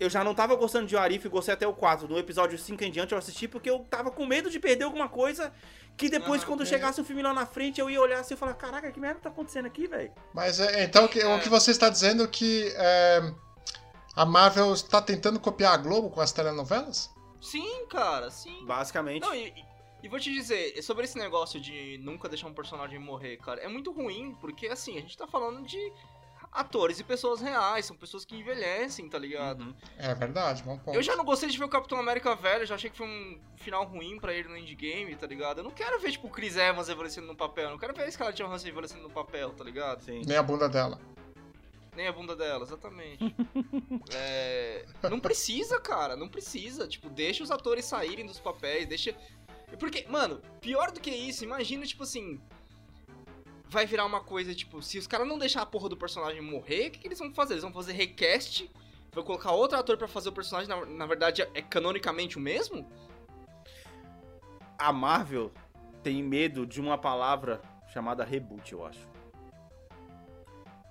Eu 0.00 0.08
já 0.08 0.24
não 0.24 0.34
tava 0.34 0.56
gostando 0.56 0.86
de 0.86 0.96
Arif, 0.96 1.28
gostei 1.28 1.52
até 1.52 1.68
o 1.68 1.74
4. 1.74 2.08
No 2.08 2.18
episódio 2.18 2.58
5 2.58 2.82
em 2.82 2.90
diante 2.90 3.12
eu 3.12 3.18
assisti 3.18 3.46
porque 3.46 3.68
eu 3.68 3.80
tava 3.80 4.10
com 4.10 4.24
medo 4.24 4.48
de 4.50 4.58
perder 4.58 4.84
alguma 4.84 5.08
coisa. 5.08 5.52
Que 5.96 6.08
depois, 6.08 6.40
Aham, 6.40 6.48
quando 6.48 6.62
é. 6.62 6.66
chegasse 6.66 6.98
um 7.00 7.04
filme 7.04 7.22
lá 7.22 7.34
na 7.34 7.44
frente, 7.44 7.78
eu 7.80 7.90
ia 7.90 8.00
olhar 8.00 8.20
assim 8.20 8.32
e 8.32 8.36
falar: 8.36 8.54
Caraca, 8.54 8.90
que 8.90 8.98
merda 8.98 9.20
tá 9.20 9.28
acontecendo 9.28 9.66
aqui, 9.66 9.86
velho? 9.86 10.10
Mas 10.32 10.58
é, 10.58 10.84
então 10.84 11.04
o 11.04 11.08
que, 11.08 11.22
o 11.22 11.38
que 11.40 11.48
você 11.50 11.70
está 11.70 11.90
dizendo 11.90 12.24
é 12.24 12.26
que 12.26 12.72
é, 12.76 13.20
a 14.16 14.24
Marvel 14.24 14.72
está 14.72 15.02
tentando 15.02 15.38
copiar 15.38 15.74
a 15.74 15.76
Globo 15.76 16.08
com 16.08 16.22
as 16.22 16.32
telenovelas? 16.32 17.10
Sim, 17.40 17.86
cara, 17.86 18.30
sim. 18.30 18.64
Basicamente. 18.64 19.20
Não, 19.22 19.34
e, 19.34 19.48
e- 19.48 19.64
e 20.02 20.08
vou 20.08 20.18
te 20.18 20.32
dizer, 20.32 20.82
sobre 20.82 21.04
esse 21.04 21.18
negócio 21.18 21.60
de 21.60 21.98
nunca 21.98 22.26
deixar 22.26 22.46
um 22.46 22.54
personagem 22.54 22.98
morrer, 22.98 23.36
cara, 23.36 23.60
é 23.60 23.68
muito 23.68 23.92
ruim, 23.92 24.34
porque 24.40 24.66
assim, 24.68 24.96
a 24.96 25.00
gente 25.02 25.14
tá 25.14 25.26
falando 25.26 25.62
de 25.66 25.92
atores 26.52 26.98
e 26.98 27.04
pessoas 27.04 27.40
reais, 27.40 27.86
são 27.86 27.96
pessoas 27.96 28.24
que 28.24 28.36
envelhecem, 28.36 29.08
tá 29.08 29.18
ligado? 29.18 29.62
Uhum. 29.62 29.74
É 29.98 30.14
verdade, 30.14 30.62
bom 30.62 30.76
ponto. 30.78 30.96
Eu 30.96 31.02
já 31.02 31.14
não 31.14 31.24
gostei 31.24 31.48
de 31.48 31.56
ver 31.56 31.64
o 31.64 31.68
Capitão 31.68 31.98
América 31.98 32.34
velho, 32.34 32.66
já 32.66 32.74
achei 32.74 32.90
que 32.90 32.96
foi 32.96 33.06
um 33.06 33.40
final 33.56 33.84
ruim 33.84 34.18
pra 34.18 34.34
ele 34.34 34.48
no 34.48 34.56
endgame, 34.56 35.14
tá 35.14 35.26
ligado? 35.26 35.58
Eu 35.58 35.64
não 35.64 35.70
quero 35.70 36.00
ver, 36.00 36.12
tipo, 36.12 36.26
o 36.26 36.30
Chris 36.30 36.56
Evans 36.56 36.88
envelhecendo 36.88 37.26
no 37.26 37.36
papel, 37.36 37.64
eu 37.64 37.70
não 37.70 37.78
quero 37.78 37.94
ver 37.94 38.04
a 38.04 38.10
Scarlett 38.10 38.42
Johansson 38.42 38.68
envelhecendo 38.68 39.02
no 39.02 39.10
papel, 39.10 39.50
tá 39.50 39.62
ligado? 39.62 40.02
Sim. 40.02 40.22
Nem 40.26 40.36
a 40.36 40.42
bunda 40.42 40.68
dela. 40.68 40.98
Nem 41.96 42.06
a 42.06 42.12
bunda 42.12 42.34
dela, 42.34 42.64
exatamente. 42.64 43.34
É, 44.12 44.86
não 45.08 45.20
precisa, 45.20 45.78
cara, 45.78 46.16
não 46.16 46.28
precisa. 46.28 46.88
Tipo, 46.88 47.08
deixa 47.08 47.44
os 47.44 47.50
atores 47.50 47.84
saírem 47.84 48.26
dos 48.26 48.40
papéis, 48.40 48.86
deixa. 48.86 49.14
Porque, 49.78 50.06
mano, 50.08 50.40
pior 50.60 50.90
do 50.90 51.00
que 51.00 51.10
isso, 51.10 51.44
imagina, 51.44 51.86
tipo 51.86 52.02
assim. 52.02 52.40
Vai 53.70 53.86
virar 53.86 54.04
uma 54.04 54.18
coisa, 54.20 54.52
tipo, 54.52 54.82
se 54.82 54.98
os 54.98 55.06
caras 55.06 55.28
não 55.28 55.38
deixar 55.38 55.62
a 55.62 55.66
porra 55.66 55.88
do 55.88 55.96
personagem 55.96 56.40
morrer, 56.40 56.88
o 56.88 56.90
que, 56.90 56.98
que 56.98 57.06
eles 57.06 57.20
vão 57.20 57.32
fazer? 57.32 57.52
Eles 57.52 57.62
vão 57.62 57.72
fazer 57.72 57.92
recast, 57.92 58.68
vão 59.12 59.22
colocar 59.22 59.52
outro 59.52 59.78
ator 59.78 59.96
pra 59.96 60.08
fazer 60.08 60.28
o 60.28 60.32
personagem, 60.32 60.68
na, 60.68 60.84
na 60.84 61.06
verdade, 61.06 61.42
é 61.54 61.62
canonicamente 61.62 62.36
o 62.36 62.40
mesmo? 62.40 62.84
A 64.76 64.92
Marvel 64.92 65.52
tem 66.02 66.20
medo 66.20 66.66
de 66.66 66.80
uma 66.80 66.98
palavra 66.98 67.62
chamada 67.92 68.24
reboot, 68.24 68.72
eu 68.72 68.84
acho. 68.84 69.08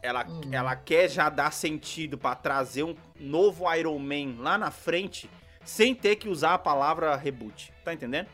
Ela, 0.01 0.25
Hum. 0.25 0.39
ela 0.49 0.73
quer 0.73 1.09
já 1.09 1.27
dar 1.27 1.51
sentido 1.51 2.17
pra 2.17 2.33
trazer 2.33 2.83
um 2.83 2.95
novo 3.19 3.65
Iron 3.75 3.99
Man 3.99 4.41
lá 4.41 4.57
na 4.57 4.71
frente, 4.71 5.29
sem 5.65 5.93
ter 5.93 6.15
que 6.15 6.29
usar 6.29 6.53
a 6.53 6.57
palavra 6.57 7.13
reboot. 7.17 7.73
Tá 7.83 7.93
entendendo? 7.93 8.29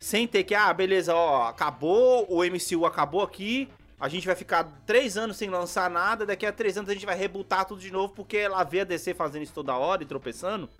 Sem 0.00 0.26
ter 0.26 0.44
que, 0.44 0.54
ah, 0.54 0.72
beleza, 0.72 1.14
ó, 1.14 1.48
acabou, 1.48 2.26
o 2.28 2.42
MCU 2.42 2.86
acabou 2.86 3.20
aqui, 3.20 3.68
a 4.00 4.08
gente 4.08 4.26
vai 4.26 4.34
ficar 4.34 4.64
três 4.86 5.18
anos 5.18 5.36
sem 5.36 5.50
lançar 5.50 5.90
nada, 5.90 6.24
daqui 6.24 6.46
a 6.46 6.52
três 6.52 6.78
anos 6.78 6.88
a 6.88 6.94
gente 6.94 7.04
vai 7.04 7.14
rebutar 7.14 7.66
tudo 7.66 7.82
de 7.82 7.90
novo, 7.90 8.14
porque 8.14 8.38
ela 8.38 8.64
vê 8.64 8.80
a 8.80 8.84
DC 8.84 9.12
fazendo 9.12 9.42
isso 9.42 9.52
toda 9.52 9.76
hora 9.76 10.02
e 10.02 10.06
tropeçando. 10.06 10.70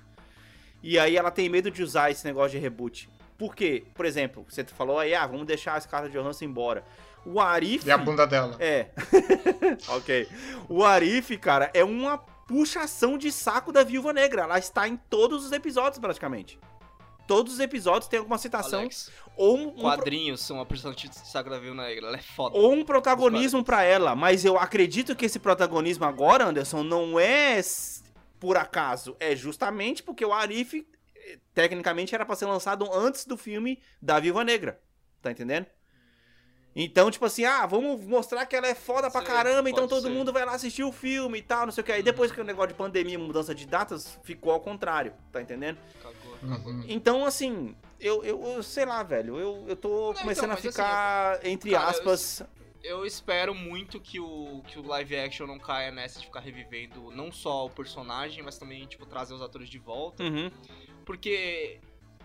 E 0.83 0.99
aí 0.99 1.19
ela 1.19 1.31
tem 1.31 1.51
medo 1.51 1.71
de 1.71 1.83
usar 1.83 2.11
esse 2.11 2.25
negócio 2.25 2.53
de 2.53 2.59
reboot. 2.59 3.11
Por 3.37 3.55
quê? 3.55 3.85
Por 3.95 4.07
exemplo, 4.07 4.47
você 4.49 4.65
falou 4.65 4.99
aí, 4.99 5.15
ah, 5.15 5.27
vamos 5.27 5.47
deixar 5.47 5.75
a 5.75 5.81
Scarlett 5.81 6.17
Johansson 6.17 6.47
embora. 6.47 6.83
O 7.27 7.39
Arif... 7.39 7.87
E 7.87 7.91
a 7.91 7.99
bunda 7.99 8.27
dela. 8.27 8.57
É. 8.59 8.87
ok. 9.89 10.27
O 10.67 10.83
Arif, 10.83 11.37
cara, 11.37 11.71
é 11.75 11.85
uma 11.85 12.17
puxação 12.17 13.19
de 13.19 13.31
saco 13.31 13.71
da 13.71 13.85
Viúva 13.85 14.15
Negra. 14.15 14.43
Ela 14.43 14.59
está 14.59 14.89
em 14.89 14.97
todos 14.97 15.45
os 15.45 15.53
episódios, 15.53 15.99
praticamente. 15.99 16.59
Todos 17.31 17.53
os 17.55 17.61
episódios 17.61 18.09
tem 18.09 18.19
alguma 18.19 18.39
citação 18.39 18.81
Alex, 18.81 19.09
ou 19.37 19.57
um, 19.57 19.63
um 19.69 19.71
pro- 19.71 19.81
quadrinhos 19.83 20.41
são 20.41 20.61
a 20.61 20.67
personagem 20.67 21.09
de 21.09 21.17
Sagra 21.17 21.55
da 21.55 21.61
Viúva 21.61 21.83
Negra, 21.83 22.09
ela 22.09 22.17
é 22.17 22.23
foda. 22.23 22.59
ou 22.59 22.73
um 22.73 22.85
protagonismo 22.85 23.63
pra 23.63 23.85
ela, 23.85 24.17
mas 24.17 24.45
eu 24.45 24.59
acredito 24.59 25.15
que 25.15 25.27
esse 25.27 25.39
protagonismo 25.39 26.05
agora, 26.05 26.45
Anderson, 26.47 26.83
não 26.83 27.21
é 27.21 27.61
por 28.41 28.57
acaso, 28.57 29.17
é 29.21 29.37
justamente 29.37 30.03
porque 30.03 30.25
o 30.25 30.33
Arif 30.33 30.85
eh, 31.15 31.39
tecnicamente 31.55 32.15
era 32.15 32.27
pra 32.27 32.35
ser 32.35 32.47
lançado 32.47 32.85
antes 32.93 33.25
do 33.25 33.37
filme 33.37 33.81
da 34.03 34.19
Viúva 34.19 34.43
Negra. 34.43 34.81
Tá 35.23 35.31
entendendo? 35.31 35.67
Então, 36.75 37.11
tipo 37.11 37.25
assim, 37.27 37.45
ah, 37.45 37.67
vamos 37.67 38.01
mostrar 38.07 38.47
que 38.47 38.55
ela 38.55 38.67
é 38.69 38.75
foda 38.77 39.11
pra 39.11 39.21
Sim, 39.21 39.27
caramba, 39.27 39.69
então 39.69 39.89
todo 39.89 40.03
ser. 40.03 40.09
mundo 40.09 40.33
vai 40.33 40.45
lá 40.45 40.53
assistir 40.53 40.85
o 40.85 40.93
filme 40.93 41.39
e 41.39 41.43
tal, 41.43 41.67
não 41.67 41.73
sei 41.73 41.83
o 41.83 41.85
que. 41.85 41.91
Aí 41.93 42.03
depois 42.03 42.31
que 42.31 42.41
o 42.41 42.45
negócio 42.45 42.69
de 42.69 42.75
pandemia, 42.75 43.19
mudança 43.19 43.53
de 43.55 43.67
datas, 43.67 44.19
ficou 44.23 44.53
ao 44.53 44.61
contrário, 44.61 45.13
tá 45.33 45.43
entendendo? 45.43 45.79
Cagou, 46.01 46.15
Uhum. 46.43 46.85
Então, 46.89 47.25
assim, 47.25 47.75
eu, 47.99 48.25
eu, 48.25 48.43
eu 48.43 48.63
sei 48.63 48.85
lá, 48.87 49.03
velho, 49.03 49.39
eu, 49.39 49.65
eu 49.69 49.77
tô 49.77 50.13
Não, 50.13 50.21
começando 50.21 50.45
então, 50.45 50.51
a 50.53 50.55
mas 50.55 50.61
ficar, 50.63 51.47
entre 51.47 51.71
cara, 51.71 51.85
eu- 51.85 51.91
aspas, 51.91 52.43
Eu 52.83 53.05
espero 53.05 53.55
muito 53.55 54.01
que 54.01 54.19
o, 54.19 54.63
que 54.67 54.79
o 54.79 54.87
live 54.87 55.15
action 55.17 55.47
não 55.47 55.59
caia 55.59 55.91
nessa 55.91 56.19
de 56.19 56.25
ficar 56.27 56.41
revivendo 56.41 57.11
não 57.11 57.31
só 57.31 57.67
o 57.67 57.71
personagem, 57.71 58.43
mas 58.43 58.57
também, 58.59 58.87
tipo, 58.87 59.05
trazer 59.05 59.35
os 59.35 59.43
atores 59.43 59.69
de 59.69 59.79
volta. 59.79 60.23
Uhum. 60.23 60.51
Porque, 61.05 61.79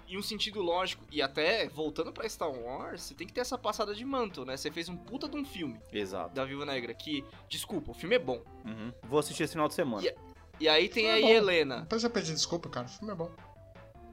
em 0.08 0.18
um 0.18 0.22
sentido 0.22 0.62
lógico, 0.62 1.04
e 1.12 1.22
até 1.22 1.68
voltando 1.68 2.14
pra 2.14 2.28
Star 2.30 2.50
Wars, 2.52 3.02
você 3.02 3.14
tem 3.14 3.28
que 3.28 3.34
ter 3.34 3.42
essa 3.42 3.58
passada 3.58 3.94
de 3.94 4.06
manto, 4.06 4.46
né? 4.46 4.56
Você 4.56 4.72
fez 4.72 4.88
um 4.88 4.96
puta 4.96 5.28
de 5.28 5.36
um 5.36 5.44
filme 5.44 5.78
Exato. 5.92 6.34
da 6.34 6.46
Viúva 6.46 6.66
Negra 6.66 6.94
que, 6.94 7.26
desculpa, 7.50 7.92
o 7.92 7.94
filme 7.94 8.16
é 8.16 8.20
bom. 8.20 8.42
Uhum. 8.66 8.94
Vou 9.04 9.20
assistir 9.20 9.44
esse 9.44 9.54
final 9.54 9.68
de 9.68 9.74
semana. 9.74 10.08
E- 10.08 10.16
E 10.58 10.70
aí 10.70 10.88
tem 10.88 11.08
É 11.08 11.18
a 11.18 11.22
bom. 11.22 11.28
Helena. 11.28 11.82
Depois 11.82 12.02
eu 12.02 12.10
pedi 12.10 12.32
desculpa, 12.32 12.70
cara. 12.70 12.86
O 12.86 12.90
filme 12.90 13.12
é 13.12 13.16
bom. 13.16 13.30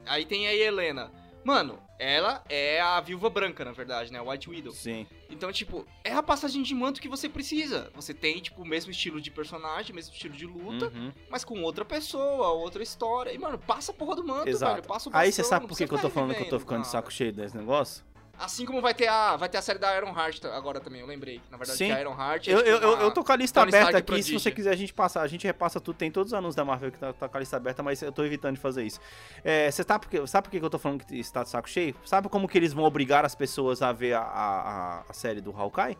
Aí 0.07 0.25
tem 0.25 0.47
a 0.47 0.55
Helena. 0.55 1.11
Mano, 1.45 1.79
ela 1.99 2.43
é 2.49 2.81
a 2.81 3.01
viúva 3.01 3.29
branca, 3.29 3.65
na 3.65 3.73
verdade, 3.73 4.13
né? 4.13 4.19
A 4.21 4.23
White 4.23 4.49
Widow. 4.49 4.73
Sim. 4.73 5.07
Então, 5.29 5.51
tipo, 5.51 5.85
é 6.05 6.13
a 6.13 6.23
passagem 6.23 6.63
de 6.63 6.73
manto 6.73 7.01
que 7.01 7.09
você 7.09 7.29
precisa. 7.29 7.91
Você 7.97 8.15
tem, 8.15 8.39
tipo, 8.41 8.63
o 8.63 8.65
mesmo 8.65 8.93
estilo 8.93 9.21
de 9.21 9.29
personagem, 9.31 9.91
o 9.91 9.95
mesmo 9.97 10.13
estilo 10.15 10.35
de 10.35 10.47
luta, 10.47 10.87
Uhum. 10.95 11.13
mas 11.29 11.45
com 11.45 11.61
outra 11.63 11.85
pessoa, 11.85 12.49
outra 12.53 12.83
história. 12.83 13.33
E, 13.33 13.39
mano, 13.39 13.59
passa 13.59 13.91
a 13.91 13.95
porra 13.95 14.15
do 14.17 14.25
manto, 14.25 14.49
Exato. 14.49 14.75
velho. 14.75 14.87
Passa 14.87 15.09
o 15.09 15.13
Aí 15.17 15.29
bastão, 15.29 15.45
você 15.45 15.49
sabe 15.49 15.67
por 15.67 15.77
que, 15.77 15.87
que 15.89 15.95
eu 15.95 15.99
tô 16.01 16.11
falando 16.11 16.35
que 16.35 16.43
eu 16.43 16.49
tô 16.49 16.61
ficando 16.61 16.83
de 16.83 16.89
saco 16.89 17.13
cheio 17.13 17.33
desse 17.33 17.57
negócio? 17.57 18.05
Assim 18.45 18.67
como 18.67 18.81
vai 18.81 18.93
ter 18.93 19.07
a, 19.07 19.37
vai 19.37 19.49
ter 19.49 19.59
a 19.59 19.63
série 19.63 19.79
da 19.79 19.97
Iron 19.97 20.09
Heart 20.19 20.45
agora 20.47 20.81
também, 20.81 21.01
eu 21.01 21.07
lembrei. 21.07 21.41
Na 21.49 21.57
verdade, 21.57 21.79
Sim. 21.79 21.87
que 21.87 21.93
a 21.93 22.01
Iron 22.01 22.11
Heart 22.21 22.49
é, 22.49 22.53
Eu, 22.53 22.59
eu, 22.61 22.79
eu, 22.79 22.99
eu 23.03 23.11
tô 23.13 23.23
com 23.23 23.31
a 23.31 23.37
lista 23.37 23.61
Tony 23.61 23.75
aberta 23.77 23.99
aqui, 23.99 24.21
se 24.21 24.33
você 24.33 24.51
quiser 24.51 24.71
a 24.73 24.77
gente 24.77 24.93
passa, 24.93 25.21
a 25.21 25.27
gente 25.29 25.47
repassa 25.47 25.81
tudo, 25.81 25.97
tem 25.97 26.11
todos 26.11 26.33
os 26.33 26.35
anúncios 26.35 26.57
da 26.57 26.65
Marvel 26.65 26.91
que 26.91 26.99
tá, 26.99 27.13
tá 27.13 27.29
com 27.29 27.37
a 27.37 27.41
lista 27.41 27.57
aberta, 27.57 27.85
mas 27.85 28.03
eu 28.03 28.11
tô 28.11 28.25
evitando 28.25 28.57
de 28.57 28.61
fazer 28.61 28.83
isso. 28.85 28.99
É, 29.45 29.71
você 29.71 29.85
tá 29.85 29.97
porque, 29.97 30.27
sabe 30.27 30.45
por 30.47 30.51
que 30.51 30.59
que 30.59 30.65
eu 30.65 30.71
tô 30.71 30.79
falando 30.79 31.05
que 31.05 31.17
está 31.21 31.45
de 31.45 31.51
saco 31.51 31.69
cheio? 31.71 31.95
Sabe 32.05 32.29
como 32.29 32.49
que 32.49 32.59
eles 32.59 32.73
vão 32.73 32.83
obrigar 32.85 33.25
as 33.25 33.35
pessoas 33.37 33.81
a 33.81 33.93
ver 33.93 34.15
a, 34.15 34.21
a, 34.23 35.01
a- 35.09 35.13
série 35.13 35.41
do 35.41 35.51
Hawkeye? 35.57 35.97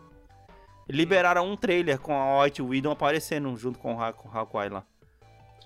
Liberaram 0.89 1.47
um 1.49 1.57
trailer 1.57 2.01
com 2.01 2.13
a 2.13 2.43
White 2.43 2.61
Widow 2.61 2.91
aparecendo 2.93 3.57
junto 3.57 3.79
com 3.79 3.95
o, 3.95 4.03
Ha- 4.03 4.13
com 4.13 4.29
o 4.29 4.37
Hawkeye 4.37 4.69
lá. 4.69 4.85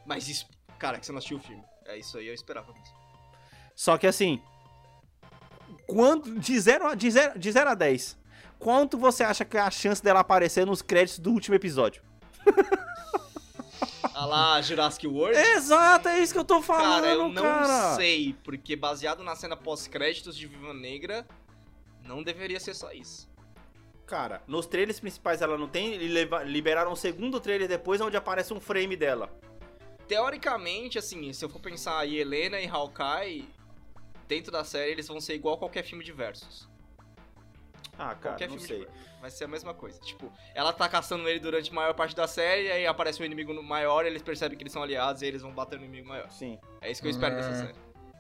Mas 0.05 0.29
isso, 0.29 0.47
cara, 0.79 0.99
que 0.99 1.07
você 1.07 1.13
não 1.13 1.19
assistiu 1.19 1.39
o 1.39 1.41
filme. 1.41 1.63
É 1.87 1.97
isso 1.97 2.19
aí, 2.19 2.27
eu 2.29 2.35
esperava 2.35 2.71
isso. 2.83 2.95
Só 3.75 3.97
que 3.97 4.07
assim, 4.07 4.41
quanto, 5.87 6.39
de 6.39 6.59
0 6.59 6.87
a, 6.89 6.95
de 6.95 7.11
zero, 7.11 7.39
de 7.39 7.53
zero 7.53 7.71
a 7.71 7.75
10, 7.75 8.17
quanto 8.59 8.99
você 8.99 9.23
acha 9.25 9.45
que 9.45 9.57
é 9.57 9.61
a 9.61 9.71
chance 9.71 10.03
dela 10.03 10.21
aparecer 10.21 10.67
nos 10.67 10.83
créditos 10.83 11.19
do 11.19 11.31
último 11.31 11.55
episódio? 11.55 12.03
Ah 14.19 14.25
lá, 14.25 14.63
Jurassic 14.63 15.07
World? 15.07 15.37
Exato, 15.37 16.09
é 16.09 16.21
isso 16.21 16.33
que 16.33 16.39
eu 16.39 16.45
tô 16.45 16.63
falando, 16.63 17.03
Cara, 17.03 17.15
eu 17.15 17.29
não 17.29 17.43
cara. 17.43 17.97
sei, 17.97 18.35
porque 18.43 18.75
baseado 18.75 19.23
na 19.23 19.37
cena 19.37 19.55
pós-créditos 19.55 20.35
de 20.35 20.47
Viva 20.47 20.73
Negra, 20.73 21.27
não 22.03 22.23
deveria 22.23 22.59
ser 22.59 22.75
só 22.75 22.93
isso. 22.93 23.29
Cara, 24.07 24.43
nos 24.47 24.67
trailers 24.67 25.01
principais 25.01 25.43
ela 25.43 25.59
não 25.59 25.69
tem, 25.69 25.93
e 25.93 26.09
liberaram 26.47 26.93
um 26.93 26.97
segundo 26.97 27.39
trailer 27.41 27.69
depois 27.69 28.01
onde 28.01 28.17
aparece 28.17 28.55
um 28.55 28.61
frame 28.61 28.97
dela. 28.97 29.31
Teoricamente, 30.09 30.99
assim, 30.99 31.33
se 31.35 31.45
eu 31.45 31.51
for 31.51 31.61
pensar 31.61 32.07
em 32.07 32.15
Helena 32.15 32.59
e 32.59 32.67
Hawkeye, 32.67 33.47
dentro 34.29 34.51
da 34.53 34.65
série 34.65 34.91
eles 34.93 35.07
vão 35.09 35.21
ser 35.21 35.35
igual 35.35 35.55
a 35.55 35.59
qualquer 35.59 35.83
filme 35.85 36.05
de 36.05 36.13
versus. 36.13 36.69
Ah, 37.99 38.15
cara, 38.15 38.35
Qualquer 38.35 38.49
não 38.51 38.59
filme 38.59 38.85
sei. 38.85 38.89
Vai 39.21 39.31
ser 39.31 39.45
a 39.45 39.49
mesma 39.49 39.73
coisa. 39.73 39.99
Tipo, 40.01 40.31
ela 40.55 40.73
tá 40.73 40.87
caçando 40.89 41.27
ele 41.29 41.41
durante 41.41 41.71
a 41.71 41.75
maior 41.75 41.95
parte 41.95 42.15
da 42.15 42.27
série, 42.29 42.71
aí 42.71 42.87
aparece 42.87 43.23
um 43.23 43.25
inimigo 43.25 43.55
maior, 43.63 44.05
eles 44.05 44.21
percebem 44.23 44.57
que 44.57 44.63
eles 44.63 44.73
são 44.73 44.83
aliados 44.83 45.23
e 45.23 45.27
eles 45.27 45.41
vão 45.41 45.51
bater 45.53 45.79
no 45.79 45.85
inimigo 45.87 46.09
maior. 46.09 46.31
Sim. 46.31 46.59
É 46.81 46.91
isso 46.91 47.01
que 47.01 47.07
eu 47.09 47.11
espero 47.11 47.35
Hum. 47.35 47.39
dessa 47.39 47.55
série. 47.55 47.75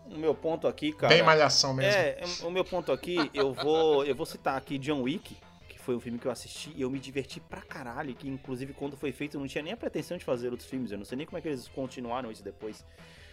O 0.07 0.16
meu 0.16 0.35
ponto 0.35 0.66
aqui, 0.66 0.92
cara. 0.92 1.12
Bem 1.12 1.23
malhação 1.23 1.75
mesmo. 1.75 1.90
É, 1.92 2.21
o 2.45 2.51
meu 2.51 2.64
ponto 2.64 2.90
aqui, 2.92 3.31
eu 3.35 3.53
vou, 3.53 4.05
eu 4.05 4.14
vou 4.14 4.25
citar 4.25 4.57
aqui 4.57 4.79
John 4.79 5.03
Wick, 5.03 5.37
que 5.69 5.79
foi 5.79 5.95
um 5.97 6.01
filme 6.01 6.19
que 6.19 6.27
eu 6.27 6.31
assisti 6.31 6.73
e 6.75 6.81
eu 6.81 6.88
me 6.90 6.99
diverti 6.99 7.40
pra 7.40 7.61
caralho, 7.61 8.14
que 8.14 8.29
inclusive 8.29 8.73
quando 8.73 8.97
foi 8.97 9.11
feito 9.12 9.37
eu 9.37 9.40
não 9.40 9.49
tinha 9.49 9.62
nem 9.62 9.73
a 9.73 9.77
pretensão 9.77 10.16
de 10.16 10.25
fazer 10.25 10.49
outros 10.51 10.69
filmes, 10.71 10.90
eu 10.92 10.97
não 10.99 11.05
sei 11.05 11.19
nem 11.19 11.27
como 11.27 11.37
é 11.38 11.40
que 11.42 11.49
eles 11.49 11.69
continuaram 11.69 12.31
isso 12.31 12.42
depois. 12.42 12.85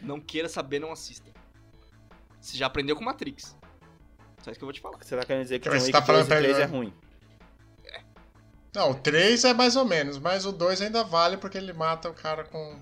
Não 0.01 0.19
queira 0.19 0.49
saber, 0.49 0.79
não 0.79 0.91
assista. 0.91 1.31
Você 2.43 2.57
já 2.57 2.65
aprendeu 2.67 2.95
com 2.95 3.03
Matrix. 3.03 3.55
Só 4.41 4.51
isso 4.51 4.59
que 4.59 4.63
eu 4.63 4.67
vou 4.67 4.73
te 4.73 4.81
falar. 4.81 4.97
Você 5.01 5.15
tá 5.15 5.23
querendo 5.25 5.43
dizer 5.43 5.59
que 5.59 5.69
John 5.69 5.75
você 5.79 5.85
Wick 5.85 5.91
tá 5.93 6.01
falando 6.01 6.27
2 6.27 6.39
e 6.39 6.43
3 6.43 6.57
é 6.59 6.63
anterior. 6.63 6.77
ruim? 6.77 6.93
Não, 8.75 8.91
o 8.91 8.95
3 8.95 9.43
é 9.45 9.53
mais 9.53 9.75
ou 9.75 9.85
menos, 9.85 10.17
mas 10.17 10.45
o 10.45 10.51
2 10.51 10.81
ainda 10.81 11.03
vale 11.03 11.37
porque 11.37 11.57
ele 11.57 11.71
mata 11.73 12.09
o 12.09 12.13
cara 12.13 12.43
com. 12.43 12.79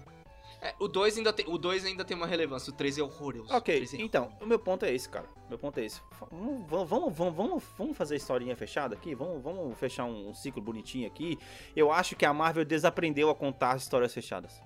É, 0.61 0.73
o 0.79 0.87
2 0.87 1.17
ainda, 1.17 1.33
tem- 1.33 1.45
o 1.47 1.57
dois 1.57 1.83
ainda 1.85 2.05
tem 2.05 2.15
uma 2.15 2.27
relevância, 2.27 2.71
o 2.71 2.75
3 2.75 2.97
é 2.97 3.01
horroroso. 3.01 3.51
O 3.51 3.57
Ok, 3.57 3.75
3 3.75 3.95
é 3.95 3.97
então, 3.97 4.31
o 4.39 4.45
meu 4.45 4.59
ponto 4.59 4.85
é 4.85 4.93
esse, 4.93 5.09
cara. 5.09 5.25
Meu 5.49 5.57
ponto 5.57 5.79
é 5.79 5.85
esse. 5.85 5.99
Vamos, 6.31 6.67
vamos, 6.69 6.87
vamos, 7.17 7.35
vamos, 7.35 7.63
vamos 7.77 7.97
fazer 7.97 8.13
a 8.13 8.17
historinha 8.17 8.55
fechada 8.55 8.93
aqui? 8.95 9.15
Vamos, 9.15 9.41
vamos 9.43 9.77
fechar 9.77 10.05
um, 10.05 10.29
um 10.29 10.33
ciclo 10.35 10.61
bonitinho 10.61 11.07
aqui. 11.07 11.37
Eu 11.75 11.91
acho 11.91 12.15
que 12.15 12.25
a 12.25 12.33
Marvel 12.33 12.63
desaprendeu 12.63 13.29
a 13.31 13.35
contar 13.35 13.75
histórias 13.75 14.13
fechadas. 14.13 14.61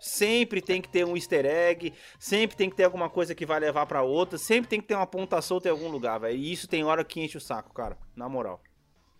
Sempre 0.00 0.60
tem 0.60 0.80
que 0.80 0.88
ter 0.88 1.04
um 1.04 1.16
easter 1.16 1.44
egg, 1.44 1.92
sempre 2.18 2.56
tem 2.56 2.70
que 2.70 2.76
ter 2.76 2.84
alguma 2.84 3.10
coisa 3.10 3.34
que 3.34 3.44
vai 3.44 3.58
levar 3.58 3.84
pra 3.86 4.02
outra, 4.02 4.38
sempre 4.38 4.68
tem 4.68 4.80
que 4.80 4.86
ter 4.86 4.94
uma 4.94 5.06
ponta 5.06 5.40
solta 5.42 5.68
em 5.68 5.72
algum 5.72 5.88
lugar, 5.88 6.18
velho. 6.20 6.36
E 6.38 6.52
isso 6.52 6.68
tem 6.68 6.84
hora 6.84 7.04
que 7.04 7.20
enche 7.20 7.36
o 7.36 7.40
saco, 7.40 7.72
cara. 7.74 7.98
Na 8.14 8.28
moral. 8.28 8.62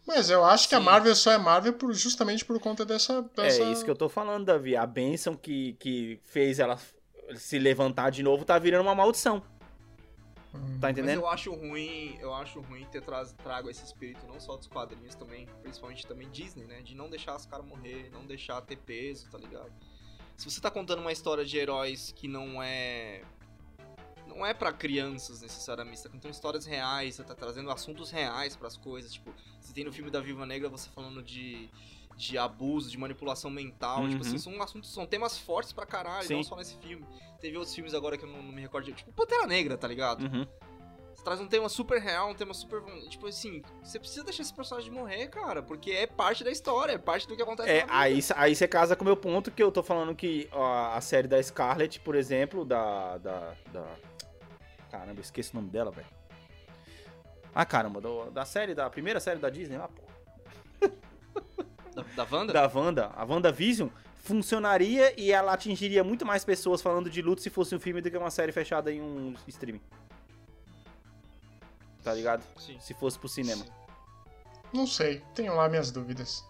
Mas 0.06 0.30
eu 0.30 0.42
acho 0.44 0.68
que 0.68 0.74
a. 0.74 0.80
Marvel 0.80 1.14
só 1.14 1.32
é 1.32 1.38
Marvel 1.38 1.74
por- 1.74 1.92
justamente 1.92 2.44
por 2.44 2.58
conta 2.58 2.84
dessa. 2.84 3.20
dessa... 3.36 3.62
É 3.62 3.70
isso 3.70 3.84
que 3.84 3.90
eu 3.90 3.96
tô 3.96 4.08
falando, 4.08 4.46
Davi. 4.46 4.74
A 4.74 4.86
benção 4.86 5.34
que, 5.34 5.74
que 5.74 6.18
fez 6.24 6.58
ela 6.58 6.78
se 7.34 7.58
levantar 7.58 8.10
de 8.10 8.22
novo 8.22 8.44
tá 8.44 8.58
virando 8.58 8.82
uma 8.86 8.94
maldição. 8.94 9.42
Hum. 10.54 10.78
Tá 10.80 10.88
Mas 10.88 10.92
entendendo? 10.92 11.20
eu 11.20 11.28
acho 11.28 11.52
ruim, 11.54 12.16
eu 12.20 12.32
acho 12.32 12.60
ruim 12.62 12.86
ter 12.86 13.02
tra 13.02 13.22
trago 13.26 13.68
esse 13.68 13.84
espírito 13.84 14.26
não 14.26 14.40
só 14.40 14.56
dos 14.56 14.66
quadrinhos 14.66 15.14
também, 15.14 15.46
principalmente 15.60 16.06
também 16.06 16.30
Disney, 16.30 16.64
né? 16.64 16.80
De 16.80 16.94
não 16.94 17.10
deixar 17.10 17.36
os 17.36 17.44
caras 17.44 17.66
morrer, 17.66 18.08
não 18.10 18.24
deixar 18.24 18.62
ter 18.62 18.76
peso, 18.76 19.28
tá 19.30 19.36
ligado? 19.36 19.70
Se 20.38 20.48
você 20.50 20.60
tá 20.60 20.70
contando 20.70 21.00
uma 21.00 21.10
história 21.12 21.44
de 21.44 21.58
heróis 21.58 22.12
que 22.16 22.28
não 22.28 22.62
é 22.62 23.22
não 24.26 24.46
é 24.46 24.54
pra 24.54 24.72
crianças 24.72 25.40
necessariamente, 25.42 25.98
você 25.98 26.04
tá 26.08 26.14
contando 26.14 26.32
histórias 26.32 26.64
reais, 26.64 27.16
você 27.16 27.24
tá 27.24 27.34
trazendo 27.34 27.70
assuntos 27.72 28.10
reais 28.10 28.54
pras 28.54 28.76
coisas, 28.76 29.12
tipo, 29.12 29.34
você 29.60 29.72
tem 29.72 29.82
no 29.84 29.92
filme 29.92 30.10
da 30.12 30.20
Viva 30.20 30.46
Negra 30.46 30.68
você 30.68 30.88
falando 30.90 31.22
de 31.22 31.68
de 32.16 32.36
abuso, 32.36 32.90
de 32.90 32.98
manipulação 32.98 33.48
mental. 33.48 34.02
Uhum. 34.02 34.08
Tipo 34.10 34.22
assim, 34.22 34.38
são 34.38 34.60
assuntos, 34.60 34.92
são 34.92 35.06
temas 35.06 35.38
fortes 35.38 35.72
pra 35.72 35.86
caralho, 35.86 36.26
Sim. 36.26 36.34
não 36.34 36.42
só 36.42 36.56
nesse 36.56 36.76
filme. 36.78 37.06
Teve 37.40 37.56
outros 37.56 37.72
filmes 37.72 37.94
agora 37.94 38.18
que 38.18 38.24
eu 38.24 38.28
não, 38.28 38.42
não 38.42 38.50
me 38.52 38.60
recordo. 38.60 38.86
de- 38.86 38.92
Tipo, 38.92 39.12
Pantera 39.12 39.46
Negra, 39.46 39.78
tá 39.78 39.86
ligado? 39.86 40.22
Uhum. 40.24 40.44
Traz 41.28 41.42
um 41.42 41.46
tema 41.46 41.68
super 41.68 42.00
real, 42.00 42.30
um 42.30 42.34
tema 42.34 42.54
super. 42.54 42.82
Tipo 43.10 43.26
assim, 43.26 43.60
você 43.82 43.98
precisa 43.98 44.24
deixar 44.24 44.42
esse 44.42 44.54
personagem 44.54 44.90
morrer, 44.90 45.26
cara, 45.26 45.62
porque 45.62 45.90
é 45.90 46.06
parte 46.06 46.42
da 46.42 46.50
história, 46.50 46.92
é 46.92 46.98
parte 46.98 47.28
do 47.28 47.36
que 47.36 47.42
acontece 47.42 47.68
É, 47.68 47.84
aí, 47.90 48.18
aí 48.34 48.56
você 48.56 48.66
casa 48.66 48.96
com 48.96 49.02
o 49.02 49.04
meu 49.04 49.14
ponto 49.16 49.50
que 49.50 49.62
eu 49.62 49.70
tô 49.70 49.82
falando 49.82 50.14
que 50.14 50.48
ó, 50.50 50.94
a 50.94 51.00
série 51.02 51.28
da 51.28 51.42
Scarlett, 51.42 52.00
por 52.00 52.14
exemplo, 52.14 52.64
da. 52.64 53.18
da, 53.18 53.54
da... 53.70 53.84
Caramba, 54.90 55.20
esqueci 55.20 55.52
o 55.52 55.56
nome 55.56 55.68
dela, 55.68 55.90
velho. 55.90 56.06
Ah, 57.54 57.66
caramba, 57.66 58.00
do- 58.00 58.30
da 58.30 58.46
série, 58.46 58.74
da 58.74 58.88
primeira 58.88 59.20
série 59.20 59.38
da 59.38 59.50
Disney 59.50 59.76
lá, 59.76 59.88
pô. 59.88 60.02
Da, 61.94 62.24
da 62.24 62.26
Wanda? 62.36 62.52
Da 62.54 62.70
Wanda, 62.74 63.10
a 63.14 63.24
WandaVision, 63.24 63.88
funcionaria 64.16 65.12
e 65.20 65.30
ela 65.30 65.52
atingiria 65.52 66.02
muito 66.02 66.24
mais 66.24 66.42
pessoas 66.42 66.80
falando 66.80 67.10
de 67.10 67.20
luto 67.20 67.42
se 67.42 67.50
fosse 67.50 67.74
um 67.74 67.78
filme 67.80 68.00
do 68.00 68.10
que 68.10 68.16
uma 68.16 68.30
série 68.30 68.52
fechada 68.52 68.90
em 68.90 69.02
um 69.02 69.34
streaming. 69.46 69.82
Tá 72.02 72.14
ligado? 72.14 72.44
Sim. 72.58 72.78
Se 72.80 72.94
fosse 72.94 73.18
pro 73.18 73.28
cinema. 73.28 73.64
Sim. 73.64 73.72
Não 74.72 74.86
sei, 74.86 75.20
tenho 75.34 75.54
lá 75.54 75.68
minhas 75.68 75.90
dúvidas. 75.90 76.44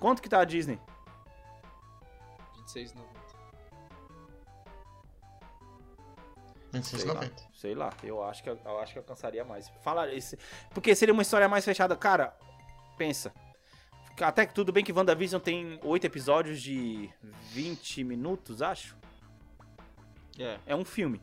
Quanto 0.00 0.20
que 0.20 0.28
tá 0.28 0.40
a 0.40 0.44
Disney? 0.44 0.78
26,90. 2.66 3.14
26,90. 6.72 7.32
Sei 7.54 7.74
lá, 7.74 7.92
eu 8.02 8.22
acho 8.22 8.42
que 8.42 8.50
eu 8.50 8.80
acho 8.80 8.92
que 8.92 8.98
alcançaria 8.98 9.44
mais. 9.44 9.68
Fala 9.82 10.12
esse, 10.12 10.36
porque 10.70 10.94
seria 10.94 11.14
uma 11.14 11.22
história 11.22 11.48
mais 11.48 11.64
fechada, 11.64 11.96
cara. 11.96 12.36
Pensa. 12.98 13.32
Até 14.20 14.46
que 14.46 14.54
tudo 14.54 14.72
bem 14.72 14.84
que 14.84 14.92
WandaVision 14.92 15.40
tem 15.40 15.80
oito 15.82 16.04
episódios 16.04 16.60
de 16.60 17.10
20 17.50 18.04
minutos, 18.04 18.62
acho. 18.62 18.96
É. 20.38 20.58
É 20.66 20.76
um 20.76 20.84
filme. 20.84 21.20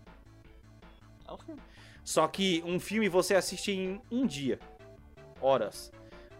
É 1.28 1.32
um 1.32 1.38
filme. 1.38 1.62
Só 2.04 2.28
que 2.28 2.64
um 2.66 2.80
filme 2.80 3.08
você 3.08 3.36
assiste 3.36 3.72
em 3.72 4.02
um 4.12 4.26
dia. 4.26 4.60
Horas. 5.40 5.92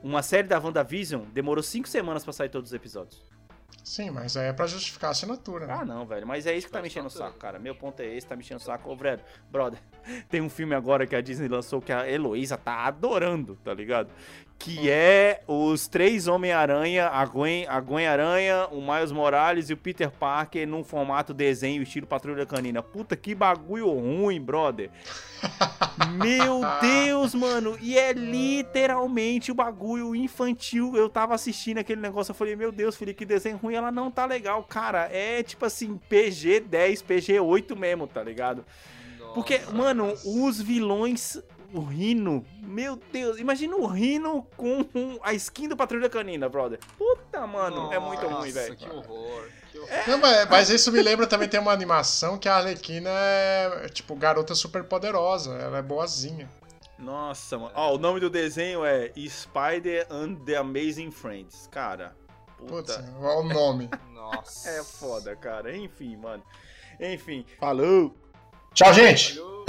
Uma 0.04 0.24
série 0.24 0.48
da 0.48 0.60
WandaVision 0.60 1.24
demorou 1.32 1.64
cinco 1.64 1.88
semanas 1.88 2.24
pra 2.24 2.34
sair 2.34 2.50
todos 2.50 2.72
os 2.72 2.74
episódios. 2.74 3.32
Sim, 3.84 4.12
mas 4.12 4.38
aí 4.38 4.48
é 4.48 4.54
pra 4.54 4.68
justificar 4.68 5.10
a 5.10 5.12
assinatura, 5.12 5.66
né? 5.66 5.74
Ah, 5.80 5.86
não, 5.86 6.06
velho. 6.06 6.26
Mas 6.28 6.46
é 6.46 6.56
isso 6.56 6.68
que 6.68 6.74
tá 6.74 6.82
me 6.82 6.88
enchendo 6.88 7.08
o 7.08 7.10
saco, 7.10 7.38
cara. 7.38 7.58
Meu 7.58 7.76
ponto 7.76 8.00
é 8.00 8.06
esse, 8.06 8.28
tá 8.28 8.36
me 8.36 8.42
enchendo 8.44 8.60
o 8.62 8.64
saco. 8.64 8.90
Ô, 8.90 8.96
Brother, 8.96 9.26
brother, 9.50 9.80
tem 10.30 10.42
um 10.42 10.50
filme 10.50 10.76
agora 10.76 11.08
que 11.08 11.16
a 11.16 11.22
Disney 11.22 11.48
lançou 11.48 11.82
que 11.82 11.92
a 11.92 12.10
Heloísa 12.10 12.58
tá 12.58 12.86
adorando, 12.86 13.58
tá 13.64 13.74
ligado? 13.74 14.10
Que 14.64 14.92
é 14.92 15.42
os 15.48 15.88
três 15.88 16.28
Homem-Aranha, 16.28 17.08
a 17.08 17.26
Gwen, 17.26 17.66
a 17.68 17.80
Gwen 17.80 18.06
Aranha, 18.06 18.68
o 18.72 18.80
Miles 18.80 19.12
Morales 19.12 19.72
e 19.72 19.74
o 19.74 19.78
Peter 19.78 20.12
Parker 20.12 20.68
num 20.68 20.84
formato 20.84 21.34
desenho 21.34 21.82
estilo 21.82 22.06
Patrulha 22.06 22.46
Canina. 22.46 22.84
Puta, 22.84 23.16
que 23.18 23.34
bagulho 23.34 23.90
ruim, 23.90 24.40
brother. 24.40 24.92
Meu 26.22 26.62
Deus, 26.80 27.34
mano. 27.34 27.76
E 27.82 27.98
é 27.98 28.14
literalmente 28.14 29.52
o 29.52 29.56
bagulho 29.56 30.16
infantil. 30.16 30.96
Eu 30.96 31.10
tava 31.10 31.34
assistindo 31.34 31.80
aquele 31.80 32.00
negócio, 32.00 32.30
eu 32.30 32.36
falei, 32.36 32.56
meu 32.56 32.72
Deus, 32.72 32.96
filho, 32.96 33.16
que 33.16 33.26
desenho 33.26 33.58
ruim. 33.58 33.74
Ela 33.74 33.92
não 33.92 34.12
tá 34.12 34.26
legal, 34.26 34.64
cara. 34.64 35.10
É 35.12 35.42
tipo 35.42 35.66
assim, 35.66 36.00
PG-10, 36.10 37.04
PG-8 37.04 37.76
mesmo, 37.76 38.06
tá 38.06 38.22
ligado? 38.24 38.64
Porque, 39.34 39.60
Nossa. 39.60 39.74
mano, 39.74 40.14
os 40.26 40.62
vilões. 40.62 41.42
O 41.74 41.80
Rino, 41.82 42.46
meu 42.62 43.00
Deus, 43.14 43.40
imagina 43.40 43.76
o 43.78 43.86
Rino 43.88 44.46
com 44.58 44.86
a 45.24 45.34
skin 45.34 45.70
do 45.70 45.78
Patrulha 45.78 46.10
Canina, 46.10 46.50
brother. 46.50 46.80
Puta, 46.98 47.48
mano, 47.48 47.94
é 47.94 48.00
muito 48.00 48.22
ruim, 48.26 48.34
Nossa, 48.34 48.52
velho. 48.52 48.76
que 48.76 48.90
horror. 48.90 49.48
Que 49.72 49.80
horror. 49.80 49.90
Não, 50.08 50.18
mas, 50.18 50.50
mas 50.50 50.70
isso 50.70 50.92
me 50.92 51.02
lembra 51.02 51.26
também 51.26 51.48
tem 51.48 51.60
uma 51.62 51.72
animação 51.72 52.38
que 52.38 52.50
a 52.50 52.56
Arlequina 52.58 53.10
é, 53.10 53.88
tipo, 53.94 54.14
garota 54.16 54.54
super 54.54 54.84
poderosa. 54.84 55.54
Ela 55.56 55.78
é 55.78 55.82
boazinha. 55.82 56.50
Nossa, 57.00 57.58
mano. 57.58 57.72
Ó, 57.74 57.96
o 57.96 57.98
nome 57.98 58.20
do 58.20 58.30
desenho 58.30 58.84
é 58.84 59.12
Spider 59.30 60.06
and 60.10 60.36
the 60.46 60.58
Amazing 60.58 61.12
Friends. 61.12 61.68
Cara, 61.72 62.14
Putz, 62.58 62.96
puta. 62.96 63.14
olha 63.22 63.38
o 63.40 63.44
nome. 63.44 63.90
Nossa. 64.14 64.70
É 64.70 64.84
foda, 64.84 65.36
cara. 65.38 65.76
Enfim, 65.76 66.18
mano. 66.18 66.44
Enfim. 67.00 67.46
Falou! 67.60 68.14
Tchau, 68.74 68.94
gente! 68.94 69.36
Falhou. 69.36 69.66